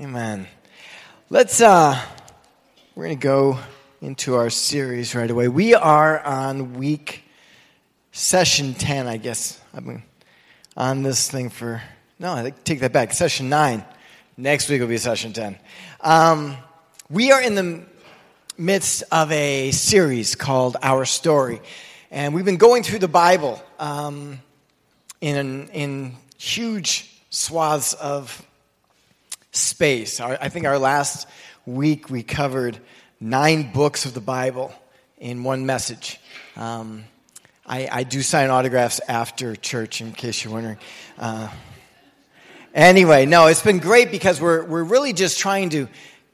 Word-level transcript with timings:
Amen. 0.00 0.46
Let's 1.28 1.60
uh 1.60 2.00
we're 2.94 3.06
going 3.06 3.18
to 3.18 3.22
go 3.22 3.58
into 4.00 4.36
our 4.36 4.48
series 4.48 5.12
right 5.16 5.28
away. 5.28 5.48
We 5.48 5.74
are 5.74 6.20
on 6.20 6.74
week 6.74 7.24
session 8.12 8.74
10, 8.74 9.08
I 9.08 9.16
guess. 9.16 9.60
I've 9.74 9.84
been 9.84 10.04
on 10.76 11.02
this 11.02 11.28
thing 11.28 11.50
for 11.50 11.82
no, 12.20 12.32
I 12.32 12.52
take 12.62 12.78
that 12.78 12.92
back. 12.92 13.12
Session 13.12 13.48
9. 13.48 13.84
Next 14.36 14.68
week 14.68 14.80
will 14.80 14.86
be 14.86 14.98
session 14.98 15.32
10. 15.32 15.58
Um, 16.00 16.56
we 17.10 17.32
are 17.32 17.42
in 17.42 17.56
the 17.56 17.82
midst 18.56 19.02
of 19.10 19.32
a 19.32 19.72
series 19.72 20.36
called 20.36 20.76
Our 20.80 21.06
Story. 21.06 21.60
And 22.12 22.36
we've 22.36 22.44
been 22.44 22.56
going 22.56 22.84
through 22.84 23.00
the 23.00 23.08
Bible 23.08 23.60
um, 23.80 24.38
in, 25.20 25.68
in 25.70 26.14
huge 26.36 27.20
swaths 27.30 27.94
of 27.94 28.44
space. 29.52 30.20
Our, 30.20 30.38
I 30.40 30.48
think 30.48 30.66
our 30.66 30.78
last 30.78 31.28
week 31.66 32.10
we 32.10 32.22
covered 32.22 32.78
nine 33.20 33.72
books 33.72 34.06
of 34.06 34.14
the 34.14 34.20
Bible 34.20 34.72
in 35.18 35.44
one 35.44 35.66
message. 35.66 36.20
Um, 36.56 37.04
I, 37.66 37.88
I, 37.90 38.02
do 38.04 38.22
sign 38.22 38.50
autographs 38.50 39.00
after 39.06 39.54
church, 39.54 40.00
in 40.00 40.12
case 40.12 40.42
you're 40.42 40.52
wondering. 40.52 40.78
Uh, 41.18 41.48
anyway, 42.74 43.26
no, 43.26 43.46
it's 43.46 43.62
been 43.62 43.78
great 43.78 44.10
because 44.10 44.40
we're, 44.40 44.64
we're 44.64 44.84
really 44.84 45.12
just 45.12 45.38
trying 45.38 45.70
to 45.70 45.88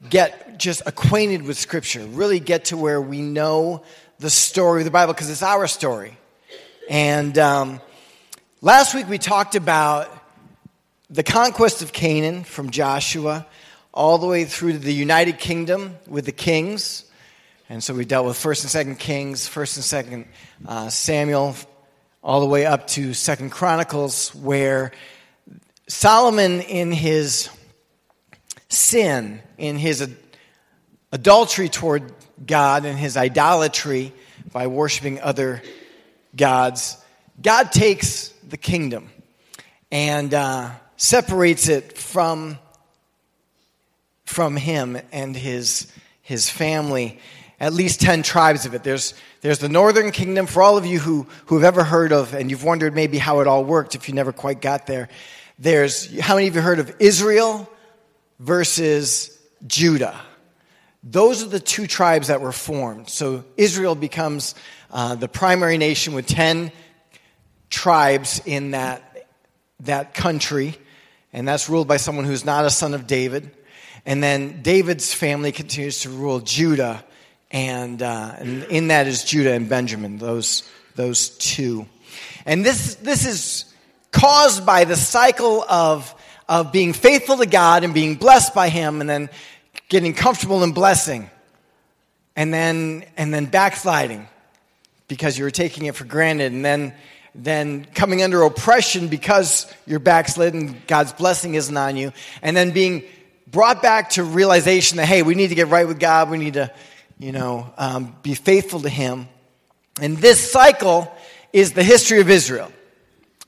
get 0.09 0.57
just 0.57 0.83
acquainted 0.85 1.41
with 1.43 1.57
Scripture, 1.57 2.05
really 2.05 2.39
get 2.39 2.65
to 2.65 2.77
where 2.77 3.01
we 3.01 3.21
know 3.21 3.83
the 4.19 4.29
story 4.29 4.81
of 4.81 4.85
the 4.85 4.91
Bible 4.91 5.13
because 5.13 5.29
it's 5.29 5.43
our 5.43 5.67
story. 5.67 6.17
And 6.89 7.37
um, 7.37 7.81
last 8.61 8.93
week 8.95 9.09
we 9.09 9.17
talked 9.17 9.55
about 9.55 10.14
the 11.09 11.23
conquest 11.23 11.81
of 11.81 11.93
Canaan 11.93 12.43
from 12.43 12.71
Joshua 12.71 13.45
all 13.93 14.17
the 14.17 14.25
way 14.25 14.43
through 14.45 14.73
to 14.73 14.79
the 14.79 14.93
United 14.93 15.37
Kingdom 15.37 15.95
with 16.07 16.25
the 16.25 16.31
kings. 16.31 17.05
And 17.69 17.83
so 17.83 17.93
we 17.93 18.05
dealt 18.05 18.25
with 18.25 18.37
1st 18.37 18.75
and 18.85 18.97
2nd 18.97 18.99
Kings, 18.99 19.47
1st 19.47 20.03
and 20.11 20.25
2nd 20.65 20.67
uh, 20.67 20.89
Samuel, 20.89 21.55
all 22.23 22.39
the 22.39 22.47
way 22.47 22.65
up 22.65 22.87
to 22.87 23.11
2nd 23.11 23.51
Chronicles, 23.51 24.33
where 24.33 24.91
Solomon, 25.87 26.61
in 26.61 26.91
his 26.91 27.49
sin, 28.69 29.41
in 29.59 29.77
his 29.77 30.07
adultery 31.11 31.69
toward 31.69 32.11
God, 32.45 32.85
and 32.85 32.97
his 32.97 33.15
idolatry 33.15 34.11
by 34.51 34.67
worshiping 34.67 35.21
other 35.21 35.61
gods, 36.35 36.97
God 37.39 37.71
takes 37.71 38.29
the 38.47 38.57
kingdom 38.57 39.09
and 39.91 40.33
uh, 40.33 40.71
separates 40.97 41.67
it 41.67 41.97
from, 41.97 42.57
from 44.25 44.55
him 44.55 44.97
and 45.11 45.35
his, 45.35 45.91
his 46.21 46.49
family. 46.49 47.19
At 47.59 47.73
least 47.73 48.01
10 48.01 48.23
tribes 48.23 48.65
of 48.65 48.73
it. 48.73 48.83
There's, 48.83 49.13
there's 49.41 49.59
the 49.59 49.69
northern 49.69 50.11
kingdom. 50.11 50.45
For 50.45 50.61
all 50.61 50.77
of 50.77 50.85
you 50.85 50.99
who, 50.99 51.27
who 51.45 51.55
have 51.55 51.63
ever 51.63 51.83
heard 51.83 52.11
of, 52.11 52.33
and 52.33 52.49
you've 52.49 52.63
wondered 52.63 52.93
maybe 52.93 53.17
how 53.17 53.39
it 53.39 53.47
all 53.47 53.63
worked 53.63 53.95
if 53.95 54.07
you 54.07 54.13
never 54.13 54.31
quite 54.31 54.61
got 54.61 54.87
there, 54.87 55.09
there's 55.57 56.19
how 56.19 56.35
many 56.35 56.47
of 56.47 56.55
you 56.55 56.61
heard 56.61 56.79
of 56.79 56.93
Israel 56.99 57.69
versus 58.39 59.37
Judah? 59.65 60.19
Those 61.01 61.43
are 61.43 61.47
the 61.47 61.59
two 61.59 61.87
tribes 61.87 62.27
that 62.27 62.41
were 62.41 62.51
formed. 62.51 63.09
So 63.09 63.45
Israel 63.57 63.95
becomes 63.95 64.55
uh, 64.91 65.15
the 65.15 65.27
primary 65.27 65.77
nation 65.77 66.13
with 66.13 66.27
10 66.27 66.71
tribes 67.69 68.41
in 68.45 68.71
that, 68.71 69.27
that 69.81 70.13
country 70.13 70.77
and 71.35 71.45
that's 71.45 71.69
ruled 71.69 71.85
by 71.85 71.97
someone 71.97 72.23
who's 72.23 72.45
not 72.45 72.63
a 72.63 72.69
son 72.69 72.93
of 72.93 73.07
David. 73.07 73.51
And 74.05 74.23
then 74.23 74.61
David's 74.61 75.13
family 75.13 75.51
continues 75.51 75.99
to 76.01 76.09
rule 76.09 76.39
Judah, 76.39 77.03
and, 77.51 78.01
uh, 78.01 78.35
and 78.37 78.63
in 78.65 78.87
that 78.87 79.05
is 79.05 79.25
Judah 79.25 79.51
and 79.51 79.67
Benjamin, 79.67 80.17
those, 80.17 80.63
those 80.95 81.29
two. 81.37 81.87
And 82.45 82.63
this, 82.63 82.95
this 82.95 83.25
is 83.25 83.65
caused 84.11 84.65
by 84.65 84.85
the 84.85 84.95
cycle 84.95 85.63
of, 85.63 86.15
of 86.47 86.71
being 86.71 86.93
faithful 86.93 87.35
to 87.37 87.45
God 87.45 87.83
and 87.83 87.93
being 87.93 88.15
blessed 88.15 88.55
by 88.55 88.69
Him, 88.69 89.01
and 89.01 89.09
then 89.09 89.29
getting 89.89 90.13
comfortable 90.13 90.63
in 90.63 90.71
blessing, 90.71 91.29
and 92.37 92.53
then, 92.53 93.03
and 93.17 93.33
then 93.33 93.47
backsliding 93.47 94.25
because 95.09 95.37
you 95.37 95.43
were 95.43 95.51
taking 95.51 95.85
it 95.85 95.95
for 95.95 96.05
granted, 96.05 96.53
and 96.53 96.63
then 96.63 96.93
then 97.35 97.85
coming 97.93 98.23
under 98.23 98.43
oppression 98.43 99.09
because 99.09 99.71
you're 99.85 99.99
backslidden, 99.99 100.81
God's 100.87 101.11
blessing 101.13 101.55
isn't 101.55 101.75
on 101.75 101.97
you, 101.97 102.13
and 102.41 102.55
then 102.55 102.71
being 102.71 103.03
brought 103.47 103.81
back 103.81 104.11
to 104.11 104.23
realization 104.23 104.97
that, 104.97 105.05
hey, 105.05 105.21
we 105.21 105.35
need 105.35 105.49
to 105.49 105.55
get 105.55 105.67
right 105.67 105.87
with 105.87 105.99
God, 105.99 106.29
we 106.29 106.37
need 106.37 106.53
to, 106.53 106.71
you 107.19 107.31
know, 107.31 107.71
um, 107.77 108.15
be 108.23 108.33
faithful 108.33 108.79
to 108.81 108.89
Him. 108.89 109.27
And 110.01 110.17
this 110.17 110.51
cycle 110.51 111.13
is 111.51 111.73
the 111.73 111.83
history 111.83 112.21
of 112.21 112.29
Israel. 112.29 112.71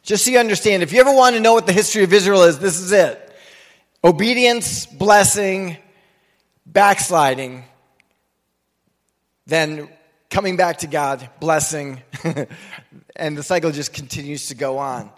Just 0.03 0.25
so 0.25 0.31
you 0.31 0.39
understand, 0.39 0.83
if 0.83 0.93
you 0.93 0.99
ever 0.99 1.13
want 1.13 1.35
to 1.35 1.41
know 1.41 1.53
what 1.53 1.65
the 1.65 1.73
history 1.73 2.03
of 2.03 2.13
Israel 2.13 2.43
is, 2.43 2.59
this 2.59 2.79
is 2.79 2.91
it 2.91 3.23
obedience, 4.03 4.85
blessing, 4.85 5.75
backsliding, 6.65 7.63
then 9.47 9.89
coming 10.29 10.55
back 10.55 10.79
to 10.79 10.87
God, 10.87 11.29
blessing, 11.39 12.01
and 13.17 13.37
the 13.37 13.43
cycle 13.43 13.71
just 13.71 13.93
continues 13.93 14.47
to 14.47 14.55
go 14.55 14.77
on. 14.77 15.09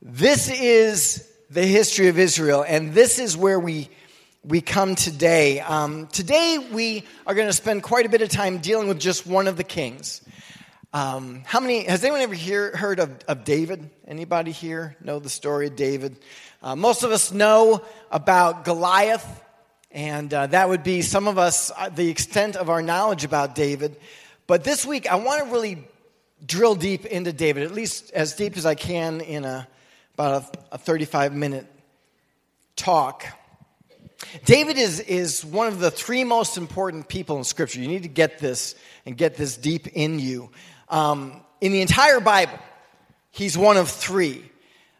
This 0.00 0.50
is 0.50 1.28
the 1.50 1.62
history 1.62 2.08
of 2.08 2.18
Israel, 2.18 2.64
and 2.66 2.94
this 2.94 3.18
is 3.18 3.36
where 3.36 3.60
we 3.60 3.90
we 4.44 4.60
come 4.60 4.96
today. 4.96 5.60
Um, 5.60 6.08
today 6.08 6.58
we 6.72 7.04
are 7.26 7.34
going 7.34 7.46
to 7.46 7.52
spend 7.52 7.82
quite 7.84 8.06
a 8.06 8.08
bit 8.08 8.22
of 8.22 8.28
time 8.28 8.58
dealing 8.58 8.88
with 8.88 8.98
just 8.98 9.26
one 9.26 9.46
of 9.46 9.56
the 9.56 9.64
kings. 9.64 10.20
Um, 10.92 11.42
how 11.46 11.60
many 11.60 11.84
has 11.84 12.02
anyone 12.02 12.20
ever 12.20 12.34
hear, 12.34 12.76
heard 12.76 12.98
of, 12.98 13.10
of 13.28 13.44
David? 13.44 13.88
Anybody 14.06 14.50
here 14.50 14.96
know 15.00 15.20
the 15.20 15.30
story 15.30 15.68
of 15.68 15.76
David? 15.76 16.18
Uh, 16.60 16.74
most 16.74 17.02
of 17.04 17.12
us 17.12 17.32
know 17.32 17.82
about 18.10 18.64
Goliath, 18.64 19.42
and 19.92 20.32
uh, 20.34 20.48
that 20.48 20.68
would 20.68 20.82
be 20.82 21.02
some 21.02 21.28
of 21.28 21.38
us 21.38 21.70
uh, 21.76 21.88
the 21.88 22.08
extent 22.08 22.56
of 22.56 22.68
our 22.68 22.82
knowledge 22.82 23.24
about 23.24 23.54
David. 23.54 23.96
But 24.48 24.64
this 24.64 24.84
week, 24.84 25.08
I 25.10 25.14
want 25.16 25.44
to 25.44 25.52
really 25.52 25.86
drill 26.44 26.74
deep 26.74 27.06
into 27.06 27.32
David, 27.32 27.62
at 27.62 27.72
least 27.72 28.10
as 28.12 28.34
deep 28.34 28.56
as 28.56 28.66
I 28.66 28.74
can 28.74 29.20
in 29.20 29.44
a, 29.44 29.66
about 30.14 30.56
a, 30.70 30.74
a 30.74 30.78
35 30.78 31.34
minute 31.34 31.66
talk. 32.76 33.26
David 34.44 34.78
is, 34.78 35.00
is 35.00 35.44
one 35.44 35.66
of 35.66 35.78
the 35.78 35.90
three 35.90 36.24
most 36.24 36.56
important 36.56 37.08
people 37.08 37.38
in 37.38 37.44
Scripture. 37.44 37.80
You 37.80 37.88
need 37.88 38.04
to 38.04 38.08
get 38.08 38.38
this 38.38 38.74
and 39.04 39.16
get 39.16 39.36
this 39.36 39.56
deep 39.56 39.88
in 39.88 40.18
you. 40.18 40.50
Um, 40.88 41.40
in 41.60 41.72
the 41.72 41.80
entire 41.80 42.20
Bible, 42.20 42.58
he's 43.30 43.56
one 43.58 43.76
of 43.76 43.88
three. 43.88 44.44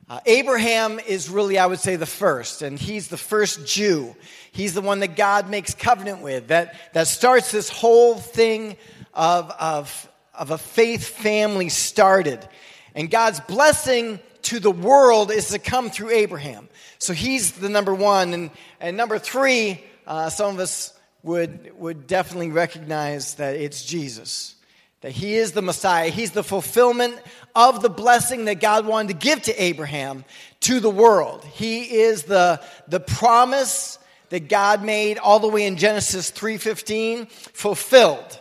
Uh, 0.08 0.20
Abraham 0.26 0.98
is 0.98 1.30
really, 1.30 1.58
I 1.58 1.66
would 1.66 1.78
say, 1.78 1.96
the 1.96 2.06
first, 2.06 2.62
and 2.62 2.78
he's 2.78 3.08
the 3.08 3.16
first 3.16 3.66
Jew. 3.66 4.14
He's 4.50 4.74
the 4.74 4.80
one 4.80 5.00
that 5.00 5.16
God 5.16 5.48
makes 5.48 5.74
covenant 5.74 6.20
with, 6.20 6.48
that, 6.48 6.76
that 6.92 7.06
starts 7.06 7.50
this 7.50 7.68
whole 7.68 8.16
thing 8.16 8.76
of, 9.14 9.50
of, 9.58 10.08
of 10.34 10.50
a 10.50 10.58
faith 10.58 11.06
family 11.06 11.68
started. 11.68 12.46
And 12.94 13.10
God's 13.10 13.40
blessing 13.40 14.18
to 14.42 14.60
the 14.60 14.70
world 14.70 15.30
is 15.30 15.48
to 15.48 15.58
come 15.58 15.90
through 15.90 16.10
Abraham. 16.10 16.68
So 16.98 17.12
he's 17.12 17.52
the 17.52 17.68
number 17.68 17.94
one. 17.94 18.32
And, 18.34 18.50
and 18.80 18.96
number 18.96 19.18
three, 19.18 19.82
uh, 20.06 20.30
some 20.30 20.54
of 20.54 20.60
us 20.60 20.92
would, 21.22 21.72
would 21.78 22.06
definitely 22.06 22.50
recognize 22.50 23.34
that 23.34 23.56
it's 23.56 23.84
Jesus. 23.84 24.56
That 25.02 25.12
he 25.12 25.34
is 25.34 25.52
the 25.52 25.62
Messiah. 25.62 26.10
He's 26.10 26.30
the 26.30 26.44
fulfillment 26.44 27.16
of 27.54 27.82
the 27.82 27.90
blessing 27.90 28.44
that 28.46 28.60
God 28.60 28.86
wanted 28.86 29.08
to 29.08 29.26
give 29.26 29.42
to 29.42 29.62
Abraham 29.62 30.24
to 30.60 30.80
the 30.80 30.90
world. 30.90 31.44
He 31.44 32.00
is 32.00 32.24
the, 32.24 32.60
the 32.88 33.00
promise 33.00 33.98
that 34.30 34.48
God 34.48 34.82
made 34.82 35.18
all 35.18 35.40
the 35.40 35.48
way 35.48 35.66
in 35.66 35.76
Genesis 35.76 36.30
3:15 36.30 37.28
fulfilled. 37.30 38.40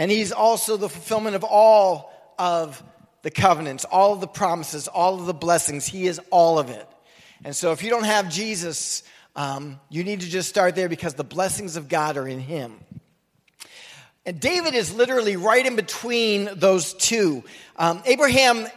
And 0.00 0.10
he's 0.10 0.32
also 0.32 0.78
the 0.78 0.88
fulfillment 0.88 1.36
of 1.36 1.44
all 1.44 2.10
of 2.38 2.82
the 3.20 3.30
covenants, 3.30 3.84
all 3.84 4.14
of 4.14 4.22
the 4.22 4.26
promises, 4.26 4.88
all 4.88 5.20
of 5.20 5.26
the 5.26 5.34
blessings. 5.34 5.84
He 5.84 6.06
is 6.06 6.18
all 6.30 6.58
of 6.58 6.70
it. 6.70 6.88
And 7.44 7.54
so 7.54 7.72
if 7.72 7.82
you 7.82 7.90
don't 7.90 8.06
have 8.06 8.30
Jesus, 8.30 9.02
um, 9.36 9.78
you 9.90 10.02
need 10.02 10.22
to 10.22 10.26
just 10.26 10.48
start 10.48 10.74
there 10.74 10.88
because 10.88 11.12
the 11.12 11.22
blessings 11.22 11.76
of 11.76 11.90
God 11.90 12.16
are 12.16 12.26
in 12.26 12.40
him. 12.40 12.80
And 14.24 14.40
David 14.40 14.74
is 14.74 14.90
literally 14.94 15.36
right 15.36 15.66
in 15.66 15.76
between 15.76 16.48
those 16.54 16.94
two. 16.94 17.44
Um, 17.76 18.02
Abraham 18.06 18.68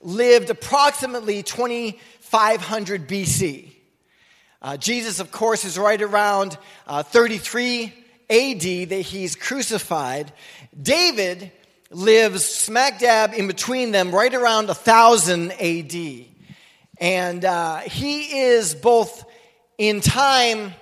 lived 0.00 0.48
approximately 0.48 1.42
2500 1.42 3.06
BC. 3.06 3.72
Uh, 4.62 4.78
Jesus, 4.78 5.20
of 5.20 5.30
course, 5.30 5.66
is 5.66 5.78
right 5.78 6.00
around 6.00 6.56
uh, 6.86 7.02
33 7.02 7.92
AD 8.28 8.60
that 8.60 9.02
he's 9.04 9.36
crucified. 9.36 10.32
David 10.80 11.52
lives 11.90 12.44
smack 12.44 12.98
dab 12.98 13.34
in 13.34 13.46
between 13.46 13.92
them, 13.92 14.14
right 14.14 14.34
around 14.34 14.66
1000 14.66 15.52
AD. 15.52 16.24
And 16.98 17.44
uh, 17.44 17.78
he 17.80 18.40
is 18.40 18.74
both 18.74 19.24
in 19.78 20.00
time 20.00 20.74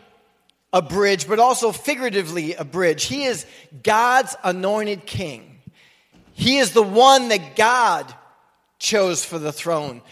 a 0.73 0.83
bridge, 0.83 1.29
but 1.29 1.39
also 1.39 1.71
figuratively 1.71 2.55
a 2.55 2.65
bridge. 2.65 3.05
He 3.05 3.25
is 3.25 3.47
God's 3.83 4.35
anointed 4.43 5.07
king. 5.07 5.61
He 6.33 6.59
is 6.59 6.73
the 6.73 6.83
one 6.83 7.29
that 7.29 7.55
God 7.55 8.13
chose 8.79 9.25
for 9.25 9.39
the 9.39 9.53
throne. 9.53 10.03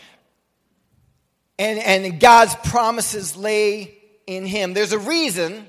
And, 1.59 1.79
and 1.79 2.21
God's 2.21 2.55
promises 2.55 3.37
lay 3.37 3.99
in 4.27 4.47
him. 4.47 4.73
There's 4.73 4.93
a 4.93 4.99
reason 4.99 5.69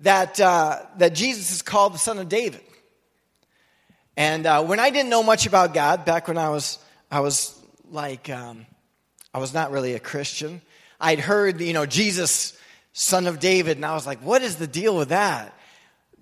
that, 0.00 0.38
uh, 0.40 0.80
that 0.98 1.14
Jesus 1.14 1.52
is 1.52 1.62
called 1.62 1.94
the 1.94 1.98
Son 1.98 2.18
of 2.18 2.28
David. 2.28 2.60
And 4.16 4.46
uh, 4.46 4.64
when 4.64 4.80
I 4.80 4.90
didn't 4.90 5.10
know 5.10 5.22
much 5.22 5.46
about 5.46 5.74
God, 5.74 6.04
back 6.04 6.28
when 6.28 6.38
I 6.38 6.48
was, 6.48 6.78
I 7.10 7.20
was 7.20 7.58
like, 7.90 8.28
um, 8.30 8.66
I 9.32 9.38
was 9.38 9.54
not 9.54 9.70
really 9.70 9.94
a 9.94 10.00
Christian. 10.00 10.60
I'd 11.00 11.20
heard, 11.20 11.60
you 11.60 11.72
know, 11.72 11.86
Jesus, 11.86 12.56
Son 12.92 13.26
of 13.28 13.38
David, 13.38 13.76
and 13.76 13.86
I 13.86 13.94
was 13.94 14.06
like, 14.06 14.18
what 14.20 14.42
is 14.42 14.56
the 14.56 14.66
deal 14.66 14.96
with 14.96 15.10
that? 15.10 15.54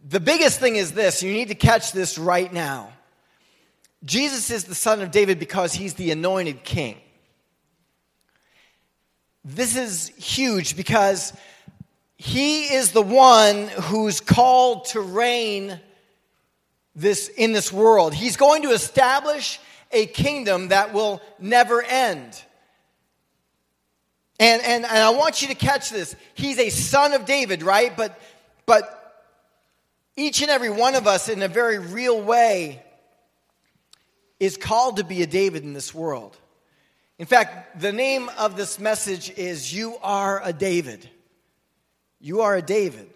The 0.08 0.20
biggest 0.20 0.60
thing 0.60 0.76
is 0.76 0.92
this 0.92 1.22
you 1.22 1.32
need 1.32 1.48
to 1.48 1.54
catch 1.54 1.92
this 1.92 2.18
right 2.18 2.52
now. 2.52 2.92
Jesus 4.04 4.50
is 4.50 4.64
the 4.64 4.74
Son 4.74 5.00
of 5.00 5.10
David 5.10 5.38
because 5.38 5.72
he's 5.72 5.94
the 5.94 6.10
anointed 6.10 6.62
king. 6.64 6.98
This 9.44 9.76
is 9.76 10.08
huge 10.16 10.76
because 10.76 11.32
he 12.18 12.64
is 12.64 12.92
the 12.92 13.02
one 13.02 13.68
who's 13.68 14.20
called 14.20 14.86
to 14.86 15.00
reign 15.00 15.78
this, 16.94 17.28
in 17.28 17.52
this 17.52 17.72
world. 17.72 18.14
He's 18.14 18.36
going 18.36 18.62
to 18.62 18.70
establish 18.70 19.60
a 19.92 20.06
kingdom 20.06 20.68
that 20.68 20.94
will 20.94 21.20
never 21.38 21.82
end. 21.82 22.42
And, 24.40 24.62
and, 24.62 24.84
and 24.84 24.96
I 24.96 25.10
want 25.10 25.42
you 25.42 25.48
to 25.48 25.54
catch 25.54 25.90
this. 25.90 26.16
He's 26.34 26.58
a 26.58 26.70
son 26.70 27.12
of 27.12 27.24
David, 27.26 27.62
right? 27.62 27.94
But, 27.96 28.18
but 28.64 29.24
each 30.16 30.42
and 30.42 30.50
every 30.50 30.70
one 30.70 30.94
of 30.94 31.06
us, 31.06 31.28
in 31.28 31.42
a 31.42 31.48
very 31.48 31.78
real 31.78 32.20
way, 32.20 32.82
is 34.40 34.56
called 34.56 34.96
to 34.98 35.04
be 35.04 35.22
a 35.22 35.26
David 35.26 35.62
in 35.64 35.72
this 35.72 35.94
world. 35.94 36.36
In 37.18 37.26
fact, 37.26 37.80
the 37.80 37.92
name 37.92 38.30
of 38.38 38.56
this 38.56 38.78
message 38.78 39.30
is 39.30 39.72
You 39.72 39.96
Are 40.02 40.40
a 40.42 40.52
David. 40.52 41.08
You 42.20 42.42
are 42.42 42.56
a 42.56 42.62
David. 42.62 43.10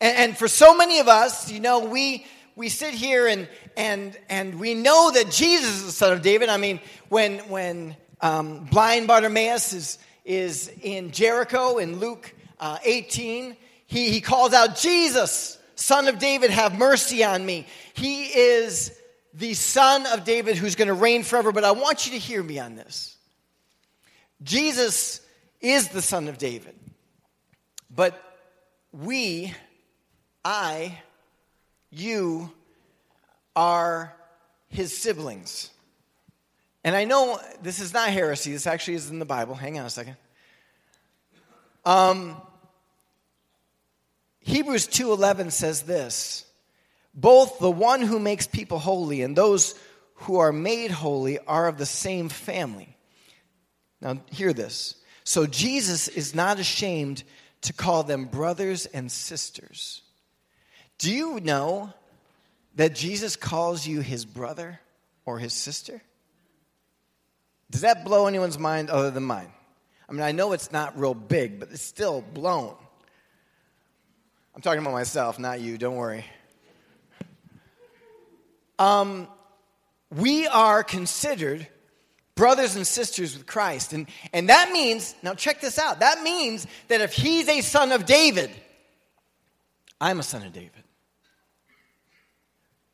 And, 0.00 0.16
and, 0.16 0.38
for 0.38 0.48
so 0.48 0.76
many 0.76 0.98
of 0.98 1.08
us, 1.08 1.50
you 1.50 1.60
know, 1.60 1.86
we, 1.86 2.26
we 2.54 2.68
sit 2.68 2.94
here 2.94 3.26
and, 3.26 3.48
and, 3.76 4.16
and 4.28 4.60
we 4.60 4.74
know 4.74 5.10
that 5.10 5.30
Jesus 5.30 5.76
is 5.76 5.86
the 5.86 5.92
son 5.92 6.12
of 6.12 6.22
David. 6.22 6.48
I 6.48 6.56
mean, 6.56 6.80
when, 7.08 7.38
when 7.48 7.96
um, 8.20 8.64
blind 8.64 9.06
Bartimaeus 9.06 9.72
is, 9.72 9.98
is 10.24 10.70
in 10.82 11.12
Jericho 11.12 11.78
in 11.78 11.98
Luke 11.98 12.34
uh, 12.60 12.78
18, 12.84 13.56
he, 13.86 14.10
he 14.10 14.20
calls 14.20 14.52
out, 14.52 14.76
Jesus, 14.76 15.58
son 15.76 16.08
of 16.08 16.18
David, 16.18 16.50
have 16.50 16.76
mercy 16.76 17.24
on 17.24 17.44
me. 17.44 17.66
He 17.94 18.24
is 18.24 18.92
the 19.32 19.54
son 19.54 20.06
of 20.06 20.24
David 20.24 20.56
who's 20.56 20.74
going 20.74 20.88
to 20.88 20.94
reign 20.94 21.22
forever. 21.22 21.52
But 21.52 21.64
I 21.64 21.72
want 21.72 22.06
you 22.06 22.12
to 22.12 22.18
hear 22.18 22.42
me 22.42 22.58
on 22.58 22.74
this. 22.74 23.16
Jesus 24.42 25.20
is 25.60 25.88
the 25.88 26.02
son 26.02 26.28
of 26.28 26.38
David. 26.38 26.74
But 27.96 28.22
we, 28.92 29.54
I, 30.44 30.98
you, 31.90 32.52
are 33.56 34.14
his 34.68 34.96
siblings. 34.96 35.70
And 36.84 36.94
I 36.94 37.04
know 37.04 37.40
this 37.62 37.80
is 37.80 37.94
not 37.94 38.10
heresy, 38.10 38.52
this 38.52 38.66
actually 38.66 38.94
is 38.94 39.10
in 39.10 39.18
the 39.18 39.24
Bible. 39.24 39.54
Hang 39.54 39.78
on 39.78 39.86
a 39.86 39.90
second. 39.90 40.16
Um, 41.86 42.36
Hebrews 44.40 44.86
2:11 44.88 45.50
says 45.50 45.82
this, 45.82 46.44
both 47.14 47.58
the 47.58 47.70
one 47.70 48.02
who 48.02 48.18
makes 48.18 48.46
people 48.46 48.78
holy 48.78 49.22
and 49.22 49.34
those 49.34 49.74
who 50.14 50.36
are 50.36 50.52
made 50.52 50.90
holy 50.90 51.38
are 51.38 51.66
of 51.66 51.78
the 51.78 51.86
same 51.86 52.28
family. 52.28 52.96
Now 54.00 54.20
hear 54.30 54.52
this. 54.52 54.96
So 55.24 55.46
Jesus 55.46 56.08
is 56.08 56.34
not 56.34 56.60
ashamed 56.60 57.24
to 57.66 57.72
call 57.72 58.04
them 58.04 58.26
brothers 58.26 58.86
and 58.86 59.10
sisters. 59.10 60.02
Do 60.98 61.12
you 61.12 61.40
know 61.40 61.92
that 62.76 62.94
Jesus 62.94 63.34
calls 63.34 63.84
you 63.84 64.00
his 64.00 64.24
brother 64.24 64.78
or 65.24 65.40
his 65.40 65.52
sister? 65.52 66.00
Does 67.68 67.80
that 67.80 68.04
blow 68.04 68.28
anyone's 68.28 68.58
mind 68.58 68.88
other 68.88 69.10
than 69.10 69.24
mine? 69.24 69.50
I 70.08 70.12
mean, 70.12 70.22
I 70.22 70.30
know 70.30 70.52
it's 70.52 70.70
not 70.70 70.96
real 70.96 71.14
big, 71.14 71.58
but 71.58 71.70
it's 71.72 71.82
still 71.82 72.22
blown. 72.22 72.76
I'm 74.54 74.62
talking 74.62 74.80
about 74.80 74.92
myself, 74.92 75.40
not 75.40 75.60
you, 75.60 75.76
don't 75.76 75.96
worry. 75.96 76.24
Um, 78.78 79.26
we 80.14 80.46
are 80.46 80.84
considered 80.84 81.66
brothers 82.36 82.76
and 82.76 82.86
sisters 82.86 83.36
with 83.36 83.46
Christ. 83.46 83.92
And, 83.92 84.06
and 84.32 84.48
that 84.48 84.70
means, 84.70 85.16
now 85.22 85.34
check 85.34 85.60
this 85.60 85.78
out, 85.78 86.00
that 86.00 86.22
means 86.22 86.66
that 86.86 87.00
if 87.00 87.12
he's 87.12 87.48
a 87.48 87.62
son 87.62 87.90
of 87.90 88.06
David, 88.06 88.50
I'm 90.00 90.20
a 90.20 90.22
son 90.22 90.44
of 90.44 90.52
David. 90.52 90.70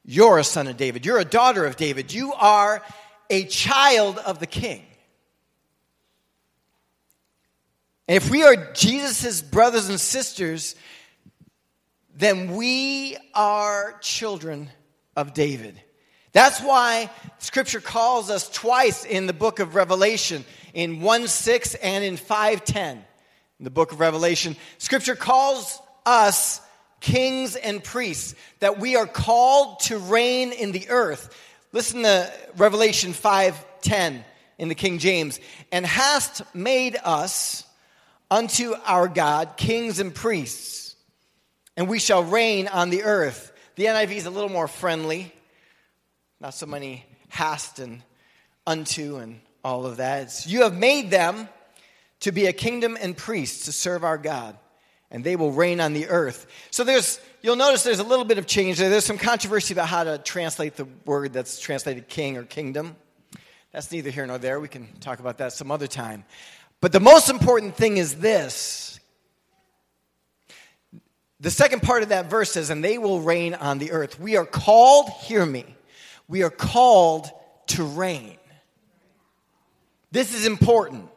You're 0.05 0.39
a 0.39 0.45
son 0.45 0.67
of 0.67 0.77
David. 0.77 1.05
You're 1.05 1.19
a 1.19 1.25
daughter 1.25 1.67
of 1.67 1.77
David. 1.77 2.13
You 2.13 2.33
are 2.33 2.83
a 3.29 3.45
child 3.45 4.19
of 4.19 4.39
the 4.39 4.47
king. 4.47 4.85
And 8.09 8.17
if 8.17 8.31
we 8.31 8.43
are 8.43 8.73
Jesus' 8.73 9.43
brothers 9.43 9.89
and 9.89 10.01
sisters, 10.01 10.75
then 12.15 12.57
we 12.57 13.17
are 13.35 13.99
children 14.01 14.71
of 15.17 15.35
David. 15.35 15.81
That's 16.33 16.61
why 16.61 17.11
scripture 17.39 17.81
calls 17.81 18.31
us 18.31 18.49
twice 18.49 19.05
in 19.05 19.27
the 19.27 19.33
book 19.33 19.59
of 19.59 19.75
Revelation, 19.75 20.45
in 20.73 21.01
1 21.03 21.29
6 21.29 21.75
and 21.77 22.03
in 22.05 22.17
510. 22.17 22.97
In 23.59 23.65
the 23.65 23.71
book 23.71 23.93
of 23.93 24.01
Revelation, 24.01 24.57
scripture 24.79 25.15
calls 25.15 25.79
us 26.07 26.61
kings 27.01 27.55
and 27.55 27.85
priests, 27.85 28.35
that 28.61 28.79
we 28.79 28.97
are 28.97 29.07
called 29.07 29.81
to 29.81 29.99
reign 29.99 30.53
in 30.53 30.73
the 30.73 30.89
earth. 30.89 31.37
Listen 31.73 32.03
to 32.03 32.33
Revelation 32.57 33.13
5:10 33.13 34.25
in 34.59 34.69
the 34.69 34.75
King 34.75 34.99
James, 34.99 35.39
and 35.71 35.85
hast 35.85 36.43
made 36.55 36.97
us 37.05 37.65
unto 38.31 38.75
our 38.85 39.09
God 39.09 39.57
kings 39.57 39.99
and 39.99 40.15
priests, 40.15 40.97
and 41.77 41.89
we 41.89 41.99
shall 41.99 42.25
reign 42.25 42.69
on 42.69 42.91
the 42.91 43.03
earth. 43.03 43.53
The 43.77 43.87
NIV 43.87 44.13
is 44.13 44.27
a 44.27 44.31
little 44.31 44.51
more 44.51 44.69
friendly, 44.69 45.33
not 46.43 46.55
so 46.55 46.67
many 46.67 47.07
hast 47.29 47.79
and 47.79 48.03
unto 48.67 49.17
and 49.17 49.41
all 49.63 49.87
of 49.87 49.99
that. 49.99 50.23
It's, 50.25 50.47
you 50.47 50.63
have 50.63 50.77
made 50.77 51.09
them 51.09 51.49
to 52.21 52.33
be 52.33 52.47
a 52.47 52.53
kingdom 52.53 52.99
and 53.01 53.17
priests 53.17 53.67
to 53.67 53.73
serve 53.73 54.03
our 54.03 54.19
God 54.19 54.59
and 55.13 55.23
they 55.23 55.37
will 55.37 55.53
reign 55.53 55.81
on 55.81 55.93
the 55.93 56.09
earth. 56.09 56.49
So 56.73 56.83
there's, 56.83 57.21
you'll 57.43 57.55
notice 57.55 57.85
there's 57.85 58.01
a 58.01 58.05
little 58.05 58.25
bit 58.25 58.39
of 58.39 58.47
change 58.47 58.79
there. 58.79 58.91
There's 58.91 59.05
some 59.05 59.19
controversy 59.19 59.73
about 59.73 59.87
how 59.87 60.03
to 60.03 60.19
translate 60.19 60.75
the 60.75 60.89
word 61.05 61.33
that's 61.33 61.61
translated 61.61 62.09
king 62.09 62.37
or 62.37 62.43
kingdom. 62.43 62.97
That's 63.71 63.93
neither 63.93 64.11
here 64.11 64.27
nor 64.27 64.39
there. 64.39 64.59
We 64.59 64.69
can 64.69 64.89
talk 64.99 65.21
about 65.21 65.39
that 65.39 65.53
some 65.53 65.71
other 65.71 65.87
time. 65.87 66.25
But 66.81 66.91
the 66.91 67.01
most 67.01 67.31
important 67.31 67.77
thing 67.77 67.99
is 67.99 68.17
this. 68.17 68.99
The 71.39 71.51
second 71.51 71.83
part 71.83 72.03
of 72.03 72.09
that 72.09 72.29
verse 72.29 72.51
says, 72.51 72.71
and 72.71 72.83
they 72.83 72.99
will 72.99 73.21
reign 73.21 73.55
on 73.55 73.79
the 73.79 73.93
earth. 73.93 74.19
We 74.19 74.37
are 74.37 74.47
called, 74.47 75.09
hear 75.11 75.47
me, 75.47 75.67
we 76.29 76.43
are 76.43 76.51
called 76.51 77.31
to 77.69 77.85
reign. 77.85 78.37
This 80.11 80.35
is 80.35 80.47
important 80.47 81.09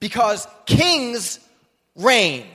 because 0.00 0.46
kings 0.66 1.40
reign. 1.96 2.46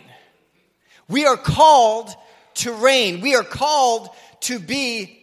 We 1.08 1.26
are 1.26 1.38
called 1.38 2.14
to 2.56 2.74
reign. 2.74 3.22
We 3.22 3.36
are 3.36 3.44
called 3.44 4.10
to 4.42 4.60
be 4.60 5.20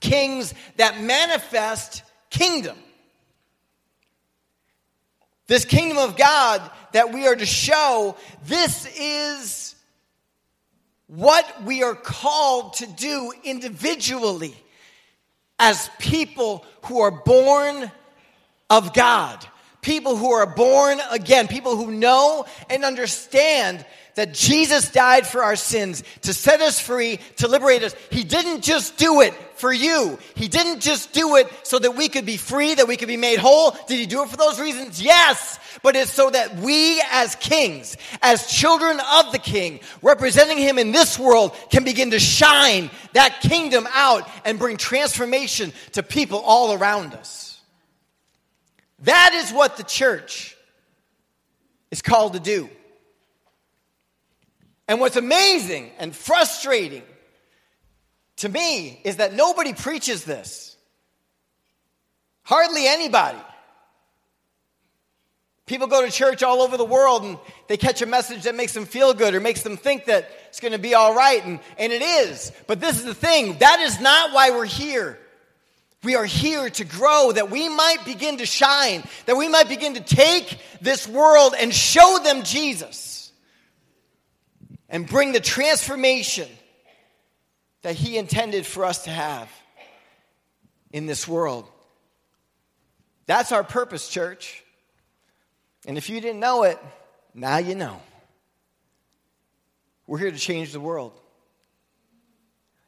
kings 0.00 0.52
that 0.76 1.00
manifest 1.00 2.02
kingdom. 2.28 2.76
This 5.46 5.64
kingdom 5.64 5.98
of 5.98 6.16
God 6.16 6.62
that 6.92 7.12
we 7.12 7.26
are 7.26 7.36
to 7.36 7.46
show, 7.46 8.16
this 8.46 8.86
is 8.98 9.74
what 11.06 11.64
we 11.64 11.82
are 11.82 11.94
called 11.94 12.74
to 12.74 12.86
do 12.86 13.32
individually 13.44 14.56
as 15.58 15.90
people 15.98 16.64
who 16.84 17.00
are 17.00 17.10
born 17.10 17.90
of 18.70 18.94
God. 18.94 19.46
People 19.80 20.16
who 20.16 20.30
are 20.30 20.46
born 20.46 21.00
again, 21.10 21.48
people 21.48 21.76
who 21.76 21.90
know 21.90 22.46
and 22.70 22.84
understand 22.84 23.84
that 24.14 24.34
Jesus 24.34 24.90
died 24.90 25.26
for 25.26 25.42
our 25.42 25.56
sins 25.56 26.02
to 26.22 26.34
set 26.34 26.60
us 26.60 26.78
free, 26.80 27.18
to 27.36 27.48
liberate 27.48 27.82
us. 27.82 27.94
He 28.10 28.24
didn't 28.24 28.62
just 28.62 28.96
do 28.96 29.20
it 29.20 29.34
for 29.54 29.72
you. 29.72 30.18
He 30.34 30.48
didn't 30.48 30.80
just 30.80 31.12
do 31.12 31.36
it 31.36 31.46
so 31.62 31.78
that 31.78 31.96
we 31.96 32.08
could 32.08 32.26
be 32.26 32.36
free, 32.36 32.74
that 32.74 32.88
we 32.88 32.96
could 32.96 33.08
be 33.08 33.16
made 33.16 33.38
whole. 33.38 33.70
Did 33.86 33.98
he 33.98 34.06
do 34.06 34.22
it 34.22 34.28
for 34.28 34.36
those 34.36 34.60
reasons? 34.60 35.00
Yes. 35.00 35.58
But 35.82 35.96
it's 35.96 36.10
so 36.10 36.30
that 36.30 36.56
we 36.56 37.02
as 37.10 37.34
kings, 37.36 37.96
as 38.20 38.46
children 38.46 39.00
of 39.14 39.32
the 39.32 39.38
king, 39.38 39.80
representing 40.02 40.58
him 40.58 40.78
in 40.78 40.92
this 40.92 41.18
world, 41.18 41.56
can 41.70 41.84
begin 41.84 42.10
to 42.10 42.18
shine 42.18 42.90
that 43.14 43.40
kingdom 43.40 43.88
out 43.92 44.28
and 44.44 44.58
bring 44.58 44.76
transformation 44.76 45.72
to 45.92 46.02
people 46.02 46.38
all 46.38 46.72
around 46.72 47.14
us. 47.14 47.60
That 49.00 49.32
is 49.34 49.52
what 49.52 49.76
the 49.76 49.82
church 49.82 50.56
is 51.90 52.02
called 52.02 52.34
to 52.34 52.40
do. 52.40 52.68
And 54.88 55.00
what's 55.00 55.16
amazing 55.16 55.90
and 55.98 56.14
frustrating 56.14 57.02
to 58.36 58.48
me 58.48 59.00
is 59.04 59.16
that 59.16 59.32
nobody 59.34 59.72
preaches 59.72 60.24
this. 60.24 60.76
Hardly 62.42 62.86
anybody. 62.86 63.38
People 65.66 65.86
go 65.86 66.04
to 66.04 66.10
church 66.10 66.42
all 66.42 66.60
over 66.60 66.76
the 66.76 66.84
world 66.84 67.22
and 67.22 67.38
they 67.68 67.76
catch 67.76 68.02
a 68.02 68.06
message 68.06 68.42
that 68.42 68.56
makes 68.56 68.74
them 68.74 68.84
feel 68.84 69.14
good 69.14 69.34
or 69.34 69.40
makes 69.40 69.62
them 69.62 69.76
think 69.76 70.06
that 70.06 70.28
it's 70.48 70.58
going 70.58 70.72
to 70.72 70.78
be 70.78 70.94
all 70.94 71.14
right, 71.14 71.42
and, 71.46 71.60
and 71.78 71.92
it 71.92 72.02
is. 72.02 72.52
But 72.66 72.80
this 72.80 72.98
is 72.98 73.04
the 73.04 73.14
thing 73.14 73.58
that 73.58 73.80
is 73.80 74.00
not 74.00 74.32
why 74.32 74.50
we're 74.50 74.66
here. 74.66 75.18
We 76.02 76.16
are 76.16 76.24
here 76.24 76.68
to 76.68 76.84
grow, 76.84 77.30
that 77.30 77.48
we 77.48 77.68
might 77.68 78.04
begin 78.04 78.38
to 78.38 78.46
shine, 78.46 79.04
that 79.26 79.36
we 79.36 79.48
might 79.48 79.68
begin 79.68 79.94
to 79.94 80.00
take 80.00 80.58
this 80.80 81.06
world 81.06 81.54
and 81.56 81.72
show 81.72 82.18
them 82.24 82.42
Jesus 82.42 83.11
and 84.92 85.08
bring 85.08 85.32
the 85.32 85.40
transformation 85.40 86.48
that 87.80 87.96
He 87.96 88.16
intended 88.16 88.64
for 88.64 88.84
us 88.84 89.04
to 89.04 89.10
have 89.10 89.50
in 90.92 91.06
this 91.06 91.26
world. 91.26 91.68
That's 93.26 93.50
our 93.50 93.64
purpose, 93.64 94.08
church. 94.08 94.62
And 95.86 95.96
if 95.96 96.10
you 96.10 96.20
didn't 96.20 96.38
know 96.38 96.62
it, 96.62 96.78
now 97.34 97.56
you 97.56 97.74
know. 97.74 98.00
We're 100.06 100.18
here 100.18 100.30
to 100.30 100.38
change 100.38 100.72
the 100.72 100.80
world. 100.80 101.18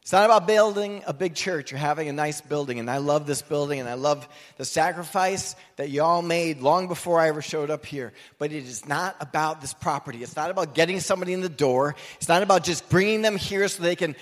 It's 0.05 0.13
not 0.13 0.27
about 0.27 0.47
building 0.47 1.03
a 1.07 1.15
big 1.15 1.35
church 1.35 1.73
or 1.73 1.79
having 1.79 2.11
a 2.11 2.13
nice 2.13 2.43
building. 2.43 2.79
And 2.79 2.91
I 2.91 2.99
love 2.99 3.27
this 3.27 3.41
building 3.41 3.81
and 3.81 3.89
I 3.89 3.95
love 3.95 4.29
the 4.59 4.65
sacrifice 4.67 5.57
that 5.77 5.89
y'all 5.89 6.21
made 6.21 6.61
long 6.61 6.89
before 6.89 7.19
I 7.19 7.29
ever 7.29 7.41
showed 7.41 7.71
up 7.71 7.87
here. 7.87 8.13
But 8.39 8.53
it 8.53 8.65
is 8.65 8.87
not 8.87 9.17
about 9.19 9.63
this 9.63 9.73
property. 9.73 10.23
It's 10.23 10.37
not 10.37 10.51
about 10.51 10.75
getting 10.75 11.01
somebody 11.01 11.33
in 11.33 11.41
the 11.41 11.49
door. 11.49 11.95
It's 12.17 12.29
not 12.29 12.43
about 12.43 12.65
just 12.65 12.87
bringing 12.91 13.23
them 13.23 13.39
here 13.39 13.67
so 13.67 13.83
they 13.83 13.97
can 13.97 14.15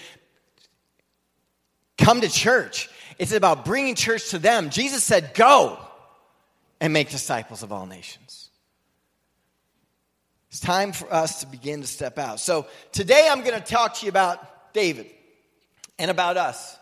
come 1.98 2.20
to 2.20 2.28
church. 2.28 2.88
It's 3.18 3.32
about 3.32 3.64
bringing 3.64 3.96
church 3.96 4.30
to 4.30 4.38
them. 4.38 4.70
Jesus 4.70 5.02
said, 5.02 5.34
Go 5.34 5.80
and 6.80 6.92
make 6.92 7.10
disciples 7.10 7.64
of 7.64 7.72
all 7.72 7.86
nations. 7.86 8.50
It's 10.48 10.60
time 10.60 10.92
for 10.92 11.12
us 11.12 11.40
to 11.40 11.48
begin 11.48 11.80
to 11.80 11.88
step 11.88 12.20
out. 12.20 12.38
So 12.38 12.68
today 12.92 13.26
I'm 13.28 13.40
going 13.42 13.60
to 13.60 13.66
talk 13.66 13.94
to 13.94 14.06
you 14.06 14.10
about 14.10 14.72
David 14.72 15.10
and 15.98 16.10
about 16.10 16.36
us. 16.36 16.76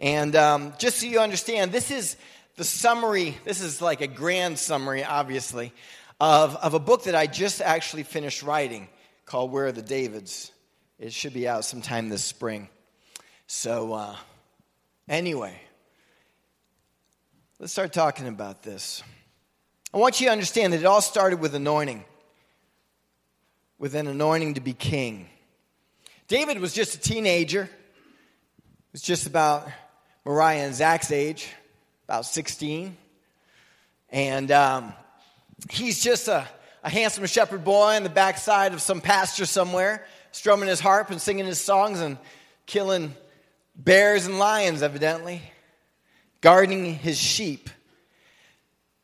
And 0.00 0.36
um, 0.36 0.74
just 0.78 0.98
so 0.98 1.06
you 1.06 1.20
understand, 1.20 1.72
this 1.72 1.90
is 1.90 2.16
the 2.56 2.64
summary, 2.64 3.36
this 3.44 3.60
is 3.60 3.82
like 3.82 4.00
a 4.00 4.06
grand 4.06 4.58
summary, 4.58 5.04
obviously, 5.04 5.72
of, 6.20 6.56
of 6.56 6.74
a 6.74 6.78
book 6.78 7.04
that 7.04 7.14
I 7.14 7.26
just 7.26 7.60
actually 7.60 8.02
finished 8.02 8.42
writing 8.42 8.88
called 9.26 9.52
Where 9.52 9.66
Are 9.66 9.72
the 9.72 9.82
Davids? 9.82 10.52
It 10.98 11.12
should 11.12 11.34
be 11.34 11.48
out 11.48 11.64
sometime 11.64 12.08
this 12.08 12.24
spring. 12.24 12.68
So, 13.46 13.92
uh, 13.92 14.16
anyway, 15.08 15.60
let's 17.58 17.72
start 17.72 17.92
talking 17.92 18.28
about 18.28 18.62
this. 18.62 19.02
I 19.94 19.98
want 19.98 20.20
you 20.20 20.26
to 20.26 20.32
understand 20.32 20.72
that 20.72 20.80
it 20.80 20.86
all 20.86 21.00
started 21.00 21.40
with 21.40 21.54
anointing, 21.54 22.04
with 23.78 23.94
an 23.94 24.06
anointing 24.06 24.54
to 24.54 24.60
be 24.60 24.74
king. 24.74 25.28
David 26.26 26.60
was 26.60 26.74
just 26.74 26.94
a 26.94 26.98
teenager 26.98 27.70
was 28.92 29.02
just 29.02 29.26
about 29.26 29.68
Mariah 30.24 30.64
and 30.64 30.74
Zach's 30.74 31.12
age, 31.12 31.48
about 32.06 32.24
16. 32.24 32.96
And 34.10 34.50
um, 34.50 34.94
he's 35.70 36.02
just 36.02 36.28
a, 36.28 36.46
a 36.82 36.90
handsome 36.90 37.26
shepherd 37.26 37.64
boy 37.64 37.96
on 37.96 38.02
the 38.02 38.08
backside 38.08 38.72
of 38.72 38.80
some 38.80 39.00
pasture 39.00 39.46
somewhere, 39.46 40.06
strumming 40.32 40.68
his 40.68 40.80
harp 40.80 41.10
and 41.10 41.20
singing 41.20 41.44
his 41.44 41.60
songs 41.60 42.00
and 42.00 42.16
killing 42.66 43.14
bears 43.76 44.26
and 44.26 44.38
lions, 44.38 44.82
evidently, 44.82 45.42
guarding 46.40 46.94
his 46.94 47.18
sheep. 47.18 47.68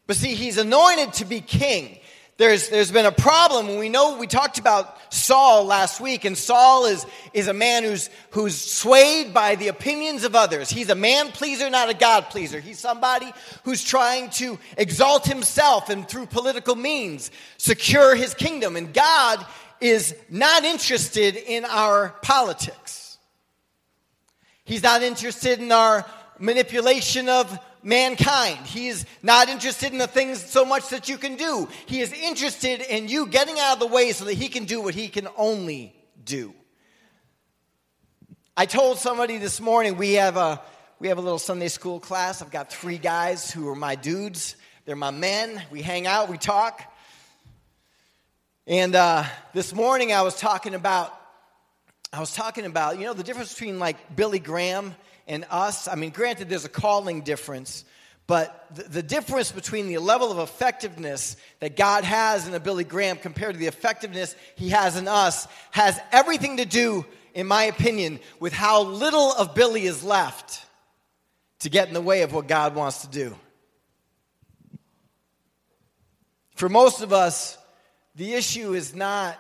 But 0.07 0.17
see, 0.17 0.35
he's 0.35 0.59
anointed 0.59 1.15
to 1.15 1.25
be 1.25 1.41
king 1.41 1.99
there's, 2.37 2.69
there's 2.69 2.91
been 2.91 3.07
a 3.07 3.13
problem. 3.13 3.77
We 3.79 3.89
know 3.89 4.19
we 4.19 4.27
talked 4.27 4.59
about 4.59 4.97
Saul 5.13 5.65
last 5.67 6.01
week, 6.01 6.25
and 6.25 6.37
Saul 6.37 6.87
is, 6.87 7.07
is 7.33 7.47
a 7.47 7.53
man 7.53 7.85
who's, 7.85 8.11
who's 8.31 8.61
swayed 8.61 9.33
by 9.33 9.55
the 9.55 9.69
opinions 9.69 10.25
of 10.25 10.35
others. 10.35 10.69
He's 10.69 10.91
a 10.91 10.97
man 10.97 11.29
pleaser, 11.29 11.71
not 11.71 11.91
a 11.91 11.95
God 11.95 12.31
pleaser. 12.31 12.59
He's 12.59 12.81
somebody 12.81 13.33
who's 13.63 13.85
trying 13.85 14.31
to 14.31 14.59
exalt 14.77 15.27
himself 15.27 15.91
and 15.91 16.09
through 16.09 16.27
political 16.27 16.75
means 16.75 17.31
secure 17.57 18.17
his 18.17 18.35
kingdom. 18.35 18.75
And 18.75 18.93
God 18.93 19.47
is 19.81 20.17
not 20.29 20.65
interested 20.65 21.37
in 21.37 21.65
our 21.65 22.17
politics. 22.23 23.19
He's 24.65 24.83
not 24.83 25.03
interested 25.03 25.61
in 25.61 25.71
our 25.71 26.05
manipulation 26.41 27.29
of 27.29 27.57
mankind. 27.85 28.59
He 28.67 28.89
is 28.89 29.07
not 29.23 29.49
interested 29.49 29.93
in 29.93 29.99
the 29.99 30.07
things 30.07 30.43
so 30.43 30.65
much 30.65 30.89
that 30.89 31.09
you 31.09 31.19
can 31.19 31.37
do. 31.37 31.69
He 31.87 32.01
is 32.01 32.13
interested 32.13 32.81
in 32.81 33.09
you 33.09 33.27
getting 33.27 33.59
out 33.59 33.75
of 33.75 33.81
the 33.81 33.95
way 33.95 34.13
so 34.13 34.25
that 34.25 34.35
he 34.35 34.49
can 34.49 34.65
do 34.65 34.81
what 34.81 34.95
he 34.95 35.09
can 35.09 35.29
only 35.37 35.95
do. 36.25 36.55
I 38.57 38.67
told 38.67 38.99
somebody 38.99 39.39
this 39.39 39.61
morning 39.61 39.97
we 39.97 40.15
have 40.15 40.37
a 40.37 40.61
we 41.01 41.09
have 41.09 41.19
a 41.19 41.21
little 41.21 41.41
Sunday 41.41 41.69
school 41.69 42.01
class. 42.01 42.41
I've 42.41 42.51
got 42.51 42.73
three 42.73 42.99
guys 42.99 43.51
who 43.51 43.69
are 43.69 43.75
my 43.75 43.95
dudes. 43.95 44.57
They're 44.85 44.97
my 44.97 45.11
men. 45.11 45.63
We 45.71 45.83
hang 45.83 46.07
out, 46.07 46.31
we 46.31 46.39
talk. 46.39 46.83
And 48.67 48.95
uh, 48.95 49.25
this 49.53 49.75
morning 49.75 50.13
I 50.13 50.23
was 50.23 50.39
talking 50.39 50.75
about 50.75 51.13
I 52.15 52.21
was 52.21 52.33
talking 52.33 52.65
about 52.65 53.01
you 53.01 53.07
know 53.07 53.13
the 53.13 53.25
difference 53.25 53.53
between 53.53 53.81
like 53.81 54.15
Billy 54.15 54.39
Graham 54.39 54.95
and 55.27 55.45
us, 55.51 55.89
I 55.89 55.97
mean, 55.97 56.11
granted, 56.11 56.49
there's 56.49 56.65
a 56.65 56.69
calling 56.69 57.23
difference, 57.23 57.85
but 58.29 58.67
the, 58.73 58.83
the, 58.85 59.03
difference 59.03 59.51
between 59.51 59.89
the 59.89 59.99
level 59.99 60.31
of 60.31 60.39
effectiveness 60.39 61.37
that 61.59 61.77
God 61.77 62.05
has 62.05 62.47
in 62.47 62.55
a 62.55 62.61
Billy 62.61 62.85
Graham 62.85 63.17
compared 63.17 63.55
to 63.55 63.59
the 63.59 63.67
effectiveness 63.67 64.37
he 64.55 64.69
has 64.69 64.97
in 64.97 65.09
us 65.09 65.49
has 65.73 65.99
everything 66.13 66.59
to 66.59 66.65
do, 66.65 67.05
in 67.35 67.49
my 67.49 67.65
opinion, 67.65 68.21
with 68.39 68.53
how 68.53 68.83
little 68.83 69.33
of 69.33 69.55
Billy 69.57 69.85
is 69.85 70.05
left 70.05 70.65
to 71.61 71.69
get 71.69 71.89
in 71.89 71.95
the 71.95 72.01
way 72.01 72.23
of 72.23 72.33
what 72.33 72.47
God 72.47 72.77
wants 72.77 73.03
to 73.03 73.09
do. 73.09 73.35
For 76.55 76.69
most 76.69 77.03
of 77.03 77.13
us, 77.13 77.59
the 78.15 78.35
issue 78.35 78.75
is 78.75 78.95
not 78.95 79.37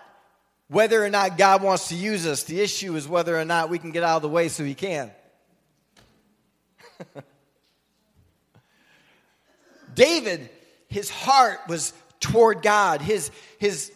whether 0.69 1.05
or 1.05 1.11
not 1.11 1.37
God 1.37 1.63
wants 1.63 1.89
to 1.89 1.95
use 1.95 2.27
us, 2.27 2.45
the 2.45 2.61
issue 2.61 2.97
is 2.97 3.07
whether 3.07 3.39
or 3.39 3.45
not 3.45 3.69
we 3.71 3.79
can 3.79 3.91
get 3.91 4.03
out 4.03 4.17
of 4.17 4.23
the 4.23 4.29
way 4.29 4.49
so 4.49 4.65
he 4.65 4.75
can. 4.75 5.11
David, 9.95 10.51
his 10.89 11.11
heart 11.11 11.61
was 11.69 11.93
toward 12.21 12.63
God. 12.63 13.01
His, 13.03 13.31
his, 13.59 13.93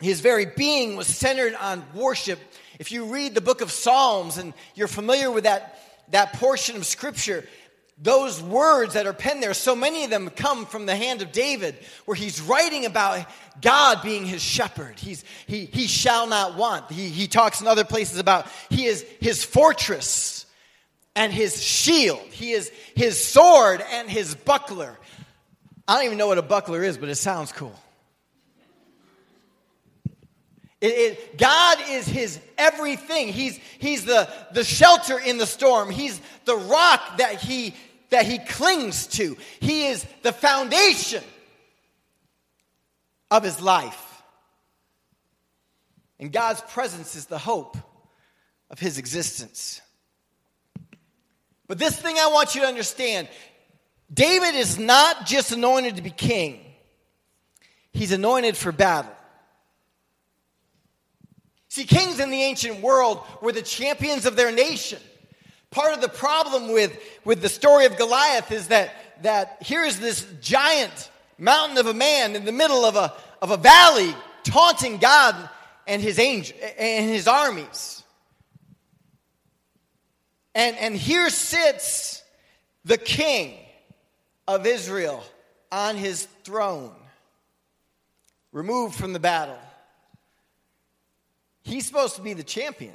his 0.00 0.20
very 0.20 0.46
being 0.46 0.96
was 0.96 1.06
centered 1.06 1.54
on 1.54 1.84
worship. 1.94 2.38
If 2.78 2.92
you 2.92 3.06
read 3.06 3.34
the 3.34 3.40
book 3.40 3.60
of 3.60 3.70
Psalms 3.70 4.36
and 4.38 4.52
you're 4.74 4.88
familiar 4.88 5.30
with 5.30 5.44
that, 5.44 5.78
that 6.10 6.34
portion 6.34 6.76
of 6.76 6.84
scripture, 6.84 7.46
those 7.96 8.42
words 8.42 8.94
that 8.94 9.06
are 9.06 9.12
penned 9.12 9.42
there, 9.42 9.54
so 9.54 9.76
many 9.76 10.04
of 10.04 10.10
them 10.10 10.28
come 10.30 10.66
from 10.66 10.86
the 10.86 10.96
hand 10.96 11.22
of 11.22 11.30
David, 11.30 11.76
where 12.06 12.16
he's 12.16 12.40
writing 12.40 12.86
about 12.86 13.24
God 13.60 14.02
being 14.02 14.26
his 14.26 14.42
shepherd. 14.42 14.98
He's, 14.98 15.24
he, 15.46 15.66
he 15.66 15.86
shall 15.86 16.26
not 16.26 16.56
want. 16.56 16.90
He, 16.90 17.08
he 17.08 17.28
talks 17.28 17.60
in 17.60 17.68
other 17.68 17.84
places 17.84 18.18
about 18.18 18.46
he 18.68 18.86
is 18.86 19.04
his 19.20 19.44
fortress 19.44 20.44
and 21.14 21.32
his 21.32 21.62
shield. 21.62 22.20
He 22.30 22.50
is 22.50 22.70
his 22.96 23.22
sword 23.22 23.82
and 23.92 24.10
his 24.10 24.34
buckler. 24.34 24.98
I 25.86 25.94
don't 25.96 26.06
even 26.06 26.18
know 26.18 26.26
what 26.26 26.38
a 26.38 26.42
buckler 26.42 26.82
is, 26.82 26.98
but 26.98 27.08
it 27.08 27.16
sounds 27.16 27.52
cool. 27.52 27.78
It, 30.84 30.88
it, 30.88 31.38
God 31.38 31.78
is 31.88 32.06
his 32.06 32.38
everything. 32.58 33.28
He's, 33.28 33.58
he's 33.78 34.04
the, 34.04 34.28
the 34.52 34.62
shelter 34.62 35.18
in 35.18 35.38
the 35.38 35.46
storm. 35.46 35.88
He's 35.88 36.20
the 36.44 36.56
rock 36.56 37.16
that 37.16 37.36
he, 37.40 37.74
that 38.10 38.26
he 38.26 38.38
clings 38.38 39.06
to. 39.06 39.34
He 39.60 39.86
is 39.86 40.04
the 40.20 40.30
foundation 40.30 41.24
of 43.30 43.42
his 43.42 43.62
life. 43.62 44.22
And 46.20 46.30
God's 46.30 46.60
presence 46.60 47.16
is 47.16 47.24
the 47.24 47.38
hope 47.38 47.78
of 48.68 48.78
his 48.78 48.98
existence. 48.98 49.80
But 51.66 51.78
this 51.78 51.98
thing 51.98 52.16
I 52.18 52.26
want 52.26 52.54
you 52.54 52.60
to 52.60 52.66
understand 52.66 53.30
David 54.12 54.54
is 54.54 54.78
not 54.78 55.24
just 55.24 55.50
anointed 55.50 55.96
to 55.96 56.02
be 56.02 56.10
king, 56.10 56.60
he's 57.94 58.12
anointed 58.12 58.54
for 58.54 58.70
battle. 58.70 59.10
See, 61.74 61.82
kings 61.82 62.20
in 62.20 62.30
the 62.30 62.40
ancient 62.40 62.82
world 62.82 63.20
were 63.42 63.50
the 63.50 63.60
champions 63.60 64.26
of 64.26 64.36
their 64.36 64.52
nation. 64.52 65.00
Part 65.72 65.92
of 65.92 66.00
the 66.00 66.08
problem 66.08 66.72
with, 66.72 66.96
with 67.24 67.42
the 67.42 67.48
story 67.48 67.86
of 67.86 67.96
Goliath 67.96 68.52
is 68.52 68.68
that, 68.68 68.94
that 69.22 69.56
here's 69.60 69.98
this 69.98 70.24
giant 70.40 71.10
mountain 71.36 71.76
of 71.78 71.86
a 71.86 71.92
man 71.92 72.36
in 72.36 72.44
the 72.44 72.52
middle 72.52 72.84
of 72.84 72.94
a, 72.94 73.12
of 73.42 73.50
a 73.50 73.56
valley 73.56 74.14
taunting 74.44 74.98
God 74.98 75.34
and 75.84 76.00
his 76.00 76.20
angel 76.20 76.56
and 76.78 77.10
his 77.10 77.26
armies. 77.26 78.04
And, 80.54 80.76
and 80.76 80.96
here 80.96 81.28
sits 81.28 82.22
the 82.84 82.98
king 82.98 83.58
of 84.46 84.64
Israel 84.64 85.24
on 85.72 85.96
his 85.96 86.28
throne, 86.44 86.94
removed 88.52 88.94
from 88.94 89.12
the 89.12 89.18
battle. 89.18 89.58
He's 91.64 91.86
supposed 91.86 92.16
to 92.16 92.22
be 92.22 92.34
the 92.34 92.44
champion. 92.44 92.94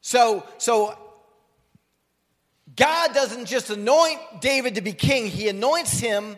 So, 0.00 0.44
so 0.58 0.98
God 2.76 3.14
doesn't 3.14 3.46
just 3.46 3.70
anoint 3.70 4.18
David 4.40 4.74
to 4.74 4.82
be 4.82 4.92
king, 4.92 5.28
he 5.28 5.48
anoints 5.48 5.98
him 5.98 6.36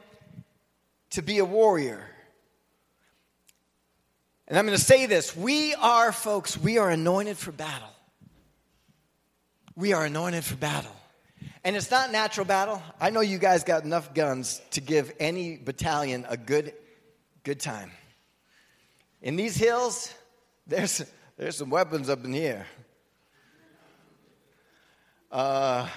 to 1.11 1.23
be 1.23 1.39
a 1.39 1.45
warrior. 1.45 2.07
And 4.47 4.57
I'm 4.59 4.67
going 4.67 4.79
to 4.79 4.85
say 4.85 5.07
this 5.07 5.35
we 5.35 5.75
are, 5.75 6.13
folks, 6.13 6.57
we 6.57 6.79
are 6.79 6.91
anointed 6.91 7.39
for 7.39 7.51
battle. 7.51 7.89
We 9.75 9.95
are 9.95 10.05
anointed 10.05 10.45
for 10.45 10.57
battle. 10.57 10.95
And 11.65 11.75
it's 11.75 11.91
not 11.91 12.13
natural 12.13 12.47
battle. 12.47 12.81
I 13.01 13.11
know 13.11 13.21
you 13.21 13.39
guys 13.39 13.65
got 13.65 13.85
enough 13.85 14.15
guns 14.15 14.61
to 14.73 14.81
give 14.81 15.13
any 15.19 15.57
battalion 15.57 16.25
a 16.29 16.37
good, 16.37 16.73
good 17.43 17.59
time. 17.59 17.91
In 19.27 19.35
these 19.35 19.57
hills, 19.57 20.15
there's, 20.69 21.05
there's 21.37 21.57
some 21.57 21.69
weapons 21.69 22.09
up 22.09 22.25
in 22.25 22.33
here. 22.33 22.65
Uh, 25.33 25.89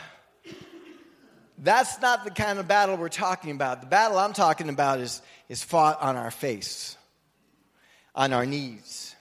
that's 1.59 2.01
not 2.01 2.23
the 2.23 2.31
kind 2.31 2.57
of 2.57 2.67
battle 2.67 2.97
we're 2.97 3.07
talking 3.07 3.51
about. 3.51 3.81
The 3.81 3.87
battle 3.87 4.17
I'm 4.17 4.33
talking 4.33 4.67
about 4.67 4.99
is, 4.99 5.21
is 5.47 5.63
fought 5.63 6.01
on 6.01 6.15
our 6.15 6.31
face, 6.31 6.97
on 8.15 8.33
our 8.33 8.47
knees, 8.47 9.15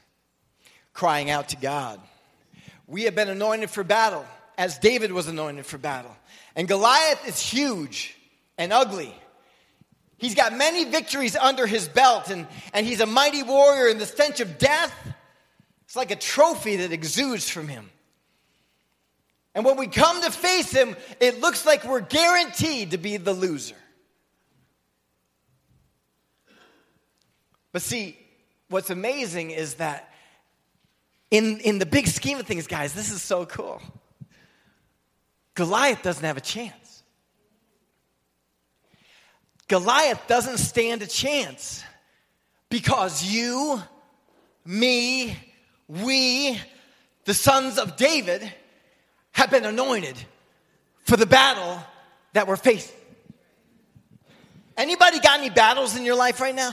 crying 0.95 1.29
out 1.29 1.51
to 1.51 1.59
God. 1.59 2.01
We 2.87 3.03
have 3.03 3.15
been 3.15 3.29
anointed 3.29 3.69
for 3.69 3.85
battle, 3.85 4.25
as 4.57 4.79
David 4.79 5.13
was 5.13 5.29
anointed 5.29 5.67
for 5.67 5.77
battle. 5.77 6.17
And 6.57 6.67
Goliath 6.67 7.29
is 7.29 7.39
huge 7.39 8.17
and 8.57 8.73
ugly. 8.73 9.15
He's 10.19 10.35
got 10.35 10.53
many 10.57 10.85
victories 10.85 11.37
under 11.37 11.67
his 11.67 11.89
belt, 11.89 12.29
and, 12.29 12.47
and 12.75 12.85
he's 12.85 13.01
a 13.01 13.07
mighty 13.07 13.45
warrior, 13.45 13.89
and 13.89 14.01
the 14.01 14.07
stench 14.07 14.41
of 14.41 14.59
death, 14.59 14.93
it's 15.85 15.97
like 15.97 16.11
a 16.11 16.17
trophy 16.17 16.77
that 16.77 16.93
exudes 16.93 17.49
from 17.49 17.69
him. 17.69 17.89
And 19.55 19.65
when 19.65 19.77
we 19.77 19.87
come 19.87 20.21
to 20.23 20.31
face 20.31 20.71
him, 20.71 20.97
it 21.21 21.41
looks 21.41 21.65
like 21.65 21.85
we're 21.85 22.01
guaranteed 22.01 22.91
to 22.91 22.99
be 22.99 23.17
the 23.17 23.33
loser. 23.33 23.77
But 27.73 27.83
see, 27.83 28.19
what's 28.69 28.91
amazing 28.91 29.53
is 29.53 29.75
that 29.75 30.13
in, 31.31 31.61
in 31.61 31.79
the 31.79 31.87
big 31.87 32.07
scheme 32.09 32.39
of 32.39 32.47
things, 32.47 32.67
guys, 32.67 32.93
this 32.93 33.13
is 33.13 33.23
so 33.23 33.47
cool. 33.47 33.81
Goliath 35.55 36.03
doesn't 36.03 36.25
have 36.25 36.37
a 36.37 36.41
chance. 36.41 36.88
Goliath 39.69 40.27
doesn't 40.27 40.59
stand 40.59 41.03
a 41.03 41.07
chance 41.07 41.85
because 42.71 43.23
you, 43.23 43.81
me, 44.65 45.37
we, 45.87 46.59
the 47.25 47.35
sons 47.35 47.79
of 47.79 47.97
David, 47.97 48.51
have 49.33 49.51
been 49.51 49.67
anointed 49.67 50.17
for 51.05 51.17
the 51.17 51.27
battle 51.27 51.83
that 52.33 52.49
we're 52.49 52.57
facing. 52.57 52.97
Anybody 54.77 55.21
got 55.21 55.39
any 55.39 55.51
battles 55.51 55.97
in 55.97 56.05
your 56.05 56.17
life 56.17 56.41
right 56.41 56.55
now? 56.55 56.73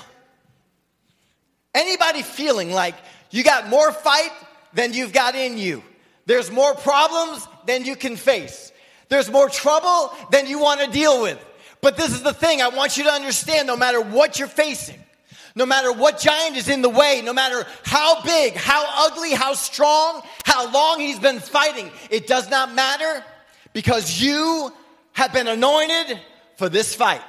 Anybody 1.73 2.21
feeling 2.21 2.71
like 2.71 2.95
you 3.31 3.43
got 3.43 3.67
more 3.67 3.91
fight 3.91 4.31
than 4.73 4.93
you've 4.93 5.12
got 5.12 5.36
in 5.36 5.58
you? 5.58 5.84
There's 6.25 6.49
more 6.49 6.73
problems 6.75 7.47
than 7.65 7.84
you 7.84 7.95
can 7.95 8.15
face. 8.15 8.71
There's 9.10 9.29
more 9.29 9.49
trouble 9.49 10.13
than 10.31 10.47
you 10.47 10.60
want 10.60 10.81
to 10.81 10.91
deal 10.91 11.21
with. 11.21 11.43
But 11.86 11.98
this 11.98 12.13
is 12.13 12.24
the 12.24 12.34
thing 12.34 12.63
I 12.63 12.69
want 12.69 12.98
you 12.98 13.04
to 13.04 13.12
understand 13.12 13.67
no 13.67 13.78
matter 13.78 14.02
what 14.02 14.39
you're 14.39 14.48
facing, 14.48 14.98
no 15.54 15.67
matter 15.67 15.91
what 15.91 16.17
giant 16.17 16.58
is 16.58 16.67
in 16.67 16.82
the 16.82 16.89
way, 16.89 17.21
no 17.24 17.32
matter 17.32 17.63
how 17.84 18.24
big, 18.24 18.56
how 18.56 18.84
ugly, 19.06 19.34
how 19.34 19.54
strong, 19.54 20.24
how 20.45 20.71
long 20.71 21.00
he's 21.00 21.19
been 21.19 21.39
fighting, 21.39 21.91
it 22.10 22.26
does 22.26 22.50
not 22.50 22.74
matter 22.74 23.24
because 23.71 24.19
you 24.19 24.74
have 25.12 25.32
been 25.32 25.48
anointed 25.48 26.19
for 26.58 26.69
this 26.69 26.95
fight. 26.95 27.21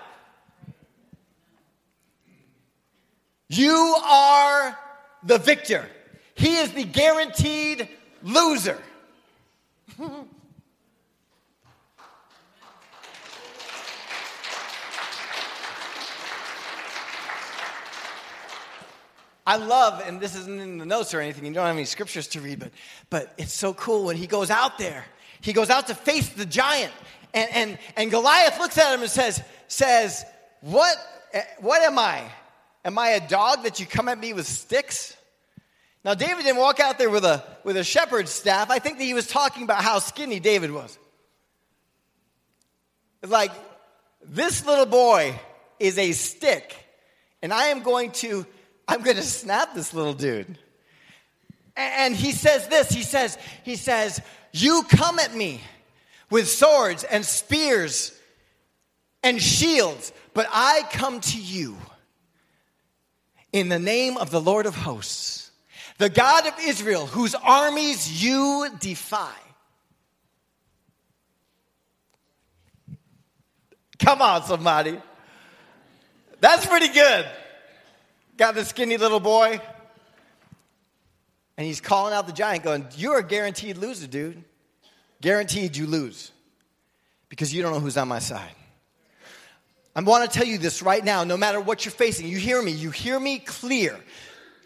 You 3.51 3.75
are 4.07 4.79
the 5.23 5.37
victor. 5.37 5.87
He 6.35 6.57
is 6.57 6.73
the 6.73 6.85
guaranteed 6.85 7.91
loser. 8.23 8.79
I 19.47 19.57
love, 19.57 20.03
and 20.05 20.21
this 20.21 20.35
isn't 20.35 20.61
in 20.61 20.79
the 20.79 20.87
notes 20.87 21.15
or 21.15 21.21
anything, 21.21 21.45
you 21.47 21.53
don't 21.53 21.67
have 21.67 21.77
any 21.77 21.85
scriptures 21.85 22.27
to 22.29 22.41
read, 22.41 22.59
but, 22.59 22.73
but 23.11 23.33
it's 23.39 23.53
so 23.53 23.73
cool 23.75 24.05
when 24.05 24.17
he 24.17 24.27
goes 24.27 24.51
out 24.51 24.77
there. 24.77 25.05
He 25.41 25.53
goes 25.53 25.71
out 25.71 25.87
to 25.87 25.95
face 25.95 26.29
the 26.31 26.45
giant. 26.45 26.93
And, 27.33 27.51
and, 27.53 27.79
and 27.97 28.11
Goliath 28.11 28.59
looks 28.59 28.77
at 28.77 28.93
him 28.93 29.03
and 29.03 29.11
says, 29.11 29.41
says 29.69 30.25
what, 30.63 30.97
eh, 31.33 31.43
what 31.61 31.81
am 31.83 31.99
I? 31.99 32.25
Am 32.85 32.99
I 32.99 33.11
a 33.11 33.29
dog 33.29 33.63
that 33.63 33.79
you 33.79 33.87
come 33.87 34.09
at 34.09 34.19
me 34.19 34.33
with 34.33 34.47
sticks? 34.47 35.17
Now, 36.05 36.15
David 36.15 36.45
didn't 36.45 36.59
walk 36.59 36.81
out 36.81 36.99
there 36.99 37.11
with 37.11 37.25
a, 37.25 37.45
with 37.63 37.77
a 37.77 37.85
shepherd's 37.85 38.31
staff. 38.31 38.71
I 38.71 38.79
think 38.79 38.99
that 38.99 39.05
he 39.05 39.15
was 39.15 39.27
talking 39.27 39.63
about 39.63 39.83
how 39.83 39.99
skinny 39.99 40.41
David 40.41 40.71
was. 40.73 40.99
It's 43.23 43.33
like, 43.33 43.51
this 44.25 44.65
little 44.67 44.87
boy 44.87 45.39
is 45.79 45.99
a 45.99 46.13
stick, 46.13 46.75
and 47.43 47.53
I 47.53 47.67
am 47.67 47.83
going 47.83 48.13
to 48.13 48.47
I'm 48.89 49.03
going 49.03 49.17
to 49.17 49.23
snap 49.23 49.75
this 49.75 49.93
little 49.93 50.15
dude. 50.15 50.59
And 51.77 52.15
he 52.17 52.33
says 52.33 52.69
this 52.69 52.89
he 52.89 53.03
says, 53.03 53.37
he 53.65 53.77
says, 53.77 54.21
You 54.53 54.83
come 54.89 55.19
at 55.19 55.35
me 55.35 55.61
with 56.31 56.49
swords 56.49 57.05
and 57.05 57.25
spears 57.25 58.19
and 59.23 59.41
shields, 59.43 60.13
but 60.33 60.47
I 60.51 60.85
come 60.91 61.21
to 61.21 61.41
you 61.41 61.77
in 63.53 63.69
the 63.69 63.79
name 63.79 64.17
of 64.17 64.31
the 64.31 64.41
Lord 64.41 64.67
of 64.67 64.75
hosts, 64.75 65.51
the 65.99 66.09
God 66.09 66.47
of 66.47 66.55
Israel, 66.65 67.07
whose 67.07 67.35
armies 67.35 68.23
you 68.23 68.69
defy. 68.81 69.35
Come 73.99 74.23
on, 74.23 74.43
somebody. 74.45 74.99
That's 76.41 76.67
pretty 76.67 76.89
good 76.89 77.27
got 78.37 78.55
this 78.55 78.69
skinny 78.69 78.97
little 78.97 79.21
boy, 79.21 79.61
and 81.57 81.67
he's 81.67 81.81
calling 81.81 82.13
out 82.13 82.27
the 82.27 82.33
giant, 82.33 82.65
going, 82.65 82.87
You're 82.97 83.19
a 83.19 83.23
guaranteed 83.23 83.77
loser, 83.79 84.07
dude. 84.07 84.43
Guaranteed 85.21 85.77
you 85.77 85.87
lose 85.87 86.31
because 87.29 87.53
you 87.53 87.63
don't 87.63 87.73
know 87.73 87.81
who's 87.81 87.97
on 87.97 88.09
my 88.09 88.19
side. 88.19 88.53
I 89.95 90.03
want 90.03 90.31
to 90.31 90.39
tell 90.39 90.47
you 90.47 90.59
this 90.59 90.83
right 90.83 91.03
now 91.03 91.25
no 91.25 91.39
matter 91.39 91.59
what 91.59 91.85
you're 91.85 91.93
facing, 91.93 92.29
you 92.29 92.37
hear 92.37 92.61
me, 92.61 92.73
you 92.73 92.91
hear 92.91 93.19
me 93.19 93.39
clear. 93.39 93.99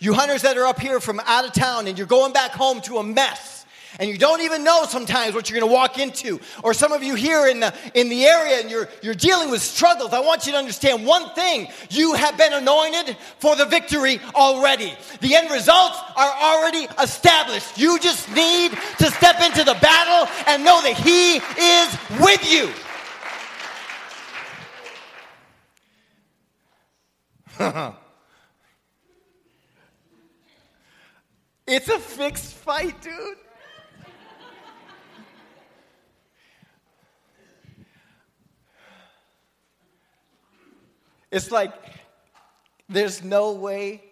You 0.00 0.12
hunters 0.12 0.42
that 0.42 0.56
are 0.59 0.66
up 0.66 0.80
here 0.80 0.98
from 0.98 1.20
out 1.24 1.44
of 1.44 1.52
town 1.52 1.87
and 1.87 1.96
you're 1.96 2.06
going 2.06 2.33
back 2.33 2.50
home 2.50 2.80
to 2.83 2.98
a 2.98 3.04
mess 3.04 3.59
and 3.98 4.09
you 4.09 4.16
don't 4.16 4.40
even 4.42 4.62
know 4.64 4.85
sometimes 4.85 5.35
what 5.35 5.50
you're 5.50 5.59
going 5.59 5.68
to 5.68 5.74
walk 5.74 5.98
into. 5.98 6.40
Or 6.62 6.72
some 6.74 6.92
of 6.92 7.03
you 7.03 7.14
here 7.14 7.46
in 7.48 7.61
the, 7.61 7.74
in 7.94 8.09
the 8.09 8.24
area 8.24 8.61
and 8.61 8.70
you're, 8.70 8.88
you're 9.03 9.14
dealing 9.14 9.50
with 9.50 9.61
struggles. 9.62 10.12
I 10.12 10.20
want 10.20 10.46
you 10.46 10.53
to 10.53 10.59
understand 10.59 11.05
one 11.05 11.35
thing. 11.35 11.68
You 11.90 12.14
have 12.14 12.37
been 12.38 12.53
anointed 12.53 13.16
for 13.38 13.57
the 13.57 13.66
victory 13.66 14.20
already. 14.35 14.94
The 15.20 15.35
end 15.35 15.50
results 15.50 15.98
are 16.16 16.33
already 16.33 16.87
established. 17.03 17.79
You 17.79 17.98
just 17.98 18.33
need 18.35 18.72
to 18.98 19.11
step 19.11 19.40
into 19.40 19.64
the 19.64 19.76
battle 19.81 20.29
and 20.46 20.64
know 20.64 20.81
that 20.83 20.96
He 20.96 21.37
is 21.37 21.98
with 22.20 22.53
you. 22.53 22.70
It's 31.70 31.88
a 31.88 32.00
fixed 32.00 32.55
fight, 32.55 33.00
dude. 33.00 33.37
It's 41.30 41.50
like 41.50 41.72
there's 42.88 43.22
no 43.22 43.52
way 43.52 44.02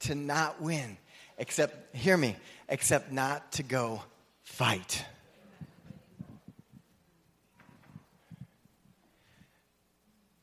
to 0.00 0.14
not 0.14 0.60
win, 0.60 0.96
except, 1.38 1.94
hear 1.94 2.16
me, 2.16 2.36
except 2.68 3.12
not 3.12 3.52
to 3.52 3.62
go 3.62 4.02
fight. 4.42 5.04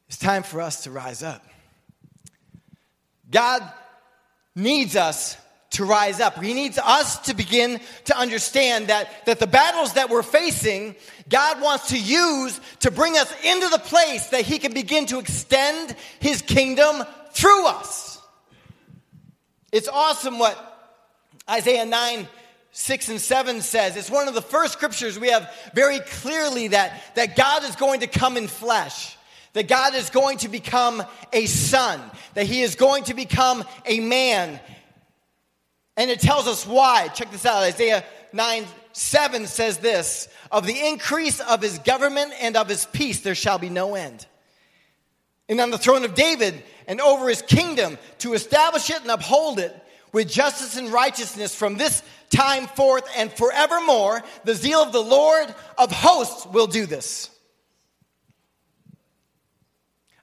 It's 0.07 0.17
time 0.17 0.43
for 0.43 0.61
us 0.61 0.83
to 0.83 0.91
rise 0.91 1.23
up. 1.23 1.43
God 3.29 3.63
needs 4.55 4.95
us 4.95 5.37
to 5.71 5.85
rise 5.85 6.19
up. 6.19 6.41
He 6.41 6.53
needs 6.53 6.77
us 6.77 7.19
to 7.19 7.33
begin 7.33 7.79
to 8.05 8.17
understand 8.17 8.87
that, 8.87 9.25
that 9.25 9.39
the 9.39 9.47
battles 9.47 9.93
that 9.93 10.09
we're 10.09 10.23
facing, 10.23 10.95
God 11.29 11.61
wants 11.61 11.89
to 11.89 11.99
use 11.99 12.59
to 12.81 12.91
bring 12.91 13.17
us 13.17 13.33
into 13.43 13.69
the 13.69 13.79
place 13.79 14.27
that 14.27 14.41
He 14.41 14.59
can 14.59 14.73
begin 14.73 15.05
to 15.07 15.19
extend 15.19 15.95
His 16.19 16.41
kingdom 16.41 17.03
through 17.31 17.67
us. 17.67 18.19
It's 19.71 19.87
awesome 19.87 20.39
what 20.39 20.57
Isaiah 21.49 21.85
9, 21.85 22.27
6 22.73 23.09
and 23.09 23.21
7 23.21 23.61
says. 23.61 23.95
It's 23.95 24.11
one 24.11 24.27
of 24.27 24.33
the 24.33 24.41
first 24.41 24.73
scriptures 24.73 25.17
we 25.17 25.29
have 25.29 25.53
very 25.73 25.99
clearly 25.99 26.69
that, 26.69 27.01
that 27.15 27.37
God 27.37 27.63
is 27.63 27.75
going 27.77 28.01
to 28.01 28.07
come 28.07 28.35
in 28.35 28.47
flesh 28.47 29.17
that 29.53 29.67
God 29.67 29.95
is 29.95 30.09
going 30.09 30.37
to 30.39 30.49
become 30.49 31.03
a 31.33 31.45
son, 31.45 31.99
that 32.35 32.45
he 32.45 32.61
is 32.61 32.75
going 32.75 33.03
to 33.05 33.13
become 33.13 33.63
a 33.85 33.99
man, 33.99 34.59
and 36.01 36.09
it 36.09 36.19
tells 36.19 36.47
us 36.47 36.65
why. 36.65 37.09
Check 37.09 37.29
this 37.29 37.45
out 37.45 37.61
Isaiah 37.61 38.03
9 38.33 38.65
7 38.91 39.45
says 39.45 39.77
this 39.77 40.29
Of 40.51 40.65
the 40.65 40.87
increase 40.87 41.39
of 41.39 41.61
his 41.61 41.77
government 41.77 42.33
and 42.41 42.57
of 42.57 42.67
his 42.67 42.85
peace, 42.85 43.19
there 43.19 43.35
shall 43.35 43.59
be 43.59 43.69
no 43.69 43.93
end. 43.93 44.25
And 45.47 45.61
on 45.61 45.69
the 45.69 45.77
throne 45.77 46.03
of 46.03 46.15
David 46.15 46.63
and 46.87 46.99
over 46.99 47.29
his 47.29 47.43
kingdom 47.43 47.99
to 48.19 48.33
establish 48.33 48.89
it 48.89 49.01
and 49.01 49.11
uphold 49.11 49.59
it 49.59 49.75
with 50.11 50.27
justice 50.27 50.75
and 50.75 50.91
righteousness 50.91 51.53
from 51.53 51.77
this 51.77 52.01
time 52.31 52.65
forth 52.65 53.07
and 53.15 53.31
forevermore, 53.31 54.23
the 54.43 54.55
zeal 54.55 54.79
of 54.79 54.91
the 54.93 55.03
Lord 55.03 55.53
of 55.77 55.91
hosts 55.91 56.47
will 56.47 56.67
do 56.67 56.87
this. 56.87 57.29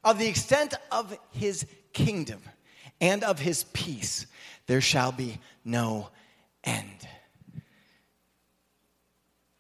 Of 0.03 0.19
the 0.19 0.27
extent 0.27 0.75
of 0.91 1.17
his 1.31 1.67
kingdom 1.93 2.41
and 3.01 3.23
of 3.23 3.39
his 3.39 3.63
peace, 3.63 4.27
there 4.69 4.81
shall 4.81 5.11
be 5.11 5.41
no 5.65 6.09
end. 6.63 7.09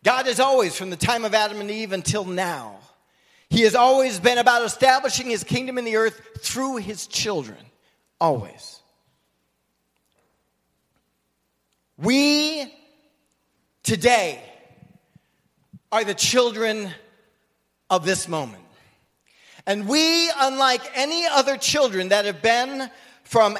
God 0.04 0.26
has 0.26 0.38
always, 0.38 0.76
from 0.76 0.90
the 0.90 0.96
time 0.96 1.24
of 1.24 1.34
Adam 1.34 1.60
and 1.60 1.70
Eve 1.70 1.92
until 1.92 2.24
now, 2.24 2.76
He 3.50 3.62
has 3.62 3.74
always 3.74 4.20
been 4.20 4.38
about 4.38 4.62
establishing 4.62 5.28
His 5.28 5.42
kingdom 5.42 5.76
in 5.76 5.84
the 5.84 5.96
earth 5.96 6.20
through 6.40 6.76
His 6.76 7.08
children. 7.08 7.58
Always. 8.20 8.80
We 11.96 12.72
today 13.82 14.40
are 15.90 16.04
the 16.04 16.14
children 16.14 16.90
of 17.90 18.04
this 18.04 18.28
moment. 18.28 18.62
And 19.66 19.88
we, 19.88 20.30
unlike 20.38 20.82
any 20.94 21.26
other 21.26 21.56
children 21.56 22.08
that 22.08 22.24
have 22.24 22.40
been 22.40 22.90
from 23.24 23.58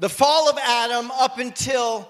the 0.00 0.08
fall 0.08 0.48
of 0.48 0.58
Adam 0.58 1.10
up 1.12 1.38
until 1.38 2.08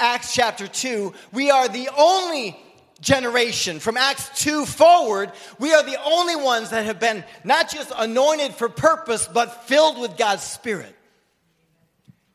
Acts 0.00 0.34
chapter 0.34 0.66
2, 0.66 1.12
we 1.32 1.50
are 1.50 1.68
the 1.68 1.88
only 1.96 2.58
generation 3.00 3.80
from 3.80 3.96
Acts 3.96 4.42
2 4.42 4.64
forward, 4.64 5.30
we 5.58 5.72
are 5.72 5.82
the 5.82 6.02
only 6.04 6.36
ones 6.36 6.70
that 6.70 6.86
have 6.86 6.98
been 6.98 7.22
not 7.44 7.70
just 7.70 7.92
anointed 7.96 8.54
for 8.54 8.68
purpose, 8.68 9.28
but 9.32 9.64
filled 9.64 10.00
with 10.00 10.16
God's 10.16 10.42
Spirit. 10.42 10.96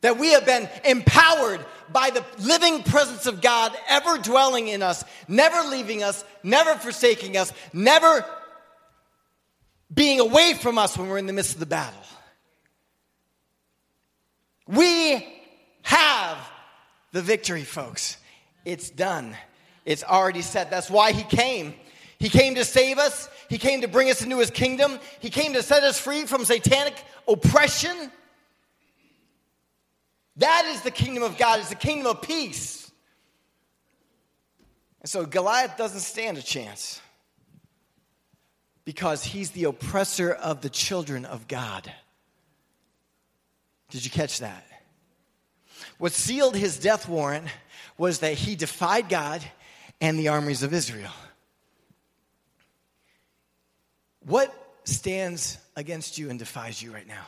That 0.02 0.16
we 0.16 0.32
have 0.32 0.46
been 0.46 0.68
empowered 0.84 1.64
by 1.90 2.10
the 2.10 2.24
living 2.44 2.84
presence 2.84 3.26
of 3.26 3.40
God 3.40 3.72
ever 3.88 4.18
dwelling 4.18 4.68
in 4.68 4.80
us, 4.80 5.04
never 5.26 5.68
leaving 5.68 6.04
us, 6.04 6.24
never 6.44 6.74
forsaking 6.74 7.36
us, 7.36 7.52
never 7.72 8.24
being 9.92 10.20
away 10.20 10.54
from 10.54 10.78
us 10.78 10.96
when 10.96 11.08
we're 11.08 11.18
in 11.18 11.26
the 11.26 11.32
midst 11.32 11.54
of 11.54 11.60
the 11.60 11.66
battle. 11.66 12.00
We 14.68 15.26
have 15.82 16.38
the 17.12 17.22
victory, 17.22 17.64
folks. 17.64 18.18
It's 18.64 18.90
done. 18.90 19.34
It's 19.84 20.04
already 20.04 20.42
set. 20.42 20.70
That's 20.70 20.90
why 20.90 21.12
he 21.12 21.22
came. 21.22 21.74
He 22.18 22.28
came 22.28 22.54
to 22.56 22.64
save 22.64 22.98
us. 22.98 23.30
He 23.48 23.56
came 23.56 23.80
to 23.80 23.88
bring 23.88 24.10
us 24.10 24.22
into 24.22 24.38
his 24.38 24.50
kingdom. 24.50 24.98
He 25.20 25.30
came 25.30 25.54
to 25.54 25.62
set 25.62 25.82
us 25.84 25.98
free 25.98 26.26
from 26.26 26.44
satanic 26.44 27.02
oppression. 27.26 28.12
That 30.36 30.66
is 30.66 30.82
the 30.82 30.90
kingdom 30.90 31.22
of 31.22 31.38
God. 31.38 31.60
It's 31.60 31.70
the 31.70 31.74
kingdom 31.74 32.06
of 32.06 32.20
peace. 32.20 32.90
And 35.00 35.08
so 35.08 35.24
Goliath 35.24 35.78
doesn't 35.78 36.00
stand 36.00 36.36
a 36.36 36.42
chance 36.42 37.00
because 38.84 39.24
he's 39.24 39.52
the 39.52 39.64
oppressor 39.64 40.32
of 40.32 40.60
the 40.60 40.70
children 40.70 41.24
of 41.24 41.48
God. 41.48 41.90
Did 43.90 44.04
you 44.04 44.10
catch 44.10 44.40
that? 44.40 44.64
What 45.98 46.12
sealed 46.12 46.56
his 46.56 46.78
death 46.78 47.08
warrant 47.08 47.46
was 47.96 48.20
that 48.20 48.34
he 48.34 48.54
defied 48.54 49.08
God 49.08 49.42
and 50.00 50.18
the 50.18 50.28
armies 50.28 50.62
of 50.62 50.72
Israel. 50.72 51.10
What 54.20 54.54
stands 54.84 55.58
against 55.76 56.18
you 56.18 56.30
and 56.30 56.38
defies 56.38 56.82
you 56.82 56.92
right 56.92 57.06
now? 57.06 57.26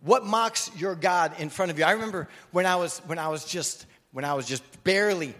What 0.00 0.24
mocks 0.24 0.70
your 0.76 0.94
God 0.94 1.38
in 1.40 1.50
front 1.50 1.70
of 1.70 1.78
you? 1.78 1.84
I 1.84 1.92
remember 1.92 2.28
when 2.50 2.66
I 2.66 2.76
was 2.76 3.00
when 3.06 3.18
I 3.18 3.28
was 3.28 3.44
just 3.44 3.84
when 4.12 4.24
I 4.24 4.34
was 4.34 4.46
just 4.46 4.62
barely 4.84 5.34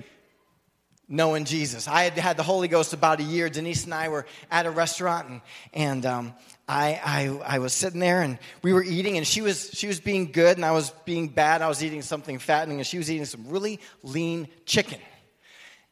knowing 1.08 1.44
Jesus. 1.44 1.88
I 1.88 2.02
had 2.02 2.12
had 2.14 2.36
the 2.36 2.42
Holy 2.42 2.68
Ghost 2.68 2.92
about 2.92 3.20
a 3.20 3.22
year. 3.22 3.48
Denise 3.48 3.84
and 3.84 3.94
I 3.94 4.08
were 4.08 4.26
at 4.50 4.66
a 4.66 4.70
restaurant, 4.70 5.28
and, 5.28 5.40
and 5.72 6.06
um, 6.06 6.34
I, 6.68 7.00
I, 7.02 7.56
I 7.56 7.58
was 7.60 7.72
sitting 7.72 7.98
there, 7.98 8.20
and 8.20 8.38
we 8.62 8.74
were 8.74 8.84
eating, 8.84 9.16
and 9.16 9.26
she 9.26 9.40
was, 9.40 9.70
she 9.72 9.86
was 9.86 10.00
being 10.00 10.32
good, 10.32 10.58
and 10.58 10.66
I 10.66 10.72
was 10.72 10.90
being 11.06 11.28
bad. 11.28 11.62
I 11.62 11.68
was 11.68 11.82
eating 11.82 12.02
something 12.02 12.38
fattening, 12.38 12.78
and 12.78 12.86
she 12.86 12.98
was 12.98 13.10
eating 13.10 13.24
some 13.24 13.48
really 13.48 13.80
lean 14.02 14.48
chicken. 14.66 15.00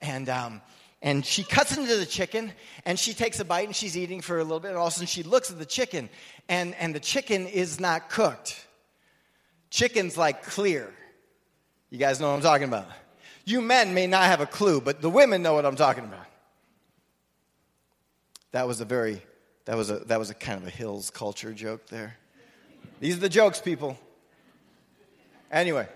And, 0.02 0.28
um, 0.28 0.60
and 1.00 1.24
she 1.24 1.44
cuts 1.44 1.76
into 1.76 1.96
the 1.96 2.04
chicken, 2.04 2.52
and 2.84 2.98
she 2.98 3.14
takes 3.14 3.40
a 3.40 3.44
bite, 3.44 3.66
and 3.66 3.74
she's 3.74 3.96
eating 3.96 4.20
for 4.20 4.38
a 4.38 4.42
little 4.42 4.60
bit, 4.60 4.68
and 4.68 4.76
all 4.76 4.88
of 4.88 4.92
a 4.92 4.96
sudden 4.96 5.06
she 5.06 5.22
looks 5.22 5.50
at 5.50 5.58
the 5.58 5.64
chicken, 5.64 6.10
and, 6.48 6.74
and 6.74 6.94
the 6.94 7.00
chicken 7.00 7.46
is 7.46 7.80
not 7.80 8.10
cooked. 8.10 8.66
Chicken's 9.70 10.18
like 10.18 10.42
clear. 10.42 10.92
You 11.88 11.98
guys 11.98 12.20
know 12.20 12.28
what 12.28 12.36
I'm 12.36 12.42
talking 12.42 12.68
about. 12.68 12.86
You 13.46 13.62
men 13.62 13.94
may 13.94 14.06
not 14.06 14.24
have 14.24 14.40
a 14.40 14.46
clue, 14.46 14.80
but 14.82 15.00
the 15.00 15.08
women 15.08 15.42
know 15.42 15.54
what 15.54 15.64
I'm 15.64 15.76
talking 15.76 16.04
about. 16.04 16.26
That 18.52 18.66
was 18.66 18.80
a 18.80 18.84
very, 18.84 19.22
that 19.66 19.76
was 19.76 19.90
a, 19.90 19.98
that 20.07 20.18
was 20.18 20.31
a 20.31 20.35
kind 20.35 20.61
of 20.61 20.66
a 20.66 20.70
Hills 20.70 21.11
culture 21.11 21.52
joke 21.52 21.87
there. 21.88 22.16
These 23.00 23.16
are 23.16 23.20
the 23.20 23.29
jokes, 23.29 23.61
people. 23.61 23.98
Anyway, 25.50 25.87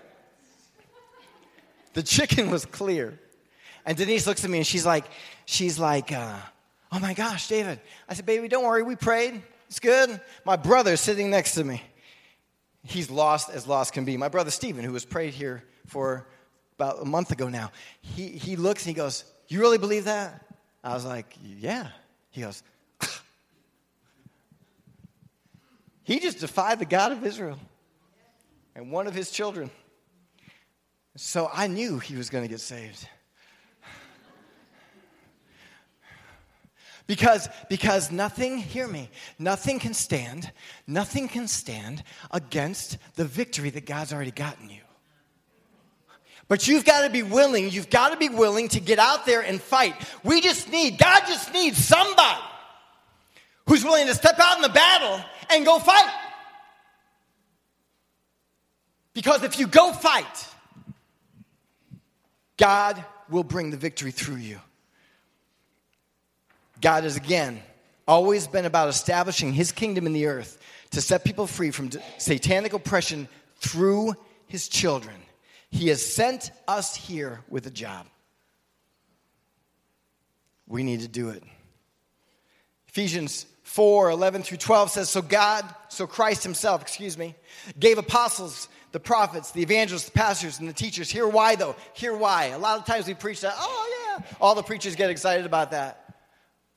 the 1.93 2.03
chicken 2.03 2.51
was 2.51 2.65
clear. 2.65 3.19
And 3.85 3.97
Denise 3.97 4.27
looks 4.27 4.43
at 4.43 4.49
me 4.49 4.59
and 4.59 4.67
she's 4.67 4.85
like, 4.85 5.05
she's 5.45 5.79
like, 5.79 6.11
uh, 6.11 6.37
oh 6.91 6.99
my 6.99 7.13
gosh, 7.13 7.47
David. 7.47 7.79
I 8.07 8.13
said, 8.13 8.25
baby, 8.25 8.47
don't 8.47 8.63
worry, 8.63 8.83
we 8.83 8.95
prayed. 8.95 9.41
It's 9.67 9.79
good. 9.79 10.19
My 10.45 10.57
brother's 10.57 10.99
sitting 10.99 11.29
next 11.29 11.55
to 11.55 11.63
me. 11.63 11.81
He's 12.83 13.09
lost 13.09 13.49
as 13.49 13.67
lost 13.67 13.93
can 13.93 14.05
be. 14.05 14.17
My 14.17 14.27
brother 14.27 14.51
Stephen, 14.51 14.83
who 14.83 14.91
was 14.91 15.05
prayed 15.05 15.33
here 15.33 15.63
for 15.87 16.27
about 16.77 17.01
a 17.01 17.05
month 17.05 17.31
ago 17.31 17.47
now, 17.47 17.71
he, 18.01 18.27
he 18.27 18.55
looks 18.55 18.83
and 18.83 18.89
he 18.89 18.93
goes, 18.93 19.23
You 19.47 19.61
really 19.61 19.77
believe 19.77 20.05
that? 20.05 20.45
I 20.83 20.93
was 20.93 21.05
like, 21.05 21.35
Yeah. 21.41 21.87
He 22.31 22.41
goes, 22.41 22.63
He 26.11 26.19
just 26.19 26.39
defied 26.39 26.79
the 26.79 26.85
God 26.85 27.13
of 27.13 27.25
Israel 27.25 27.57
and 28.75 28.91
one 28.91 29.07
of 29.07 29.13
his 29.13 29.31
children. 29.31 29.71
So 31.15 31.49
I 31.53 31.67
knew 31.67 31.99
he 31.99 32.17
was 32.17 32.29
going 32.29 32.43
to 32.43 32.49
get 32.49 32.59
saved. 32.59 33.07
Because, 37.07 37.47
because 37.69 38.11
nothing, 38.11 38.57
hear 38.57 38.89
me, 38.89 39.09
nothing 39.39 39.79
can 39.79 39.93
stand, 39.93 40.51
nothing 40.85 41.29
can 41.29 41.47
stand 41.47 42.03
against 42.29 42.97
the 43.15 43.23
victory 43.23 43.69
that 43.69 43.85
God's 43.85 44.11
already 44.11 44.31
gotten 44.31 44.69
you. 44.69 44.81
But 46.49 46.67
you've 46.67 46.83
got 46.83 47.03
to 47.03 47.09
be 47.09 47.23
willing, 47.23 47.69
you've 47.69 47.89
got 47.89 48.09
to 48.09 48.17
be 48.17 48.27
willing 48.27 48.67
to 48.69 48.81
get 48.81 48.99
out 48.99 49.25
there 49.25 49.39
and 49.39 49.61
fight. 49.61 49.95
We 50.25 50.41
just 50.41 50.69
need, 50.69 50.97
God 50.97 51.21
just 51.25 51.53
needs 51.53 51.77
somebody 51.77 52.41
who's 53.67 53.83
willing 53.83 54.07
to 54.07 54.15
step 54.15 54.39
out 54.39 54.57
in 54.57 54.61
the 54.61 54.69
battle 54.69 55.23
and 55.51 55.65
go 55.65 55.79
fight. 55.79 56.09
Because 59.13 59.43
if 59.43 59.59
you 59.59 59.67
go 59.67 59.91
fight, 59.91 60.47
God 62.57 63.03
will 63.29 63.43
bring 63.43 63.71
the 63.71 63.77
victory 63.77 64.11
through 64.11 64.37
you. 64.37 64.59
God 66.79 67.03
has 67.03 67.17
again 67.17 67.61
always 68.07 68.47
been 68.47 68.65
about 68.65 68.89
establishing 68.89 69.53
his 69.53 69.71
kingdom 69.71 70.05
in 70.05 70.13
the 70.13 70.25
earth 70.25 70.57
to 70.91 71.01
set 71.01 71.23
people 71.23 71.47
free 71.47 71.71
from 71.71 71.89
satanic 72.17 72.73
oppression 72.73 73.27
through 73.57 74.13
his 74.47 74.67
children. 74.67 75.15
He 75.69 75.87
has 75.87 76.05
sent 76.05 76.51
us 76.67 76.95
here 76.95 77.41
with 77.49 77.65
a 77.65 77.71
job. 77.71 78.07
We 80.67 80.83
need 80.83 81.01
to 81.01 81.07
do 81.07 81.29
it. 81.29 81.43
Ephesians 82.87 83.45
4 83.71 84.09
11 84.09 84.43
through 84.43 84.57
12 84.57 84.91
says, 84.91 85.09
So 85.09 85.21
God, 85.21 85.63
so 85.87 86.05
Christ 86.05 86.43
Himself, 86.43 86.81
excuse 86.81 87.17
me, 87.17 87.35
gave 87.79 87.97
apostles, 87.97 88.67
the 88.91 88.99
prophets, 88.99 89.51
the 89.51 89.61
evangelists, 89.61 90.05
the 90.05 90.11
pastors, 90.11 90.59
and 90.59 90.67
the 90.67 90.73
teachers. 90.73 91.09
Hear 91.09 91.25
why, 91.25 91.55
though. 91.55 91.77
Hear 91.93 92.13
why. 92.13 92.47
A 92.47 92.57
lot 92.57 92.77
of 92.77 92.85
times 92.85 93.07
we 93.07 93.13
preach 93.13 93.39
that, 93.39 93.53
oh, 93.55 94.17
yeah. 94.19 94.25
All 94.41 94.55
the 94.55 94.61
preachers 94.61 94.97
get 94.97 95.09
excited 95.09 95.45
about 95.45 95.71
that. 95.71 96.15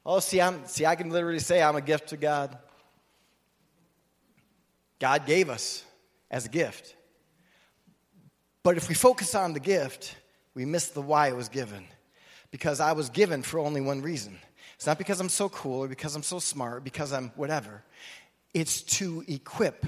Oh, 0.07 0.20
see, 0.20 0.40
I'm, 0.40 0.64
see, 0.66 0.87
I 0.87 0.94
can 0.94 1.11
literally 1.11 1.40
say 1.40 1.61
I'm 1.61 1.74
a 1.74 1.80
gift 1.80 2.11
to 2.11 2.16
God. 2.16 2.57
God 5.00 5.26
gave 5.26 5.50
us 5.50 5.83
as 6.30 6.46
a 6.46 6.48
gift. 6.48 6.94
But 8.62 8.76
if 8.76 8.88
we 8.88 8.94
focus 8.94 9.35
on 9.35 9.52
the 9.52 9.59
gift, 9.59 10.14
we 10.54 10.64
miss 10.64 10.90
the 10.90 11.02
why 11.02 11.26
it 11.26 11.35
was 11.35 11.48
given. 11.48 11.87
Because 12.52 12.78
I 12.78 12.92
was 12.92 13.11
given 13.11 13.42
for 13.42 13.59
only 13.59 13.80
one 13.80 14.00
reason. 14.00 14.38
It's 14.76 14.87
not 14.87 14.98
because 14.98 15.20
I'm 15.20 15.28
so 15.28 15.48
cool 15.48 15.84
or 15.84 15.88
because 15.88 16.14
I'm 16.16 16.22
so 16.22 16.38
smart, 16.38 16.74
or 16.74 16.80
because 16.80 17.12
I'm 17.12 17.30
whatever. 17.37 17.82
It's 18.52 18.82
to 18.82 19.24
equip 19.28 19.87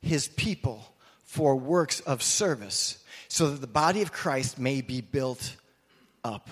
his 0.00 0.28
people 0.28 0.92
for 1.24 1.56
works 1.56 2.00
of 2.00 2.22
service 2.22 3.02
so 3.28 3.50
that 3.50 3.60
the 3.60 3.66
body 3.66 4.02
of 4.02 4.12
Christ 4.12 4.58
may 4.58 4.80
be 4.80 5.00
built 5.00 5.56
up. 6.24 6.48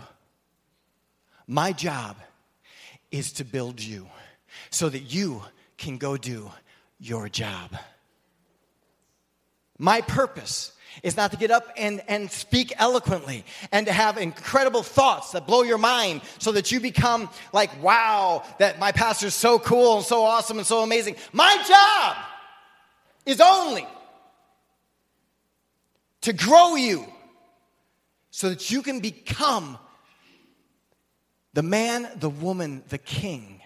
My 1.47 1.73
job 1.73 2.17
is 3.11 3.33
to 3.35 3.45
build 3.45 3.81
you 3.81 4.09
so 4.71 4.89
that 4.89 5.12
you 5.15 5.43
can 5.79 5.97
go 5.97 6.17
do 6.17 6.51
your 6.99 7.29
job. 7.29 7.77
My 9.79 10.01
purpose 10.01 10.73
is 11.03 11.17
not 11.17 11.31
to 11.31 11.37
get 11.37 11.51
up 11.51 11.69
and, 11.77 12.03
and 12.09 12.31
speak 12.31 12.73
eloquently 12.77 13.45
and 13.73 13.87
to 13.87 13.93
have 13.93 14.19
incredible 14.19 14.83
thoughts 14.83 15.33
that 15.33 15.47
blow 15.47 15.63
your 15.63 15.79
mind 15.79 16.23
so 16.39 16.53
that 16.53 16.73
you 16.73 16.81
become 16.81 17.29
like, 17.53 17.83
wow, 17.83 18.43
that 18.59 18.79
my 18.79 18.93
pastor's 18.93 19.35
so 19.35 19.59
cool 19.59 19.97
and 19.97 20.05
so 20.05 20.23
awesome 20.23 20.59
and 20.59 20.67
so 20.67 20.83
amazing. 20.83 21.17
My 21.33 21.57
job 21.67 22.17
is 23.25 23.41
only 23.41 23.87
to 26.23 26.33
grow 26.33 26.75
you 26.75 27.07
so 28.31 28.49
that 28.49 28.71
you 28.71 28.83
can 28.83 29.01
become 29.01 29.79
the 31.55 31.63
man, 31.63 32.09
the 32.17 32.29
woman, 32.29 32.83
the 32.89 32.99
king 32.99 33.63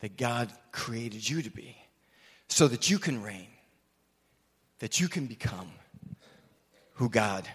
that 0.00 0.16
God 0.16 0.50
created 0.72 1.28
you 1.28 1.42
to 1.42 1.50
be 1.50 1.76
so 2.48 2.66
that 2.66 2.90
you 2.90 2.98
can 2.98 3.22
reign, 3.22 3.46
that 4.80 5.00
you 5.00 5.08
can 5.08 5.26
become 5.26 5.70
who 7.00 7.08
God 7.08 7.48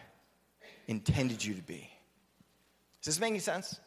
intended 0.87 1.45
you 1.45 1.53
to 1.53 1.61
be. 1.61 1.87
Does 3.03 3.13
this 3.13 3.19
make 3.19 3.29
any 3.29 3.37
sense? 3.37 3.79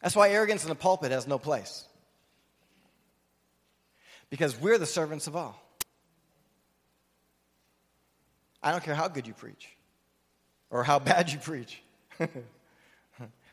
That's 0.00 0.14
why 0.14 0.30
arrogance 0.30 0.62
in 0.62 0.68
the 0.68 0.76
pulpit 0.76 1.10
has 1.10 1.26
no 1.26 1.36
place. 1.36 1.84
Because 4.30 4.56
we're 4.60 4.78
the 4.78 4.86
servants 4.86 5.26
of 5.26 5.34
all. 5.34 5.60
I 8.62 8.70
don't 8.70 8.84
care 8.84 8.94
how 8.94 9.08
good 9.08 9.26
you 9.26 9.34
preach 9.34 9.68
or 10.70 10.84
how 10.84 11.00
bad 11.00 11.32
you 11.32 11.40
preach. 11.40 11.82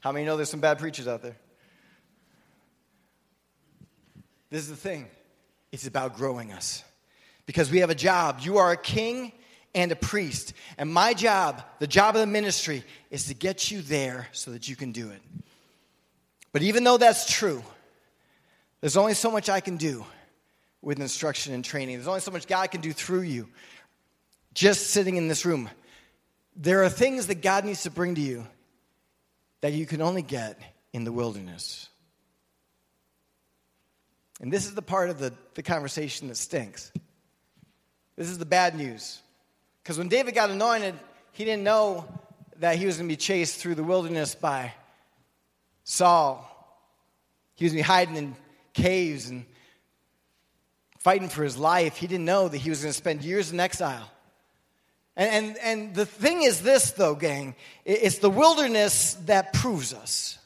how 0.01 0.11
many 0.11 0.25
know 0.25 0.37
there's 0.37 0.51
some 0.51 0.61
bad 0.61 0.77
preachers 0.77 1.07
out 1.07 1.23
there? 1.23 1.37
This 4.51 4.61
is 4.61 4.69
the 4.69 4.75
thing 4.75 5.07
it's 5.71 5.87
about 5.87 6.17
growing 6.17 6.51
us 6.51 6.83
because 7.45 7.71
we 7.71 7.79
have 7.79 7.89
a 7.89 7.95
job. 7.95 8.39
You 8.41 8.57
are 8.57 8.71
a 8.71 8.77
king 8.77 9.31
and 9.75 9.91
a 9.91 9.95
priest. 9.95 10.53
And 10.77 10.91
my 10.91 11.13
job, 11.13 11.63
the 11.79 11.87
job 11.87 12.15
of 12.15 12.21
the 12.21 12.27
ministry, 12.27 12.83
is 13.09 13.25
to 13.27 13.33
get 13.33 13.71
you 13.71 13.81
there 13.81 14.27
so 14.31 14.51
that 14.51 14.67
you 14.67 14.75
can 14.75 14.91
do 14.91 15.09
it. 15.09 15.21
But 16.51 16.61
even 16.61 16.83
though 16.83 16.97
that's 16.97 17.31
true, 17.31 17.63
there's 18.81 18.97
only 18.97 19.13
so 19.15 19.31
much 19.31 19.49
I 19.49 19.59
can 19.59 19.77
do 19.77 20.05
with 20.81 20.99
instruction 20.99 21.53
and 21.53 21.63
training. 21.63 21.95
There's 21.95 22.07
only 22.07 22.19
so 22.19 22.31
much 22.31 22.47
God 22.47 22.69
can 22.69 22.81
do 22.81 22.93
through 22.93 23.21
you 23.21 23.47
just 24.53 24.91
sitting 24.91 25.15
in 25.15 25.27
this 25.27 25.45
room. 25.45 25.69
There 26.55 26.83
are 26.83 26.89
things 26.89 27.27
that 27.27 27.41
God 27.41 27.65
needs 27.65 27.83
to 27.83 27.91
bring 27.91 28.15
to 28.15 28.21
you 28.21 28.45
that 29.61 29.73
you 29.73 29.85
can 29.85 30.01
only 30.01 30.21
get 30.21 30.59
in 30.91 31.03
the 31.03 31.11
wilderness. 31.11 31.89
And 34.41 34.51
this 34.51 34.65
is 34.65 34.75
the 34.75 34.81
part 34.81 35.09
of 35.09 35.19
the, 35.19 35.33
the 35.55 35.63
conversation 35.63 36.27
that 36.27 36.35
stinks. 36.35 36.91
This 38.15 38.29
is 38.29 38.37
the 38.37 38.45
bad 38.45 38.75
news. 38.75 39.21
Because 39.81 39.97
when 39.97 40.07
David 40.07 40.35
got 40.35 40.49
anointed, 40.49 40.95
he 41.31 41.45
didn't 41.45 41.63
know 41.63 42.07
that 42.59 42.77
he 42.77 42.85
was 42.85 42.97
going 42.97 43.09
to 43.09 43.11
be 43.11 43.17
chased 43.17 43.59
through 43.59 43.75
the 43.75 43.83
wilderness 43.83 44.35
by 44.35 44.73
Saul. 45.83 46.49
He 47.55 47.65
was 47.65 47.73
going 47.73 47.83
to 47.83 47.87
be 47.87 47.93
hiding 47.93 48.15
in 48.15 48.35
caves 48.73 49.29
and 49.29 49.45
fighting 50.99 51.29
for 51.29 51.43
his 51.43 51.57
life. 51.57 51.97
He 51.97 52.07
didn't 52.07 52.25
know 52.25 52.47
that 52.47 52.57
he 52.57 52.69
was 52.69 52.81
going 52.81 52.93
to 52.93 52.97
spend 52.97 53.23
years 53.23 53.51
in 53.51 53.59
exile. 53.59 54.09
And, 55.15 55.29
and, 55.29 55.57
and 55.57 55.95
the 55.95 56.05
thing 56.05 56.43
is 56.43 56.61
this, 56.61 56.91
though, 56.91 57.15
gang 57.15 57.55
it's 57.85 58.19
the 58.19 58.29
wilderness 58.29 59.15
that 59.25 59.53
proves 59.53 59.93
us. 59.93 60.39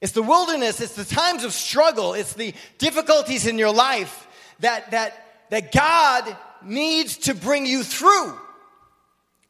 It's 0.00 0.12
the 0.12 0.22
wilderness, 0.22 0.80
it's 0.80 0.96
the 0.96 1.04
times 1.04 1.44
of 1.44 1.52
struggle, 1.52 2.14
it's 2.14 2.32
the 2.32 2.54
difficulties 2.78 3.46
in 3.46 3.58
your 3.58 3.72
life 3.72 4.26
that, 4.58 4.90
that 4.90 5.21
that 5.52 5.70
God 5.70 6.34
needs 6.64 7.18
to 7.18 7.34
bring 7.34 7.66
you 7.66 7.82
through 7.82 8.38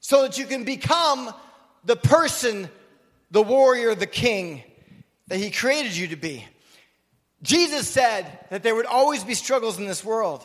so 0.01 0.23
that 0.23 0.37
you 0.37 0.47
can 0.47 0.65
become 0.65 1.33
the 1.85 1.95
person, 1.95 2.69
the 3.31 3.41
warrior, 3.41 3.95
the 3.95 4.09
king 4.09 4.65
that 5.29 5.39
He 5.39 5.53
created 5.53 5.97
you 5.97 6.09
to 6.09 6.17
be. 6.17 6.45
Jesus 7.45 7.87
said 7.87 8.27
that 8.51 8.65
there 8.65 8.75
would 8.75 8.87
always 8.87 9.23
be 9.23 9.35
struggles 9.35 9.79
in 9.79 9.87
this 9.87 10.05
world, 10.05 10.45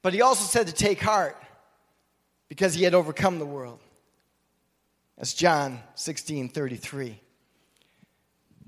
but 0.00 0.14
He 0.14 0.22
also 0.22 0.46
said 0.46 0.68
to 0.68 0.72
take 0.72 1.02
heart 1.02 1.36
because 2.48 2.72
He 2.72 2.82
had 2.82 2.94
overcome 2.94 3.40
the 3.40 3.44
world. 3.44 3.78
That's 5.18 5.34
John 5.34 5.80
16 5.96 6.48
33. 6.48 7.20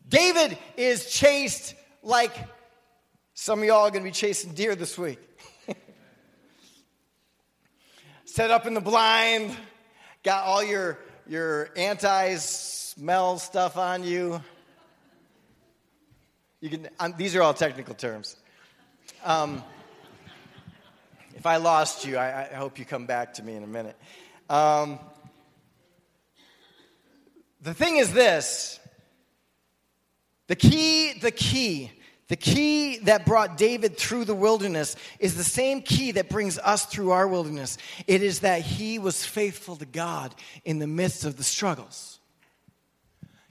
David 0.07 0.59
is 0.77 1.11
chased 1.11 1.75
like 2.03 2.37
some 3.33 3.61
of 3.61 3.65
y'all 3.65 3.87
are 3.87 3.91
going 3.91 4.03
to 4.03 4.09
be 4.09 4.11
chasing 4.11 4.53
deer 4.53 4.75
this 4.75 4.99
week 4.99 5.19
set 8.33 8.51
up 8.51 8.67
in 8.67 8.73
the 8.73 8.81
blind, 8.81 9.55
got 10.23 10.45
all 10.45 10.65
your, 10.65 10.99
your 11.29 11.69
anti 11.77 12.37
smell 12.37 13.39
stuff 13.39 13.77
on 13.77 14.03
you. 14.05 14.43
You 16.63 16.71
can, 16.71 16.89
um, 16.99 17.13
these 17.19 17.37
are 17.37 17.43
all 17.43 17.53
technical 17.53 17.95
terms. 17.95 18.37
Um, 19.23 19.63
if 21.35 21.45
I 21.45 21.57
lost 21.57 22.07
you, 22.07 22.17
I, 22.17 22.49
I, 22.51 22.55
hope 22.55 22.79
you 22.79 22.87
come 22.87 23.05
back 23.05 23.35
to 23.35 23.43
me 23.43 23.55
in 23.55 23.65
a 23.65 23.67
minute. 23.67 23.97
Um, 24.49 24.99
the 27.61 27.75
thing 27.75 27.99
is 27.99 28.15
this 28.15 28.81
the 30.47 30.57
key, 30.57 31.13
the 31.21 31.31
key 31.31 31.91
the 32.33 32.37
key 32.37 32.97
that 33.01 33.27
brought 33.27 33.59
David 33.59 33.99
through 33.99 34.25
the 34.25 34.35
wilderness 34.35 34.97
is 35.19 35.37
the 35.37 35.45
same 35.45 35.83
key 35.83 36.13
that 36.13 36.31
brings 36.31 36.59
us 36.59 36.87
through 36.87 37.11
our 37.11 37.29
wilderness. 37.29 37.77
It 38.07 38.23
is 38.23 38.41
that 38.41 38.63
he 38.63 38.99
was 38.99 39.23
faithful 39.23 39.77
to 39.77 39.85
God 39.85 40.35
in 40.65 40.79
the 40.79 40.87
midst 40.87 41.27
of 41.27 41.37
the 41.37 41.45
struggles. 41.45 42.21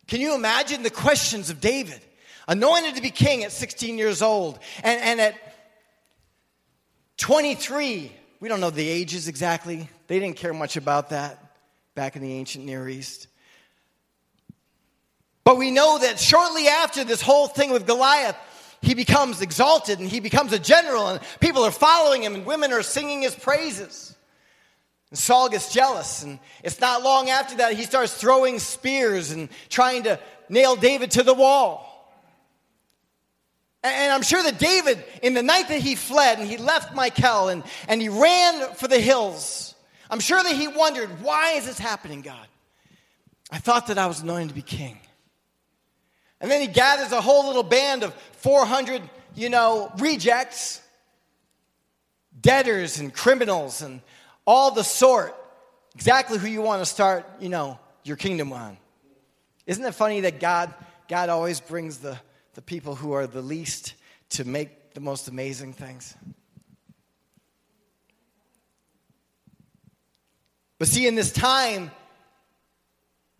Can 0.07 0.19
you 0.19 0.33
imagine 0.33 0.81
the 0.81 0.89
questions 0.89 1.51
of 1.51 1.61
David? 1.61 2.01
Anointed 2.47 2.95
to 2.95 3.03
be 3.03 3.11
king 3.11 3.43
at 3.43 3.51
16 3.51 3.99
years 3.99 4.23
old, 4.23 4.57
and, 4.81 4.99
and 4.99 5.21
at 5.21 5.35
23, 7.17 8.11
we 8.39 8.49
don't 8.49 8.61
know 8.61 8.71
the 8.71 8.89
ages 8.89 9.27
exactly. 9.27 9.87
They 10.07 10.19
didn't 10.19 10.37
care 10.37 10.55
much 10.55 10.75
about 10.75 11.11
that 11.11 11.37
back 11.93 12.15
in 12.15 12.23
the 12.23 12.33
ancient 12.33 12.65
Near 12.65 12.89
East. 12.89 13.27
But 15.43 15.59
we 15.59 15.69
know 15.69 15.99
that 15.99 16.17
shortly 16.17 16.67
after 16.67 17.03
this 17.03 17.21
whole 17.21 17.47
thing 17.47 17.71
with 17.71 17.85
Goliath, 17.85 18.35
he 18.81 18.95
becomes 18.95 19.41
exalted 19.41 19.99
and 19.99 20.09
he 20.09 20.19
becomes 20.19 20.53
a 20.53 20.59
general, 20.59 21.07
and 21.07 21.19
people 21.39 21.63
are 21.63 21.71
following 21.71 22.23
him, 22.23 22.33
and 22.35 22.45
women 22.45 22.73
are 22.73 22.81
singing 22.81 23.21
his 23.21 23.35
praises. 23.35 24.15
And 25.09 25.19
Saul 25.19 25.49
gets 25.49 25.73
jealous, 25.73 26.23
and 26.23 26.39
it's 26.63 26.79
not 26.79 27.03
long 27.03 27.29
after 27.29 27.57
that 27.57 27.73
he 27.73 27.83
starts 27.83 28.13
throwing 28.13 28.59
spears 28.59 29.31
and 29.31 29.49
trying 29.69 30.03
to 30.03 30.19
nail 30.49 30.75
David 30.75 31.11
to 31.11 31.23
the 31.23 31.33
wall. 31.33 31.87
And 33.83 34.11
I'm 34.11 34.21
sure 34.21 34.43
that 34.43 34.59
David, 34.59 35.03
in 35.23 35.33
the 35.33 35.41
night 35.41 35.67
that 35.69 35.81
he 35.81 35.95
fled 35.95 36.37
and 36.37 36.47
he 36.47 36.57
left 36.57 36.95
Michal 36.95 37.49
and, 37.49 37.63
and 37.87 37.99
he 37.99 38.09
ran 38.09 38.73
for 38.75 38.87
the 38.87 38.99
hills, 38.99 39.73
I'm 40.09 40.19
sure 40.19 40.41
that 40.41 40.55
he 40.55 40.67
wondered, 40.67 41.21
why 41.21 41.53
is 41.53 41.65
this 41.65 41.79
happening, 41.79 42.21
God? 42.21 42.47
I 43.51 43.57
thought 43.57 43.87
that 43.87 43.97
I 43.97 44.05
was 44.05 44.21
anointed 44.21 44.49
to 44.49 44.55
be 44.55 44.61
king. 44.61 44.99
And 46.41 46.49
then 46.49 46.59
he 46.59 46.67
gathers 46.67 47.11
a 47.11 47.21
whole 47.21 47.47
little 47.47 47.63
band 47.63 48.03
of 48.03 48.13
400, 48.37 49.01
you 49.35 49.49
know, 49.49 49.91
rejects, 49.99 50.81
debtors 52.39 52.99
and 52.99 53.13
criminals 53.13 53.81
and 53.81 54.01
all 54.45 54.71
the 54.71 54.83
sort. 54.83 55.35
Exactly 55.93 56.39
who 56.39 56.47
you 56.47 56.61
want 56.61 56.81
to 56.81 56.85
start, 56.85 57.29
you 57.39 57.49
know, 57.49 57.77
your 58.03 58.17
kingdom 58.17 58.51
on. 58.51 58.77
Isn't 59.67 59.85
it 59.85 59.93
funny 59.93 60.21
that 60.21 60.39
God, 60.39 60.73
God 61.07 61.29
always 61.29 61.59
brings 61.59 61.99
the, 61.99 62.17
the 62.55 62.61
people 62.61 62.95
who 62.95 63.13
are 63.13 63.27
the 63.27 63.41
least 63.41 63.93
to 64.29 64.43
make 64.43 64.93
the 64.93 64.99
most 64.99 65.27
amazing 65.27 65.73
things? 65.73 66.15
But 70.79 70.87
see, 70.87 71.05
in 71.05 71.13
this 71.13 71.31
time, 71.31 71.91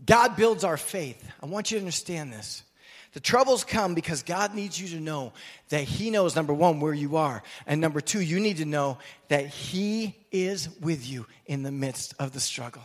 God 0.05 0.35
builds 0.35 0.63
our 0.63 0.77
faith. 0.77 1.27
I 1.41 1.47
want 1.47 1.71
you 1.71 1.77
to 1.77 1.81
understand 1.81 2.31
this. 2.31 2.63
The 3.13 3.19
troubles 3.19 3.65
come 3.65 3.93
because 3.93 4.23
God 4.23 4.55
needs 4.55 4.79
you 4.79 4.87
to 4.89 5.01
know 5.01 5.33
that 5.69 5.83
He 5.83 6.11
knows, 6.11 6.35
number 6.35 6.53
one, 6.53 6.79
where 6.79 6.93
you 6.93 7.17
are. 7.17 7.43
And 7.67 7.81
number 7.81 7.99
two, 7.99 8.21
you 8.21 8.39
need 8.39 8.57
to 8.57 8.65
know 8.65 8.99
that 9.27 9.47
He 9.47 10.15
is 10.31 10.69
with 10.79 11.07
you 11.07 11.25
in 11.45 11.63
the 11.63 11.71
midst 11.71 12.13
of 12.19 12.31
the 12.31 12.39
struggle. 12.39 12.83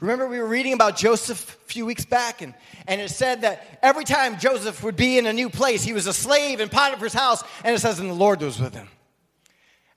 Remember, 0.00 0.26
we 0.26 0.38
were 0.38 0.46
reading 0.46 0.72
about 0.72 0.96
Joseph 0.96 1.58
a 1.62 1.68
few 1.68 1.84
weeks 1.84 2.06
back, 2.06 2.40
and, 2.40 2.54
and 2.86 3.02
it 3.02 3.10
said 3.10 3.42
that 3.42 3.78
every 3.82 4.04
time 4.04 4.38
Joseph 4.38 4.82
would 4.82 4.96
be 4.96 5.18
in 5.18 5.26
a 5.26 5.32
new 5.32 5.50
place, 5.50 5.82
he 5.82 5.92
was 5.92 6.06
a 6.06 6.14
slave 6.14 6.60
in 6.60 6.70
Potiphar's 6.70 7.12
house, 7.12 7.44
and 7.62 7.76
it 7.76 7.80
says, 7.80 8.00
and 8.00 8.08
the 8.08 8.14
Lord 8.14 8.40
was 8.40 8.58
with 8.58 8.72
him. 8.72 8.88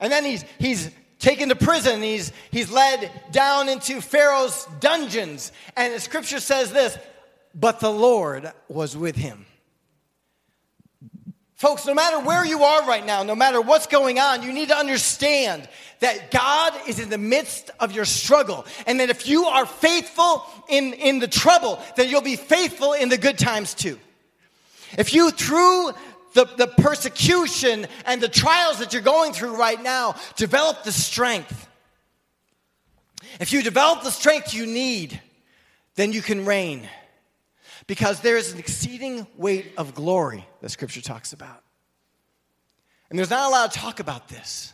And 0.01 0.11
then 0.11 0.25
he's, 0.25 0.43
he's 0.59 0.91
taken 1.19 1.47
to 1.47 1.55
prison, 1.55 2.01
he's, 2.01 2.33
he's 2.51 2.69
led 2.69 3.09
down 3.31 3.69
into 3.69 4.01
Pharaoh's 4.01 4.67
dungeons, 4.81 5.53
and 5.77 5.93
the 5.93 6.01
scripture 6.01 6.41
says 6.41 6.73
this 6.73 6.97
but 7.53 7.79
the 7.79 7.91
Lord 7.91 8.51
was 8.67 8.97
with 8.97 9.15
him. 9.15 9.45
Folks, 11.55 11.85
no 11.85 11.93
matter 11.93 12.19
where 12.19 12.43
you 12.43 12.63
are 12.63 12.85
right 12.85 13.05
now, 13.05 13.23
no 13.23 13.35
matter 13.35 13.61
what's 13.61 13.87
going 13.87 14.19
on, 14.19 14.43
you 14.43 14.51
need 14.51 14.67
to 14.67 14.75
understand 14.75 15.69
that 16.01 16.29
God 16.29 16.73
is 16.89 16.99
in 16.99 17.09
the 17.09 17.17
midst 17.17 17.69
of 17.79 17.93
your 17.93 18.03
struggle. 18.03 18.65
And 18.85 18.99
that 18.99 19.09
if 19.09 19.27
you 19.29 19.45
are 19.45 19.65
faithful 19.65 20.45
in, 20.67 20.91
in 20.91 21.19
the 21.19 21.27
trouble, 21.29 21.81
then 21.95 22.09
you'll 22.09 22.21
be 22.21 22.35
faithful 22.35 22.91
in 22.91 23.07
the 23.07 23.17
good 23.17 23.37
times 23.37 23.73
too. 23.73 23.97
If 24.97 25.13
you, 25.13 25.31
through 25.31 25.93
the, 26.33 26.45
the 26.57 26.67
persecution 26.67 27.87
and 28.05 28.19
the 28.19 28.27
trials 28.27 28.79
that 28.79 28.91
you're 28.91 29.01
going 29.01 29.31
through 29.31 29.55
right 29.55 29.81
now, 29.81 30.15
develop 30.35 30.83
the 30.83 30.91
strength. 30.91 31.69
If 33.39 33.53
you 33.53 33.63
develop 33.63 34.03
the 34.03 34.11
strength 34.11 34.53
you 34.53 34.65
need, 34.65 35.21
then 35.95 36.11
you 36.11 36.21
can 36.21 36.45
reign 36.45 36.89
because 37.87 38.21
there 38.21 38.37
is 38.37 38.53
an 38.53 38.59
exceeding 38.59 39.27
weight 39.37 39.73
of 39.77 39.93
glory 39.93 40.45
that 40.61 40.69
Scripture 40.69 41.01
talks 41.01 41.33
about. 41.33 41.61
And 43.09 43.19
there's 43.19 43.29
not 43.29 43.47
a 43.47 43.51
lot 43.51 43.67
of 43.67 43.73
talk 43.73 43.99
about 43.99 44.27
this. 44.29 44.73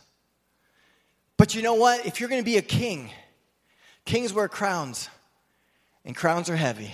But 1.36 1.54
you 1.54 1.62
know 1.62 1.74
what? 1.74 2.06
If 2.06 2.20
you're 2.20 2.28
going 2.28 2.40
to 2.40 2.44
be 2.44 2.56
a 2.56 2.62
king, 2.62 3.10
kings 4.04 4.32
wear 4.32 4.48
crowns, 4.48 5.08
and 6.04 6.14
crowns 6.14 6.48
are 6.48 6.56
heavy. 6.56 6.92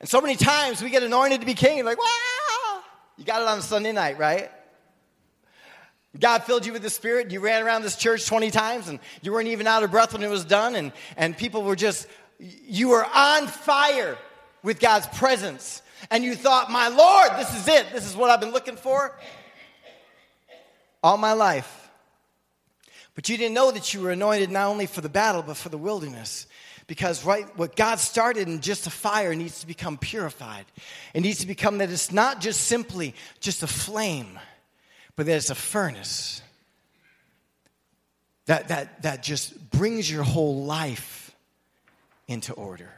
And 0.00 0.08
so 0.08 0.20
many 0.20 0.34
times 0.34 0.82
we 0.82 0.90
get 0.90 1.02
anointed 1.02 1.40
to 1.40 1.46
be 1.46 1.54
king, 1.54 1.84
like, 1.84 1.98
wow! 1.98 2.80
You 3.16 3.24
got 3.24 3.40
it 3.40 3.48
on 3.48 3.62
Sunday 3.62 3.92
night, 3.92 4.18
right? 4.18 4.50
God 6.18 6.44
filled 6.44 6.66
you 6.66 6.72
with 6.72 6.82
the 6.82 6.90
Spirit. 6.90 7.30
You 7.30 7.40
ran 7.40 7.62
around 7.62 7.82
this 7.82 7.96
church 7.96 8.26
20 8.26 8.50
times 8.50 8.88
and 8.88 8.98
you 9.22 9.32
weren't 9.32 9.48
even 9.48 9.66
out 9.66 9.82
of 9.82 9.90
breath 9.90 10.12
when 10.12 10.22
it 10.22 10.28
was 10.28 10.44
done. 10.44 10.74
And, 10.74 10.92
and 11.16 11.36
people 11.36 11.62
were 11.62 11.76
just, 11.76 12.06
you 12.38 12.88
were 12.88 13.04
on 13.04 13.46
fire 13.46 14.18
with 14.62 14.78
God's 14.78 15.06
presence. 15.06 15.80
And 16.10 16.22
you 16.22 16.34
thought, 16.34 16.70
my 16.70 16.88
Lord, 16.88 17.30
this 17.38 17.54
is 17.54 17.68
it. 17.68 17.86
This 17.92 18.08
is 18.08 18.16
what 18.16 18.30
I've 18.30 18.40
been 18.40 18.52
looking 18.52 18.76
for 18.76 19.12
all 21.02 21.16
my 21.16 21.32
life. 21.32 21.90
But 23.14 23.28
you 23.28 23.36
didn't 23.36 23.54
know 23.54 23.70
that 23.70 23.92
you 23.92 24.00
were 24.00 24.10
anointed 24.10 24.50
not 24.50 24.68
only 24.68 24.86
for 24.86 25.00
the 25.00 25.08
battle, 25.08 25.42
but 25.42 25.56
for 25.56 25.68
the 25.68 25.78
wilderness. 25.78 26.46
Because 26.86 27.24
right, 27.24 27.46
what 27.56 27.76
God 27.76 27.98
started 27.98 28.48
in 28.48 28.60
just 28.60 28.86
a 28.86 28.90
fire 28.90 29.34
needs 29.34 29.60
to 29.60 29.66
become 29.66 29.98
purified. 29.98 30.64
It 31.14 31.20
needs 31.20 31.40
to 31.40 31.46
become 31.46 31.78
that 31.78 31.90
it's 31.90 32.12
not 32.12 32.40
just 32.40 32.62
simply 32.62 33.14
just 33.40 33.62
a 33.62 33.66
flame 33.66 34.38
but 35.16 35.26
there's 35.26 35.50
a 35.50 35.54
furnace 35.54 36.42
that, 38.46 38.68
that, 38.68 39.02
that 39.02 39.22
just 39.22 39.70
brings 39.70 40.10
your 40.10 40.22
whole 40.22 40.64
life 40.64 41.34
into 42.28 42.52
order. 42.54 42.90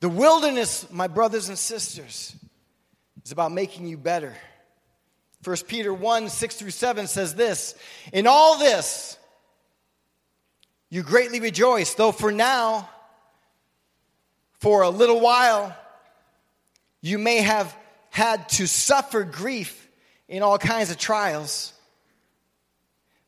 The 0.00 0.08
wilderness, 0.08 0.90
my 0.90 1.08
brothers 1.08 1.48
and 1.48 1.58
sisters, 1.58 2.34
is 3.24 3.32
about 3.32 3.52
making 3.52 3.86
you 3.88 3.96
better. 3.96 4.34
1 5.44 5.56
Peter 5.66 5.92
1 5.92 6.28
6 6.28 6.56
through 6.56 6.70
7 6.70 7.06
says 7.06 7.34
this 7.34 7.74
In 8.12 8.26
all 8.26 8.58
this, 8.58 9.18
you 10.88 11.02
greatly 11.02 11.40
rejoice, 11.40 11.94
though 11.94 12.12
for 12.12 12.32
now, 12.32 12.88
for 14.60 14.82
a 14.82 14.90
little 14.90 15.20
while, 15.20 15.76
you 17.00 17.18
may 17.18 17.38
have 17.38 17.76
had 18.10 18.48
to 18.50 18.66
suffer 18.66 19.24
grief 19.24 19.87
in 20.28 20.42
all 20.42 20.58
kinds 20.58 20.90
of 20.90 20.98
trials. 20.98 21.72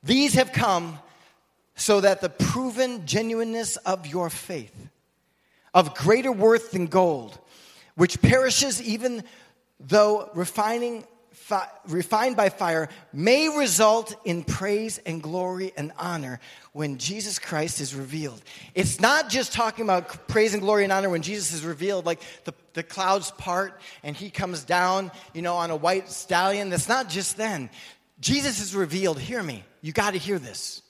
These 0.03 0.35
have 0.35 0.53
come 0.53 0.99
so 1.75 2.01
that 2.01 2.21
the 2.21 2.29
proven 2.29 3.07
genuineness 3.07 3.77
of 3.79 4.07
your 4.07 4.29
faith, 4.29 4.75
of 5.73 5.95
greater 5.95 6.33
worth 6.33 6.73
than 6.73 6.87
gold, 6.87 7.39
which 7.95 8.21
perishes 8.21 8.83
even 8.83 9.25
though 9.79 10.31
refining 10.35 11.05
fi- 11.41 11.69
refined 11.89 12.37
by 12.37 12.49
fire, 12.49 12.89
may 13.13 13.49
result 13.49 14.15
in 14.25 14.45
praise 14.45 14.99
and 14.99 15.23
glory 15.23 15.73
and 15.77 15.91
honor 15.99 16.39
when 16.73 16.99
Jesus 16.99 17.39
Christ 17.39 17.81
is 17.81 17.95
revealed. 17.95 18.41
It's 18.75 19.01
not 19.01 19.29
just 19.29 19.53
talking 19.53 19.85
about 19.85 20.29
praise 20.29 20.55
and 20.55 20.63
glory 20.63 20.85
and 20.85 20.93
honor 20.93 21.09
when 21.09 21.23
Jesus 21.23 21.53
is 21.53 21.65
revealed, 21.65 22.07
like 22.07 22.21
the, 22.45 22.55
the 22.75 22.83
clouds 22.83 23.31
part 23.33 23.81
and 24.03 24.15
he 24.15 24.31
comes 24.31 24.65
down, 24.65 25.11
you 25.35 25.43
know, 25.43 25.57
on 25.57 25.71
a 25.71 25.77
white 25.77 26.09
stallion. 26.11 26.71
That's 26.71 26.89
not 26.89 27.09
just 27.09 27.37
then. 27.37 27.71
Jesus 28.21 28.61
is 28.61 28.75
revealed. 28.75 29.19
Hear 29.19 29.43
me. 29.43 29.65
You 29.81 29.93
got 29.93 30.13
to 30.13 30.19
hear 30.19 30.39
this. 30.39 30.83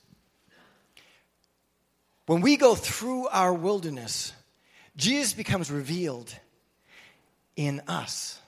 When 2.25 2.41
we 2.41 2.57
go 2.57 2.75
through 2.75 3.27
our 3.29 3.53
wilderness, 3.53 4.33
Jesus 4.95 5.33
becomes 5.33 5.71
revealed 5.71 6.33
in 7.55 7.81
us. 7.87 8.40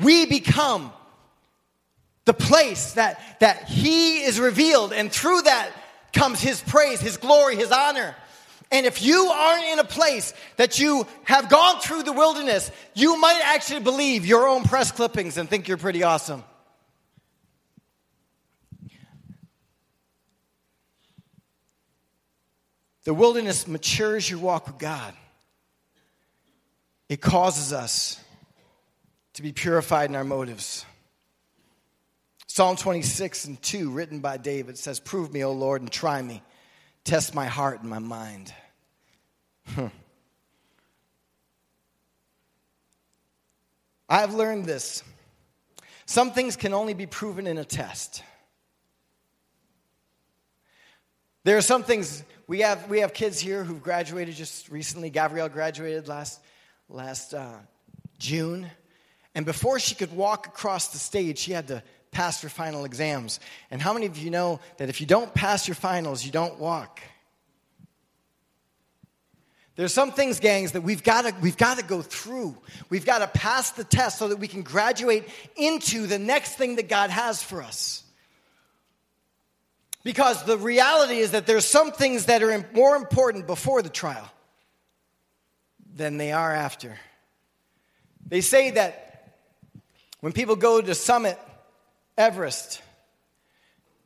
We 0.00 0.26
become 0.26 0.92
the 2.24 2.34
place 2.34 2.92
that, 2.92 3.20
that 3.40 3.64
He 3.64 4.22
is 4.22 4.38
revealed, 4.38 4.92
and 4.92 5.10
through 5.10 5.42
that 5.42 5.70
comes 6.12 6.40
His 6.40 6.60
praise, 6.60 7.00
His 7.00 7.16
glory, 7.16 7.56
His 7.56 7.72
honor. 7.72 8.14
And 8.70 8.86
if 8.86 9.02
you 9.02 9.26
aren't 9.26 9.64
in 9.66 9.78
a 9.80 9.84
place 9.84 10.32
that 10.56 10.78
you 10.78 11.06
have 11.24 11.50
gone 11.50 11.80
through 11.80 12.04
the 12.04 12.12
wilderness, 12.12 12.70
you 12.94 13.20
might 13.20 13.42
actually 13.44 13.80
believe 13.80 14.24
your 14.24 14.48
own 14.48 14.62
press 14.62 14.90
clippings 14.90 15.36
and 15.36 15.48
think 15.48 15.68
you're 15.68 15.76
pretty 15.76 16.02
awesome. 16.02 16.42
The 23.04 23.12
wilderness 23.12 23.66
matures 23.66 24.30
your 24.30 24.38
walk 24.38 24.68
with 24.68 24.78
God. 24.78 25.12
It 27.08 27.20
causes 27.20 27.72
us 27.72 28.18
to 29.34 29.42
be 29.42 29.52
purified 29.52 30.10
in 30.10 30.16
our 30.16 30.24
motives. 30.24 30.84
Psalm 32.46 32.76
26 32.76 33.46
and 33.46 33.62
2, 33.62 33.90
written 33.90 34.20
by 34.20 34.36
David, 34.36 34.76
says, 34.76 35.00
Prove 35.00 35.32
me, 35.32 35.42
O 35.42 35.52
Lord, 35.52 35.80
and 35.80 35.90
try 35.90 36.20
me. 36.20 36.42
Test 37.04 37.34
my 37.34 37.46
heart 37.46 37.80
and 37.80 37.88
my 37.88 37.98
mind. 37.98 38.52
I 44.08 44.20
have 44.20 44.34
learned 44.34 44.66
this. 44.66 45.02
Some 46.04 46.32
things 46.32 46.56
can 46.56 46.74
only 46.74 46.92
be 46.92 47.06
proven 47.06 47.46
in 47.46 47.56
a 47.56 47.64
test. 47.64 48.22
There 51.44 51.56
are 51.56 51.62
some 51.62 51.82
things 51.82 52.22
we 52.46 52.60
have. 52.60 52.88
We 52.88 53.00
have 53.00 53.14
kids 53.14 53.40
here 53.40 53.64
who've 53.64 53.82
graduated 53.82 54.34
just 54.34 54.68
recently. 54.68 55.08
Gabrielle 55.10 55.48
graduated 55.48 56.06
last 56.06 56.40
last 56.88 57.32
uh, 57.32 57.54
June, 58.18 58.70
and 59.34 59.46
before 59.46 59.78
she 59.78 59.94
could 59.94 60.14
walk 60.14 60.46
across 60.46 60.88
the 60.88 60.98
stage, 60.98 61.38
she 61.38 61.52
had 61.52 61.68
to 61.68 61.82
pass 62.10 62.42
her 62.42 62.48
final 62.48 62.84
exams. 62.84 63.40
And 63.70 63.80
how 63.80 63.94
many 63.94 64.06
of 64.06 64.18
you 64.18 64.30
know 64.30 64.60
that 64.76 64.88
if 64.88 65.00
you 65.00 65.06
don't 65.06 65.32
pass 65.32 65.66
your 65.66 65.74
finals, 65.74 66.24
you 66.24 66.30
don't 66.30 66.58
walk? 66.58 67.00
There's 69.74 69.94
some 69.94 70.12
things, 70.12 70.38
gangs, 70.38 70.72
that 70.72 70.82
we've 70.82 71.02
got 71.02 71.22
to 71.22 71.34
we've 71.40 71.56
got 71.56 71.78
to 71.78 71.84
go 71.84 72.02
through. 72.02 72.56
We've 72.90 73.06
got 73.06 73.20
to 73.20 73.26
pass 73.26 73.70
the 73.70 73.84
test 73.84 74.18
so 74.18 74.28
that 74.28 74.36
we 74.36 74.46
can 74.46 74.62
graduate 74.62 75.26
into 75.56 76.06
the 76.06 76.18
next 76.18 76.56
thing 76.56 76.76
that 76.76 76.90
God 76.90 77.08
has 77.08 77.42
for 77.42 77.62
us. 77.62 78.04
Because 80.04 80.44
the 80.44 80.58
reality 80.58 81.18
is 81.18 81.30
that 81.30 81.46
there's 81.46 81.64
some 81.64 81.92
things 81.92 82.26
that 82.26 82.42
are 82.42 82.68
more 82.74 82.96
important 82.96 83.46
before 83.46 83.82
the 83.82 83.88
trial 83.88 84.28
than 85.94 86.18
they 86.18 86.32
are 86.32 86.52
after. 86.52 86.98
They 88.26 88.40
say 88.40 88.72
that 88.72 89.11
when 90.22 90.32
people 90.32 90.56
go 90.56 90.80
to 90.80 90.94
summit 90.94 91.38
Everest, 92.16 92.80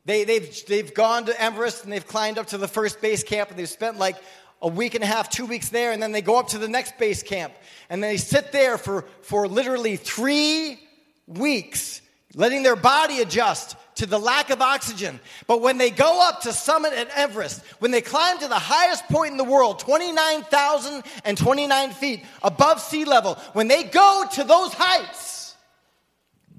they, 0.05 0.23
they've, 0.23 0.65
they've 0.65 0.91
gone 0.93 1.25
to 1.27 1.41
Everest 1.41 1.83
and 1.83 1.93
they've 1.93 2.07
climbed 2.07 2.39
up 2.39 2.47
to 2.47 2.57
the 2.57 2.67
first 2.67 2.99
base 3.01 3.23
camp 3.23 3.51
and 3.51 3.59
they've 3.59 3.69
spent 3.69 3.99
like 3.99 4.15
a 4.59 4.67
week 4.67 4.95
and 4.95 5.03
a 5.03 5.07
half, 5.07 5.29
two 5.29 5.45
weeks 5.45 5.69
there, 5.69 5.91
and 5.91 6.01
then 6.01 6.11
they 6.11 6.23
go 6.23 6.39
up 6.39 6.47
to 6.47 6.57
the 6.57 6.67
next 6.67 6.97
base 6.97 7.21
camp 7.21 7.53
and 7.89 8.03
they 8.03 8.17
sit 8.17 8.51
there 8.51 8.79
for, 8.79 9.05
for 9.21 9.47
literally 9.47 9.95
three 9.95 10.79
weeks, 11.27 12.01
letting 12.33 12.63
their 12.63 12.75
body 12.75 13.19
adjust 13.19 13.75
to 13.95 14.07
the 14.07 14.17
lack 14.17 14.49
of 14.49 14.59
oxygen. 14.59 15.19
But 15.45 15.61
when 15.61 15.77
they 15.77 15.91
go 15.91 16.27
up 16.27 16.41
to 16.41 16.51
summit 16.51 16.93
at 16.93 17.09
Everest, 17.15 17.63
when 17.77 17.91
they 17.91 18.01
climb 18.01 18.39
to 18.39 18.47
the 18.47 18.55
highest 18.55 19.07
point 19.07 19.33
in 19.33 19.37
the 19.37 19.43
world, 19.43 19.77
29,029 19.77 21.91
feet 21.91 22.25
above 22.41 22.81
sea 22.81 23.05
level, 23.05 23.35
when 23.53 23.67
they 23.67 23.83
go 23.83 24.25
to 24.33 24.43
those 24.43 24.73
heights, 24.73 25.36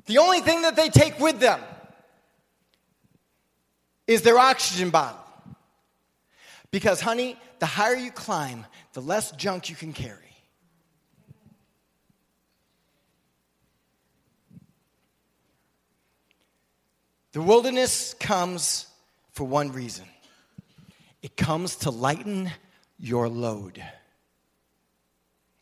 the 0.09 0.19
only 0.19 0.41
thing 0.41 0.63
that 0.63 0.75
they 0.75 0.89
take 0.89 1.21
with 1.21 1.39
them 1.39 1.61
is 4.07 4.23
their 4.23 4.39
oxygen 4.39 4.89
bottle. 4.89 5.21
Because, 6.71 7.03
honey, 7.03 7.37
the 7.59 7.67
higher 7.67 7.95
you 7.95 8.11
climb, 8.11 8.65
the 8.95 9.03
less 9.03 9.31
junk 9.33 9.69
you 9.69 9.77
can 9.77 9.93
carry. 9.93 10.17
The 17.33 17.43
wilderness 17.43 18.15
comes 18.15 18.87
for 19.33 19.45
one 19.45 19.73
reason 19.73 20.07
it 21.21 21.37
comes 21.37 21.77
to 21.77 21.91
lighten 21.91 22.51
your 22.99 23.29
load. 23.29 23.83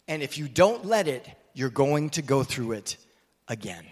And 0.06 0.22
if 0.22 0.38
you 0.38 0.46
don't 0.46 0.84
let 0.84 1.08
it, 1.08 1.26
you're 1.54 1.70
going 1.70 2.10
to 2.10 2.22
go 2.22 2.44
through 2.44 2.72
it 2.72 2.96
again. 3.48 3.84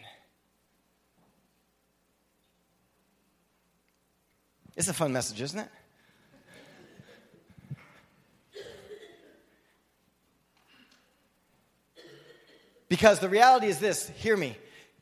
It's 4.76 4.88
a 4.88 4.94
fun 4.94 5.12
message, 5.12 5.40
isn't 5.40 5.58
it? 5.58 5.68
Because 12.88 13.18
the 13.18 13.28
reality 13.28 13.66
is 13.66 13.78
this 13.78 14.08
hear 14.10 14.36
me. 14.36 14.56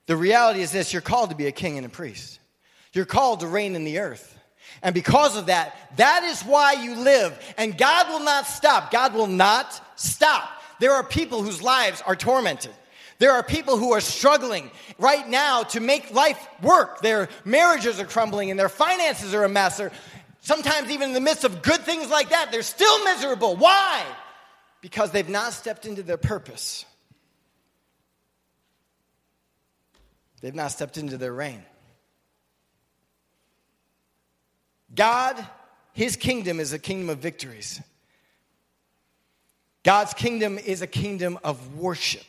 The 0.06 0.16
reality 0.16 0.60
is 0.60 0.72
this 0.72 0.92
you're 0.92 1.02
called 1.02 1.30
to 1.30 1.36
be 1.36 1.46
a 1.46 1.52
king 1.52 1.76
and 1.76 1.86
a 1.86 1.90
priest. 1.90 2.38
You're 2.92 3.06
called 3.06 3.40
to 3.40 3.46
reign 3.46 3.74
in 3.74 3.84
the 3.84 3.98
earth. 3.98 4.38
And 4.82 4.94
because 4.94 5.36
of 5.36 5.46
that, 5.46 5.76
that 5.96 6.24
is 6.24 6.42
why 6.42 6.72
you 6.72 6.96
live. 6.96 7.38
And 7.56 7.76
God 7.76 8.08
will 8.08 8.24
not 8.24 8.46
stop. 8.46 8.90
God 8.90 9.14
will 9.14 9.26
not 9.26 9.80
stop. 9.96 10.48
There 10.80 10.92
are 10.92 11.04
people 11.04 11.42
whose 11.42 11.62
lives 11.62 12.02
are 12.06 12.16
tormented. 12.16 12.72
There 13.22 13.30
are 13.30 13.44
people 13.44 13.76
who 13.76 13.92
are 13.92 14.00
struggling 14.00 14.68
right 14.98 15.28
now 15.28 15.62
to 15.62 15.78
make 15.78 16.12
life 16.12 16.44
work. 16.60 17.02
Their 17.02 17.28
marriages 17.44 18.00
are 18.00 18.04
crumbling 18.04 18.50
and 18.50 18.58
their 18.58 18.68
finances 18.68 19.32
are 19.32 19.44
a 19.44 19.48
mess. 19.48 19.78
Or 19.78 19.92
sometimes, 20.40 20.90
even 20.90 21.10
in 21.10 21.14
the 21.14 21.20
midst 21.20 21.44
of 21.44 21.62
good 21.62 21.82
things 21.82 22.10
like 22.10 22.30
that, 22.30 22.50
they're 22.50 22.64
still 22.64 23.04
miserable. 23.04 23.54
Why? 23.54 24.02
Because 24.80 25.12
they've 25.12 25.28
not 25.28 25.52
stepped 25.52 25.86
into 25.86 26.02
their 26.02 26.16
purpose, 26.16 26.84
they've 30.40 30.52
not 30.52 30.72
stepped 30.72 30.98
into 30.98 31.16
their 31.16 31.32
reign. 31.32 31.62
God, 34.92 35.46
His 35.92 36.16
kingdom 36.16 36.58
is 36.58 36.72
a 36.72 36.78
kingdom 36.80 37.08
of 37.08 37.18
victories. 37.18 37.80
God's 39.84 40.12
kingdom 40.12 40.58
is 40.58 40.82
a 40.82 40.88
kingdom 40.88 41.38
of 41.44 41.78
worship. 41.78 42.24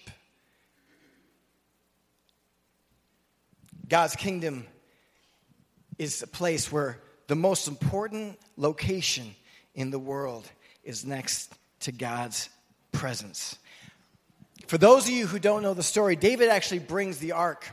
God's 3.88 4.15
kingdom 4.15 4.65
is 5.97 6.21
a 6.21 6.27
place 6.27 6.71
where 6.71 6.99
the 7.27 7.36
most 7.36 7.67
important 7.67 8.39
location 8.57 9.36
in 9.75 9.91
the 9.91 9.99
world 9.99 10.49
is 10.84 11.05
next 11.05 11.53
to 11.81 11.91
God's 11.91 12.49
presence. 12.91 13.57
For 14.67 14.77
those 14.77 15.05
of 15.05 15.11
you 15.11 15.27
who 15.27 15.39
don't 15.39 15.61
know 15.61 15.73
the 15.73 15.84
story, 15.84 16.15
David 16.15 16.49
actually 16.49 16.79
brings 16.79 17.17
the 17.17 17.34
ark 17.34 17.69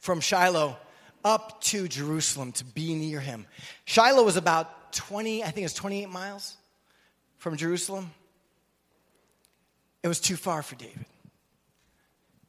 from 0.00 0.20
Shiloh 0.20 0.76
up 1.24 1.60
to 1.62 1.88
Jerusalem 1.88 2.52
to 2.52 2.64
be 2.64 2.94
near 2.94 3.20
him. 3.20 3.46
Shiloh 3.84 4.22
was 4.22 4.36
about 4.36 4.92
20, 4.92 5.42
I 5.44 5.50
think 5.50 5.64
it's 5.64 5.74
28 5.74 6.08
miles 6.08 6.56
from 7.38 7.56
Jerusalem. 7.56 8.10
It 10.02 10.08
was 10.08 10.20
too 10.20 10.36
far 10.36 10.62
for 10.62 10.76
David. 10.76 11.06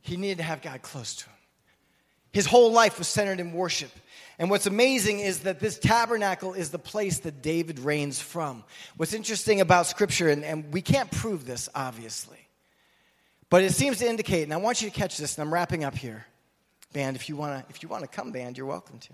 He 0.01 0.17
needed 0.17 0.37
to 0.37 0.43
have 0.43 0.61
God 0.61 0.81
close 0.81 1.15
to 1.15 1.25
him. 1.25 1.38
His 2.31 2.45
whole 2.45 2.71
life 2.71 2.99
was 2.99 3.07
centered 3.07 3.39
in 3.39 3.53
worship. 3.53 3.91
And 4.37 4.49
what's 4.49 4.67
amazing 4.67 5.19
is 5.19 5.41
that 5.41 5.59
this 5.59 5.77
tabernacle 5.77 6.53
is 6.53 6.69
the 6.69 6.79
place 6.79 7.19
that 7.19 7.41
David 7.41 7.79
reigns 7.79 8.21
from. 8.21 8.63
What's 8.95 9.13
interesting 9.13 9.59
about 9.61 9.87
Scripture, 9.87 10.29
and, 10.29 10.45
and 10.45 10.71
we 10.71 10.81
can't 10.81 11.11
prove 11.11 11.45
this, 11.45 11.67
obviously, 11.75 12.37
but 13.49 13.63
it 13.63 13.73
seems 13.73 13.97
to 13.97 14.07
indicate, 14.07 14.43
and 14.43 14.53
I 14.53 14.57
want 14.57 14.81
you 14.81 14.89
to 14.89 14.95
catch 14.95 15.17
this, 15.17 15.37
and 15.37 15.45
I'm 15.45 15.53
wrapping 15.53 15.83
up 15.83 15.95
here. 15.95 16.25
Band, 16.93 17.15
if 17.15 17.29
you 17.29 17.35
want 17.35 17.67
to 17.67 17.69
if 17.69 17.83
you 17.83 17.89
want 17.89 18.01
to 18.03 18.07
come, 18.07 18.31
band, 18.31 18.57
you're 18.57 18.65
welcome 18.65 18.97
to. 18.99 19.13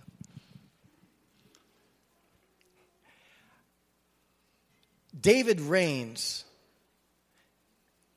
David 5.20 5.60
reigns 5.62 6.46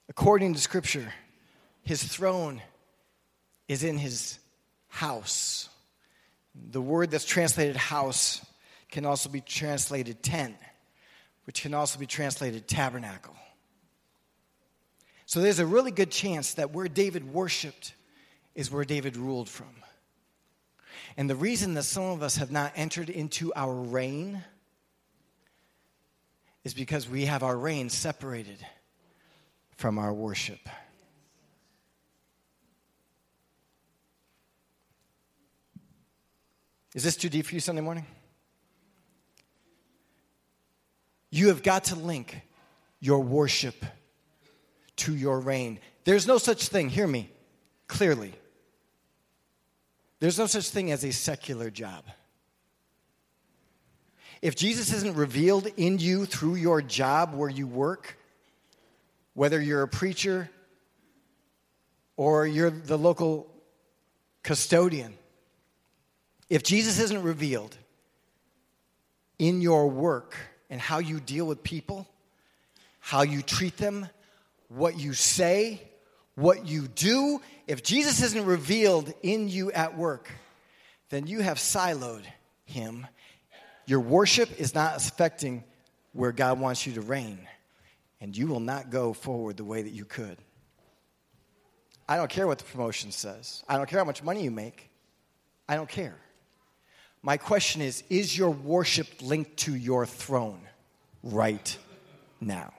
according 0.08 0.54
to 0.54 0.60
scripture. 0.60 1.12
His 1.82 2.02
throne 2.02 2.60
is 3.66 3.82
in 3.82 3.98
his 3.98 4.37
house. 4.98 5.68
The 6.70 6.80
word 6.80 7.12
that's 7.12 7.24
translated 7.24 7.76
house 7.76 8.44
can 8.90 9.06
also 9.06 9.28
be 9.28 9.40
translated 9.40 10.24
tent, 10.24 10.56
which 11.44 11.62
can 11.62 11.72
also 11.72 12.00
be 12.00 12.06
translated 12.06 12.66
tabernacle. 12.66 13.36
So 15.24 15.40
there's 15.40 15.60
a 15.60 15.66
really 15.66 15.92
good 15.92 16.10
chance 16.10 16.54
that 16.54 16.72
where 16.72 16.88
David 16.88 17.32
worshiped 17.32 17.94
is 18.56 18.72
where 18.72 18.84
David 18.84 19.16
ruled 19.16 19.48
from. 19.48 19.68
And 21.16 21.30
the 21.30 21.36
reason 21.36 21.74
that 21.74 21.84
some 21.84 22.04
of 22.04 22.22
us 22.22 22.36
have 22.36 22.50
not 22.50 22.72
entered 22.74 23.08
into 23.08 23.52
our 23.54 23.72
reign 23.72 24.42
is 26.64 26.74
because 26.74 27.08
we 27.08 27.26
have 27.26 27.44
our 27.44 27.56
reign 27.56 27.88
separated 27.88 28.58
from 29.76 29.96
our 29.96 30.12
worship. 30.12 30.68
Is 36.98 37.04
this 37.04 37.14
too 37.14 37.28
deep 37.28 37.46
for 37.46 37.54
you 37.54 37.60
Sunday 37.60 37.80
morning? 37.80 38.04
You 41.30 41.46
have 41.46 41.62
got 41.62 41.84
to 41.84 41.94
link 41.94 42.40
your 42.98 43.20
worship 43.20 43.84
to 44.96 45.14
your 45.14 45.38
reign. 45.38 45.78
There's 46.02 46.26
no 46.26 46.38
such 46.38 46.66
thing, 46.66 46.88
hear 46.88 47.06
me 47.06 47.30
clearly. 47.86 48.34
There's 50.18 50.40
no 50.40 50.48
such 50.48 50.70
thing 50.70 50.90
as 50.90 51.04
a 51.04 51.12
secular 51.12 51.70
job. 51.70 52.02
If 54.42 54.56
Jesus 54.56 54.92
isn't 54.92 55.14
revealed 55.14 55.68
in 55.76 56.00
you 56.00 56.26
through 56.26 56.56
your 56.56 56.82
job 56.82 57.32
where 57.32 57.48
you 57.48 57.68
work, 57.68 58.18
whether 59.34 59.60
you're 59.60 59.82
a 59.82 59.88
preacher 59.88 60.50
or 62.16 62.44
you're 62.44 62.70
the 62.70 62.98
local 62.98 63.46
custodian, 64.42 65.14
if 66.50 66.62
Jesus 66.62 66.98
isn't 66.98 67.22
revealed 67.22 67.76
in 69.38 69.60
your 69.60 69.88
work 69.88 70.36
and 70.70 70.80
how 70.80 70.98
you 70.98 71.20
deal 71.20 71.46
with 71.46 71.62
people, 71.62 72.06
how 73.00 73.22
you 73.22 73.42
treat 73.42 73.76
them, 73.76 74.08
what 74.68 74.98
you 74.98 75.12
say, 75.12 75.82
what 76.34 76.66
you 76.66 76.88
do, 76.88 77.40
if 77.66 77.82
Jesus 77.82 78.22
isn't 78.22 78.44
revealed 78.44 79.12
in 79.22 79.48
you 79.48 79.72
at 79.72 79.96
work, 79.96 80.30
then 81.10 81.26
you 81.26 81.40
have 81.40 81.58
siloed 81.58 82.24
him. 82.64 83.06
Your 83.86 84.00
worship 84.00 84.60
is 84.60 84.74
not 84.74 84.96
affecting 84.96 85.64
where 86.12 86.32
God 86.32 86.60
wants 86.60 86.86
you 86.86 86.94
to 86.94 87.00
reign, 87.00 87.38
and 88.20 88.36
you 88.36 88.46
will 88.46 88.60
not 88.60 88.90
go 88.90 89.12
forward 89.12 89.56
the 89.56 89.64
way 89.64 89.82
that 89.82 89.92
you 89.92 90.04
could. 90.04 90.38
I 92.08 92.16
don't 92.16 92.30
care 92.30 92.46
what 92.46 92.58
the 92.58 92.64
promotion 92.64 93.10
says, 93.12 93.62
I 93.68 93.76
don't 93.76 93.88
care 93.88 93.98
how 93.98 94.04
much 94.04 94.22
money 94.22 94.42
you 94.42 94.50
make. 94.50 94.90
I 95.68 95.76
don't 95.76 95.88
care. 95.88 96.16
My 97.22 97.36
question 97.36 97.82
is 97.82 98.02
Is 98.08 98.36
your 98.36 98.50
worship 98.50 99.08
linked 99.20 99.56
to 99.58 99.74
your 99.74 100.06
throne 100.06 100.60
right 101.22 101.76
now? 102.40 102.72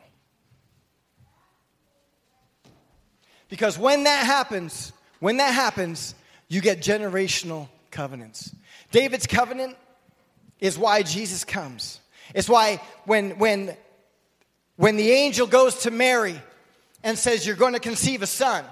Because 3.49 3.77
when 3.77 4.03
that 4.03 4.25
happens, 4.25 4.93
when 5.19 5.37
that 5.37 5.53
happens, 5.53 6.15
you 6.47 6.61
get 6.61 6.81
generational 6.81 7.67
covenants. 7.91 8.53
David's 8.91 9.27
covenant 9.27 9.75
is 10.59 10.77
why 10.77 11.03
Jesus 11.03 11.43
comes. 11.43 11.99
It's 12.33 12.49
why 12.49 12.81
when, 13.05 13.31
when, 13.39 13.75
when 14.75 14.97
the 14.97 15.11
angel 15.11 15.47
goes 15.47 15.79
to 15.83 15.91
Mary 15.91 16.39
and 17.03 17.17
says, 17.17 17.45
You're 17.45 17.55
going 17.55 17.73
to 17.73 17.79
conceive 17.79 18.21
a 18.21 18.27
son, 18.27 18.65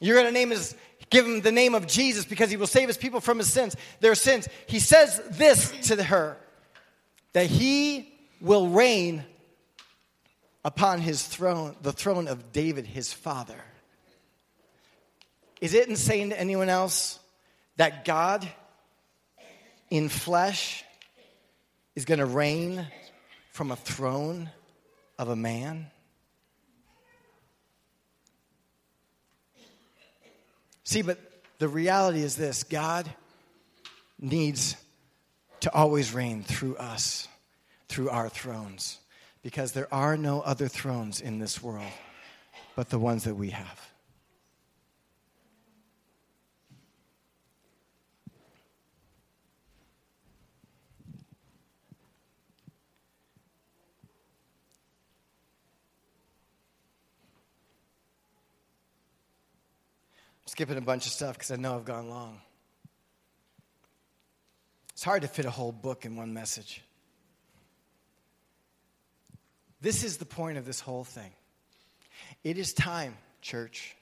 you're 0.00 0.16
going 0.16 0.26
to 0.26 0.32
name 0.32 0.50
his, 0.50 0.74
give 1.10 1.26
him 1.26 1.40
the 1.40 1.52
name 1.52 1.74
of 1.74 1.86
Jesus 1.86 2.24
because 2.24 2.50
he 2.50 2.56
will 2.56 2.66
save 2.66 2.88
his 2.88 2.96
people 2.96 3.20
from 3.20 3.38
his 3.38 3.52
sins, 3.52 3.76
their 4.00 4.14
sins. 4.14 4.48
He 4.66 4.80
says 4.80 5.20
this 5.30 5.70
to 5.88 6.02
her 6.02 6.36
that 7.32 7.46
he 7.46 8.12
will 8.40 8.68
reign 8.68 9.24
upon 10.64 11.00
his 11.00 11.22
throne, 11.22 11.76
the 11.82 11.92
throne 11.92 12.28
of 12.28 12.52
David, 12.52 12.86
his 12.86 13.12
father. 13.12 13.62
Is 15.60 15.74
it 15.74 15.88
insane 15.88 16.30
to 16.30 16.40
anyone 16.40 16.68
else 16.68 17.18
that 17.76 18.04
God 18.04 18.46
in 19.90 20.08
flesh 20.08 20.84
is 21.94 22.04
going 22.04 22.18
to 22.18 22.26
reign 22.26 22.86
from 23.52 23.70
a 23.70 23.76
throne 23.76 24.50
of 25.18 25.28
a 25.28 25.36
man? 25.36 25.86
See, 30.86 31.02
but 31.02 31.18
the 31.58 31.66
reality 31.66 32.22
is 32.22 32.36
this 32.36 32.62
God 32.62 33.12
needs 34.20 34.76
to 35.60 35.74
always 35.74 36.14
reign 36.14 36.44
through 36.44 36.76
us, 36.76 37.26
through 37.88 38.08
our 38.08 38.28
thrones, 38.28 39.00
because 39.42 39.72
there 39.72 39.92
are 39.92 40.16
no 40.16 40.40
other 40.42 40.68
thrones 40.68 41.20
in 41.20 41.40
this 41.40 41.60
world 41.60 41.90
but 42.76 42.88
the 42.88 43.00
ones 43.00 43.24
that 43.24 43.34
we 43.34 43.50
have. 43.50 43.90
Skipping 60.56 60.78
a 60.78 60.80
bunch 60.80 61.04
of 61.04 61.12
stuff 61.12 61.34
because 61.34 61.50
I 61.50 61.56
know 61.56 61.74
I've 61.74 61.84
gone 61.84 62.08
long. 62.08 62.40
It's 64.94 65.04
hard 65.04 65.20
to 65.20 65.28
fit 65.28 65.44
a 65.44 65.50
whole 65.50 65.70
book 65.70 66.06
in 66.06 66.16
one 66.16 66.32
message. 66.32 66.80
This 69.82 70.02
is 70.02 70.16
the 70.16 70.24
point 70.24 70.56
of 70.56 70.64
this 70.64 70.80
whole 70.80 71.04
thing. 71.04 71.30
It 72.42 72.56
is 72.56 72.72
time, 72.72 73.18
church, 73.42 73.94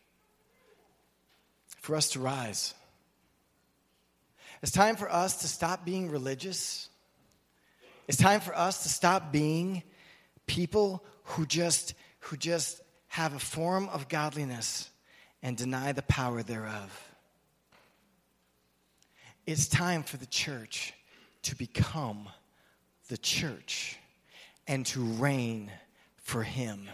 for 1.81 1.97
us 1.97 2.11
to 2.11 2.21
rise. 2.21 2.73
It's 4.63 4.71
time 4.71 4.95
for 4.95 5.11
us 5.11 5.39
to 5.39 5.49
stop 5.49 5.85
being 5.85 6.09
religious. 6.09 6.89
It's 8.07 8.17
time 8.17 8.41
for 8.41 8.57
us 8.57 8.85
to 8.85 8.89
stop 8.89 9.33
being 9.33 9.83
people 10.47 11.03
who 11.25 11.47
just 11.47 11.95
who 12.21 12.37
just 12.37 12.81
have 13.09 13.35
a 13.35 13.41
form 13.41 13.89
of 13.89 14.09
godliness 14.09 14.89
and 15.45 15.59
deny 15.59 15.93
the 15.93 16.03
power 16.03 16.43
thereof. 16.43 17.15
It's 19.47 19.69
time 19.69 20.03
for 20.03 20.17
the 20.17 20.27
church 20.27 20.95
to 21.43 21.55
become 21.55 22.31
the 23.09 23.19
church 23.19 23.99
and 24.67 24.87
to 24.87 25.01
reign 25.03 25.71
for 26.17 26.43
Him 26.43 26.89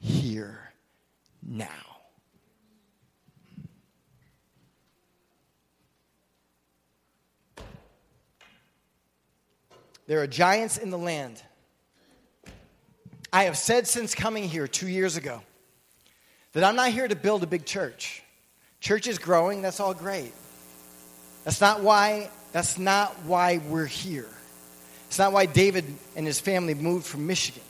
here 0.00 0.72
now. 1.46 1.68
There 10.06 10.22
are 10.22 10.26
giants 10.26 10.78
in 10.78 10.88
the 10.88 10.96
land. 10.96 11.42
I 13.34 13.44
have 13.44 13.58
said 13.58 13.86
since 13.86 14.14
coming 14.14 14.48
here 14.48 14.66
two 14.66 14.88
years 14.88 15.18
ago 15.18 15.42
that 16.56 16.64
I'm 16.64 16.74
not 16.74 16.88
here 16.88 17.06
to 17.06 17.14
build 17.14 17.42
a 17.42 17.46
big 17.46 17.66
church. 17.66 18.22
Church 18.80 19.06
is 19.06 19.18
growing, 19.18 19.60
that's 19.60 19.78
all 19.78 19.92
great. 19.92 20.32
That's 21.44 21.60
not 21.60 21.82
why 21.82 22.30
that's 22.52 22.78
not 22.78 23.14
why 23.26 23.58
we're 23.68 23.84
here. 23.84 24.30
It's 25.08 25.18
not 25.18 25.34
why 25.34 25.44
David 25.44 25.84
and 26.16 26.26
his 26.26 26.40
family 26.40 26.72
moved 26.72 27.04
from 27.04 27.26
Michigan. 27.26 27.62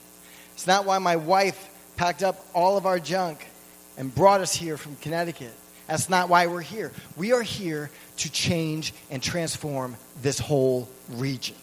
It's 0.54 0.68
not 0.68 0.86
why 0.86 0.98
my 0.98 1.16
wife 1.16 1.68
packed 1.96 2.22
up 2.22 2.46
all 2.54 2.76
of 2.76 2.86
our 2.86 3.00
junk 3.00 3.44
and 3.98 4.14
brought 4.14 4.40
us 4.40 4.54
here 4.54 4.76
from 4.76 4.94
Connecticut. 4.96 5.52
That's 5.88 6.08
not 6.08 6.28
why 6.28 6.46
we're 6.46 6.60
here. 6.60 6.92
We 7.16 7.32
are 7.32 7.42
here 7.42 7.90
to 8.18 8.30
change 8.30 8.94
and 9.10 9.20
transform 9.20 9.96
this 10.22 10.38
whole 10.38 10.88
region. 11.10 11.56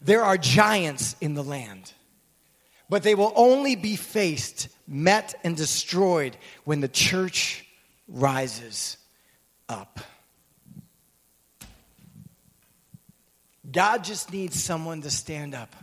There 0.00 0.24
are 0.24 0.38
giants 0.38 1.14
in 1.20 1.34
the 1.34 1.44
land 1.44 1.92
but 2.90 3.02
they 3.04 3.14
will 3.14 3.32
only 3.36 3.76
be 3.76 3.94
faced, 3.94 4.68
met, 4.88 5.34
and 5.44 5.56
destroyed 5.56 6.36
when 6.64 6.80
the 6.80 6.88
church 6.88 7.64
rises 8.08 8.96
up. 9.68 10.00
God 13.70 14.02
just 14.02 14.32
needs 14.32 14.60
someone 14.60 15.02
to 15.02 15.10
stand 15.10 15.54
up 15.54 15.76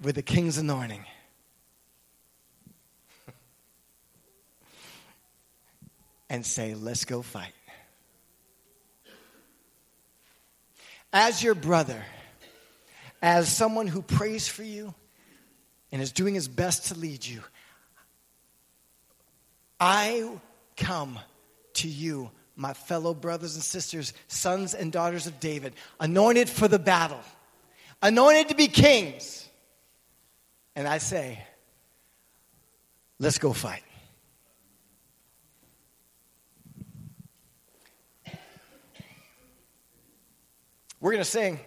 with 0.00 0.14
the 0.14 0.22
king's 0.22 0.56
anointing. 0.56 1.04
and 6.30 6.46
say, 6.46 6.74
let's 6.74 7.04
go 7.04 7.20
fight. 7.20 7.52
As 11.12 11.42
your 11.42 11.54
brother, 11.54 12.02
as 13.20 13.54
someone 13.54 13.86
who 13.86 14.00
prays 14.00 14.48
for 14.48 14.62
you, 14.62 14.94
and 15.94 16.02
is 16.02 16.10
doing 16.10 16.34
his 16.34 16.48
best 16.48 16.86
to 16.86 16.98
lead 16.98 17.24
you. 17.24 17.40
I 19.78 20.28
come 20.76 21.20
to 21.74 21.86
you, 21.86 22.32
my 22.56 22.72
fellow 22.72 23.14
brothers 23.14 23.54
and 23.54 23.62
sisters, 23.62 24.12
sons 24.26 24.74
and 24.74 24.90
daughters 24.90 25.28
of 25.28 25.38
David, 25.38 25.72
anointed 26.00 26.48
for 26.48 26.66
the 26.66 26.80
battle, 26.80 27.20
anointed 28.02 28.48
to 28.48 28.56
be 28.56 28.66
kings. 28.66 29.48
And 30.74 30.88
I 30.88 30.98
say, 30.98 31.40
let's 33.20 33.38
go 33.38 33.52
fight. 33.52 33.84
We're 41.00 41.12
going 41.12 41.22
to 41.22 41.30
sing. 41.30 41.60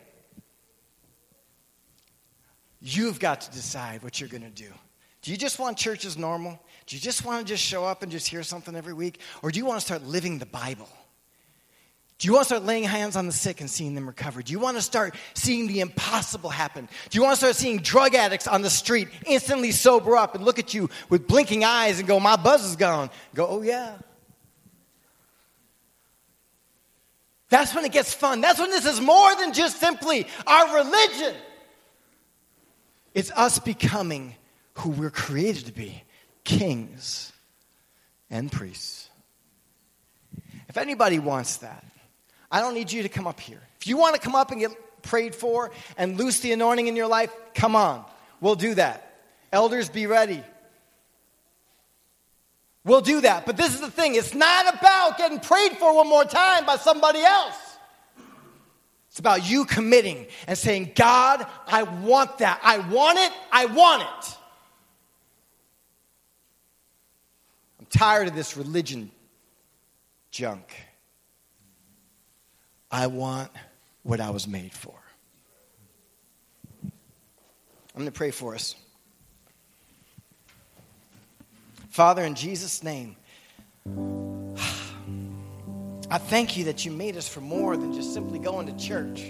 You've 2.79 3.19
got 3.19 3.41
to 3.41 3.51
decide 3.51 4.03
what 4.03 4.19
you're 4.19 4.29
going 4.29 4.43
to 4.43 4.49
do. 4.49 4.71
Do 5.21 5.31
you 5.31 5.37
just 5.37 5.59
want 5.59 5.77
church 5.77 6.05
as 6.05 6.17
normal? 6.17 6.59
Do 6.85 6.95
you 6.95 7.01
just 7.01 7.25
want 7.25 7.45
to 7.45 7.53
just 7.53 7.63
show 7.63 7.83
up 7.83 8.03
and 8.03 8.11
just 8.11 8.27
hear 8.27 8.43
something 8.43 8.75
every 8.75 8.93
week? 8.93 9.19
Or 9.41 9.51
do 9.51 9.59
you 9.59 9.65
want 9.65 9.79
to 9.79 9.85
start 9.85 10.03
living 10.03 10.39
the 10.39 10.45
Bible? 10.45 10.87
Do 12.19 12.27
you 12.27 12.33
want 12.33 12.43
to 12.43 12.55
start 12.55 12.63
laying 12.63 12.83
hands 12.83 13.15
on 13.15 13.27
the 13.27 13.31
sick 13.31 13.61
and 13.61 13.69
seeing 13.69 13.93
them 13.93 14.07
recover? 14.07 14.41
Do 14.41 14.51
you 14.51 14.59
want 14.59 14.77
to 14.77 14.81
start 14.81 15.15
seeing 15.35 15.67
the 15.67 15.81
impossible 15.81 16.49
happen? 16.49 16.89
Do 17.09 17.17
you 17.17 17.23
want 17.23 17.33
to 17.33 17.37
start 17.37 17.55
seeing 17.55 17.77
drug 17.77 18.15
addicts 18.15 18.47
on 18.47 18.63
the 18.63 18.71
street 18.71 19.09
instantly 19.25 19.71
sober 19.71 20.15
up 20.15 20.33
and 20.33 20.43
look 20.43 20.57
at 20.57 20.73
you 20.73 20.89
with 21.09 21.27
blinking 21.27 21.63
eyes 21.63 21.99
and 21.99 22.07
go, 22.07 22.19
My 22.19 22.35
buzz 22.35 22.65
is 22.65 22.75
gone? 22.75 23.11
Go, 23.35 23.47
Oh, 23.47 23.61
yeah. 23.61 23.97
That's 27.49 27.73
when 27.73 27.85
it 27.85 27.91
gets 27.91 28.13
fun. 28.13 28.41
That's 28.41 28.59
when 28.59 28.71
this 28.71 28.85
is 28.85 28.99
more 28.99 29.35
than 29.35 29.53
just 29.53 29.79
simply 29.79 30.27
our 30.45 30.75
religion. 30.83 31.35
It's 33.17 33.31
us 33.31 33.57
becoming 33.57 34.35
who 34.75 34.91
we're 34.91 35.09
created 35.09 35.65
to 35.65 35.71
be 35.71 36.03
kings 36.43 37.33
and 38.29 38.51
priests. 38.51 39.09
If 40.69 40.77
anybody 40.77 41.17
wants 41.17 41.57
that, 41.57 41.83
I 42.51 42.61
don't 42.61 42.75
need 42.75 42.91
you 42.91 43.01
to 43.01 43.09
come 43.09 43.25
up 43.25 43.39
here. 43.39 43.59
If 43.81 43.87
you 43.87 43.97
want 43.97 44.13
to 44.13 44.21
come 44.21 44.35
up 44.35 44.51
and 44.51 44.59
get 44.59 45.01
prayed 45.01 45.33
for 45.33 45.71
and 45.97 46.15
loose 46.15 46.41
the 46.41 46.51
anointing 46.51 46.85
in 46.85 46.95
your 46.95 47.07
life, 47.07 47.35
come 47.55 47.75
on. 47.75 48.05
We'll 48.39 48.53
do 48.53 48.75
that. 48.75 49.19
Elders, 49.51 49.89
be 49.89 50.05
ready. 50.05 50.43
We'll 52.83 53.01
do 53.01 53.21
that. 53.21 53.47
But 53.47 53.57
this 53.57 53.73
is 53.73 53.81
the 53.81 53.89
thing 53.89 54.13
it's 54.13 54.35
not 54.35 54.75
about 54.75 55.17
getting 55.17 55.39
prayed 55.39 55.71
for 55.77 55.95
one 55.95 56.07
more 56.07 56.25
time 56.25 56.67
by 56.67 56.75
somebody 56.75 57.23
else. 57.23 57.66
It's 59.17 59.19
about 59.19 59.49
you 59.49 59.65
committing 59.65 60.27
and 60.45 60.55
saying, 60.55 60.91
God, 60.93 61.43
I 61.65 61.81
want 61.81 62.37
that. 62.37 62.59
I 62.61 62.77
want 62.77 63.17
it. 63.17 63.31
I 63.51 63.65
want 63.65 64.03
it. 64.03 64.37
I'm 67.79 67.87
tired 67.87 68.27
of 68.27 68.35
this 68.35 68.55
religion 68.55 69.09
junk. 70.29 70.71
I 72.91 73.07
want 73.07 73.49
what 74.03 74.19
I 74.21 74.29
was 74.29 74.47
made 74.47 74.71
for. 74.71 74.93
I'm 76.83 76.91
going 77.95 78.05
to 78.05 78.11
pray 78.11 78.29
for 78.29 78.53
us. 78.53 78.75
Father, 81.89 82.23
in 82.23 82.35
Jesus' 82.35 82.83
name, 82.83 83.15
I 86.09 86.17
thank 86.17 86.55
you 86.55 86.65
that 86.65 86.85
you 86.85 86.91
made 86.91 87.17
us 87.17 87.27
for 87.27 87.41
more 87.41 87.75
than 87.75 87.93
just 87.93 88.13
simply 88.13 88.39
going 88.39 88.67
to 88.67 88.77
church. 88.77 89.25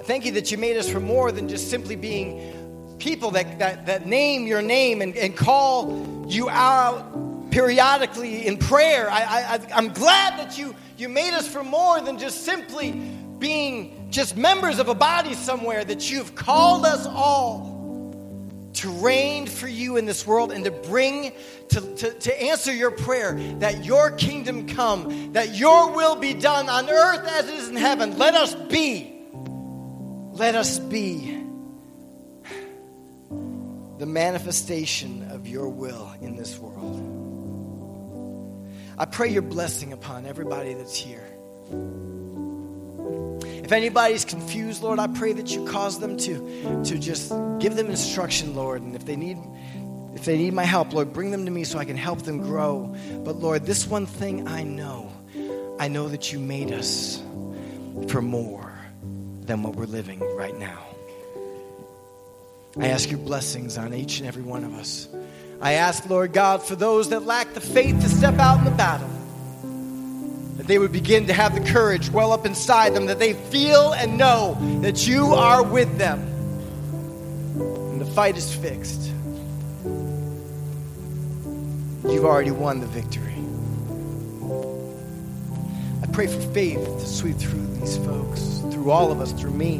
I 0.00 0.02
thank 0.02 0.24
you 0.24 0.32
that 0.32 0.50
you 0.50 0.58
made 0.58 0.76
us 0.76 0.88
for 0.88 0.98
more 0.98 1.30
than 1.30 1.48
just 1.48 1.70
simply 1.70 1.94
being 1.94 2.96
people 2.98 3.30
that, 3.32 3.60
that, 3.60 3.86
that 3.86 4.06
name 4.06 4.48
your 4.48 4.60
name 4.60 5.00
and, 5.00 5.16
and 5.16 5.36
call 5.36 6.26
you 6.28 6.50
out 6.50 7.50
periodically 7.52 8.46
in 8.46 8.56
prayer. 8.56 9.08
I, 9.08 9.22
I, 9.22 9.60
I'm 9.76 9.92
glad 9.92 10.38
that 10.40 10.58
you, 10.58 10.74
you 10.96 11.08
made 11.08 11.34
us 11.34 11.46
for 11.46 11.62
more 11.62 12.00
than 12.00 12.18
just 12.18 12.44
simply 12.44 12.92
being 13.38 14.08
just 14.10 14.36
members 14.36 14.80
of 14.80 14.88
a 14.88 14.94
body 14.94 15.34
somewhere, 15.34 15.84
that 15.84 16.10
you've 16.10 16.34
called 16.34 16.84
us 16.84 17.06
all 17.06 17.71
to 18.74 18.90
reign 18.90 19.46
for 19.46 19.68
you 19.68 19.96
in 19.96 20.06
this 20.06 20.26
world 20.26 20.52
and 20.52 20.64
to 20.64 20.70
bring, 20.70 21.32
to, 21.70 21.80
to, 21.96 22.12
to 22.12 22.42
answer 22.42 22.72
your 22.72 22.90
prayer 22.90 23.34
that 23.58 23.84
your 23.84 24.10
kingdom 24.12 24.66
come, 24.66 25.32
that 25.34 25.54
your 25.54 25.92
will 25.92 26.16
be 26.16 26.34
done 26.34 26.68
on 26.68 26.88
earth 26.88 27.26
as 27.26 27.48
it 27.48 27.54
is 27.54 27.68
in 27.68 27.76
heaven. 27.76 28.18
Let 28.18 28.34
us 28.34 28.54
be, 28.54 29.12
let 30.32 30.54
us 30.54 30.78
be 30.78 31.42
the 33.98 34.06
manifestation 34.06 35.30
of 35.30 35.46
your 35.46 35.68
will 35.68 36.12
in 36.20 36.34
this 36.34 36.58
world. 36.58 37.08
I 38.98 39.04
pray 39.04 39.28
your 39.28 39.42
blessing 39.42 39.92
upon 39.92 40.26
everybody 40.26 40.74
that's 40.74 40.96
here. 40.96 41.31
If 43.72 43.76
anybody's 43.76 44.26
confused, 44.26 44.82
Lord, 44.82 44.98
I 44.98 45.06
pray 45.06 45.32
that 45.32 45.50
you 45.50 45.64
cause 45.64 45.98
them 45.98 46.18
to, 46.18 46.82
to 46.84 46.98
just 46.98 47.32
give 47.58 47.74
them 47.74 47.86
instruction, 47.86 48.54
Lord. 48.54 48.82
And 48.82 48.94
if 48.94 49.06
they 49.06 49.16
need 49.16 49.38
if 50.14 50.26
they 50.26 50.36
need 50.36 50.52
my 50.52 50.64
help, 50.64 50.92
Lord, 50.92 51.14
bring 51.14 51.30
them 51.30 51.46
to 51.46 51.50
me 51.50 51.64
so 51.64 51.78
I 51.78 51.86
can 51.86 51.96
help 51.96 52.20
them 52.20 52.36
grow. 52.42 52.94
But 53.24 53.36
Lord, 53.36 53.64
this 53.64 53.86
one 53.86 54.04
thing 54.04 54.46
I 54.46 54.62
know, 54.62 55.10
I 55.80 55.88
know 55.88 56.10
that 56.10 56.30
you 56.34 56.38
made 56.38 56.70
us 56.70 57.22
for 58.08 58.20
more 58.20 58.70
than 59.40 59.62
what 59.62 59.74
we're 59.74 59.86
living 59.86 60.20
right 60.36 60.54
now. 60.58 60.84
I 62.78 62.88
ask 62.88 63.10
your 63.10 63.20
blessings 63.20 63.78
on 63.78 63.94
each 63.94 64.18
and 64.18 64.28
every 64.28 64.42
one 64.42 64.64
of 64.64 64.74
us. 64.74 65.08
I 65.62 65.74
ask, 65.74 66.06
Lord 66.10 66.34
God, 66.34 66.62
for 66.62 66.76
those 66.76 67.08
that 67.08 67.24
lack 67.24 67.54
the 67.54 67.62
faith 67.62 67.98
to 68.02 68.08
step 68.10 68.38
out 68.38 68.58
in 68.58 68.66
the 68.66 68.70
battle 68.72 69.08
that 70.62 70.68
they 70.68 70.78
would 70.78 70.92
begin 70.92 71.26
to 71.26 71.32
have 71.32 71.56
the 71.56 71.72
courage 71.72 72.08
well 72.10 72.30
up 72.30 72.46
inside 72.46 72.94
them, 72.94 73.06
that 73.06 73.18
they 73.18 73.32
feel 73.32 73.92
and 73.94 74.16
know 74.16 74.56
that 74.80 75.08
you 75.08 75.34
are 75.34 75.60
with 75.60 75.98
them. 75.98 76.20
And 77.90 78.00
the 78.00 78.06
fight 78.06 78.36
is 78.36 78.54
fixed. 78.54 79.10
You've 82.04 82.24
already 82.24 82.52
won 82.52 82.78
the 82.78 82.86
victory. 82.86 83.34
I 86.00 86.06
pray 86.12 86.28
for 86.28 86.40
faith 86.52 86.84
to 86.84 87.06
sweep 87.06 87.38
through 87.38 87.66
these 87.78 87.96
folks, 87.96 88.62
through 88.72 88.92
all 88.92 89.10
of 89.10 89.20
us, 89.20 89.32
through 89.32 89.50
me, 89.50 89.78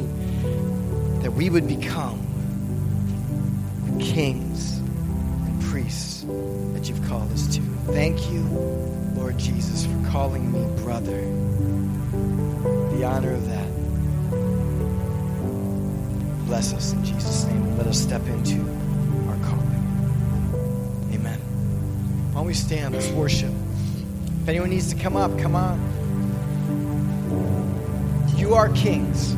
that 1.21 1.31
we 1.31 1.49
would 1.49 1.65
become 1.65 2.19
the 3.85 4.03
kings 4.03 4.79
and 4.79 5.61
priests 5.61 6.25
that 6.73 6.89
you've 6.89 7.07
called 7.07 7.31
us 7.31 7.47
to. 7.55 7.61
Thank 7.85 8.29
you 8.29 8.92
Lord 9.23 9.37
Jesus, 9.37 9.85
for 9.85 10.09
calling 10.09 10.51
me 10.51 10.83
brother. 10.83 11.21
The 12.93 13.05
honor 13.05 13.35
of 13.35 13.47
that. 13.47 13.69
Bless 16.45 16.73
us 16.73 16.91
in 16.91 17.05
Jesus' 17.05 17.45
name 17.45 17.63
and 17.63 17.77
let 17.77 17.87
us 17.87 17.97
step 17.97 18.21
into 18.27 18.59
our 19.29 19.37
calling. 19.37 21.09
Amen. 21.13 21.39
Why 21.39 22.41
don't 22.41 22.47
we 22.47 22.53
stand? 22.53 22.95
Let's 22.95 23.07
worship. 23.11 23.53
If 24.41 24.49
anyone 24.49 24.71
needs 24.71 24.93
to 24.93 24.99
come 24.99 25.15
up, 25.15 25.39
come 25.39 25.55
on. 25.55 25.79
You 28.35 28.55
are 28.55 28.67
kings. 28.73 29.35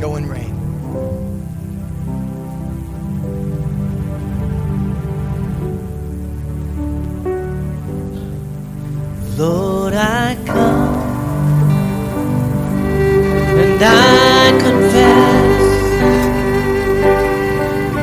Go 0.00 0.16
and 0.16 0.28
reign. 0.28 1.23
Lord, 9.36 9.94
I 9.94 10.36
come 10.46 10.94
and 13.58 13.82
I 13.82 14.52
confess, 14.62 15.60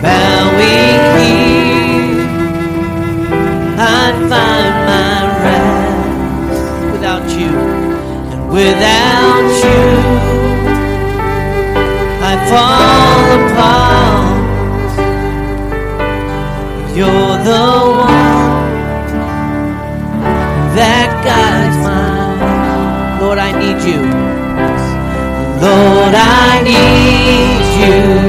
bowing 0.04 1.02
here, 1.18 2.28
I 3.80 4.12
find 4.30 4.76
my 4.92 5.20
rest 5.46 6.92
without 6.92 7.28
you, 7.40 7.56
and 8.34 8.42
without 8.52 9.50
you, 9.64 9.84
I 12.22 12.34
fall 12.52 13.26
apart. 13.40 14.42
You're 16.94 17.38
the 17.46 17.81
Lord 25.72 26.16
I 26.16 26.62
need 26.68 27.64
you 27.80 28.21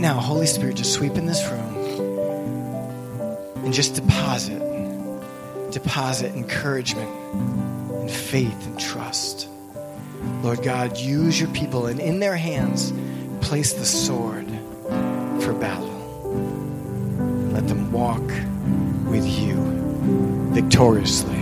right 0.00 0.14
now, 0.14 0.18
Holy 0.18 0.46
Spirit, 0.46 0.76
just 0.76 0.94
sweep 0.94 1.16
in 1.16 1.26
this 1.26 1.46
room 1.50 1.76
and 3.62 3.74
just 3.74 3.96
deposit, 3.96 4.58
deposit 5.72 6.34
encouragement 6.34 7.10
and 7.92 8.10
faith 8.10 8.66
and 8.66 8.80
trust. 8.80 9.46
Lord 10.42 10.62
God, 10.62 10.96
use 10.96 11.38
your 11.38 11.50
people 11.50 11.86
and 11.86 12.00
in 12.00 12.18
their 12.18 12.36
hands, 12.36 12.94
place 13.42 13.74
the 13.74 13.84
sword 13.84 14.46
for 15.42 15.52
battle. 15.52 15.90
Let 17.52 17.68
them 17.68 17.92
walk 17.92 18.22
with 19.10 19.26
you 19.26 19.56
victoriously 20.54 21.40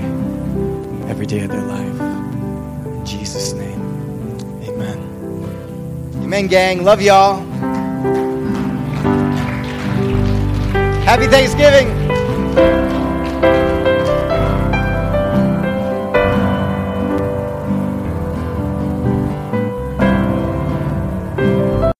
every 1.09 1.27
day 1.27 1.45
of 1.45 1.51
their 1.51 1.63
life. 1.63 2.01
In 2.87 3.07
Jesus' 3.07 3.53
name, 3.53 3.81
amen. 4.65 6.23
Amen, 6.25 6.49
gang. 6.49 6.83
Love 6.83 7.01
y'all. 7.01 7.68
Happy 11.09 11.27
Thanksgiving. 11.27 11.98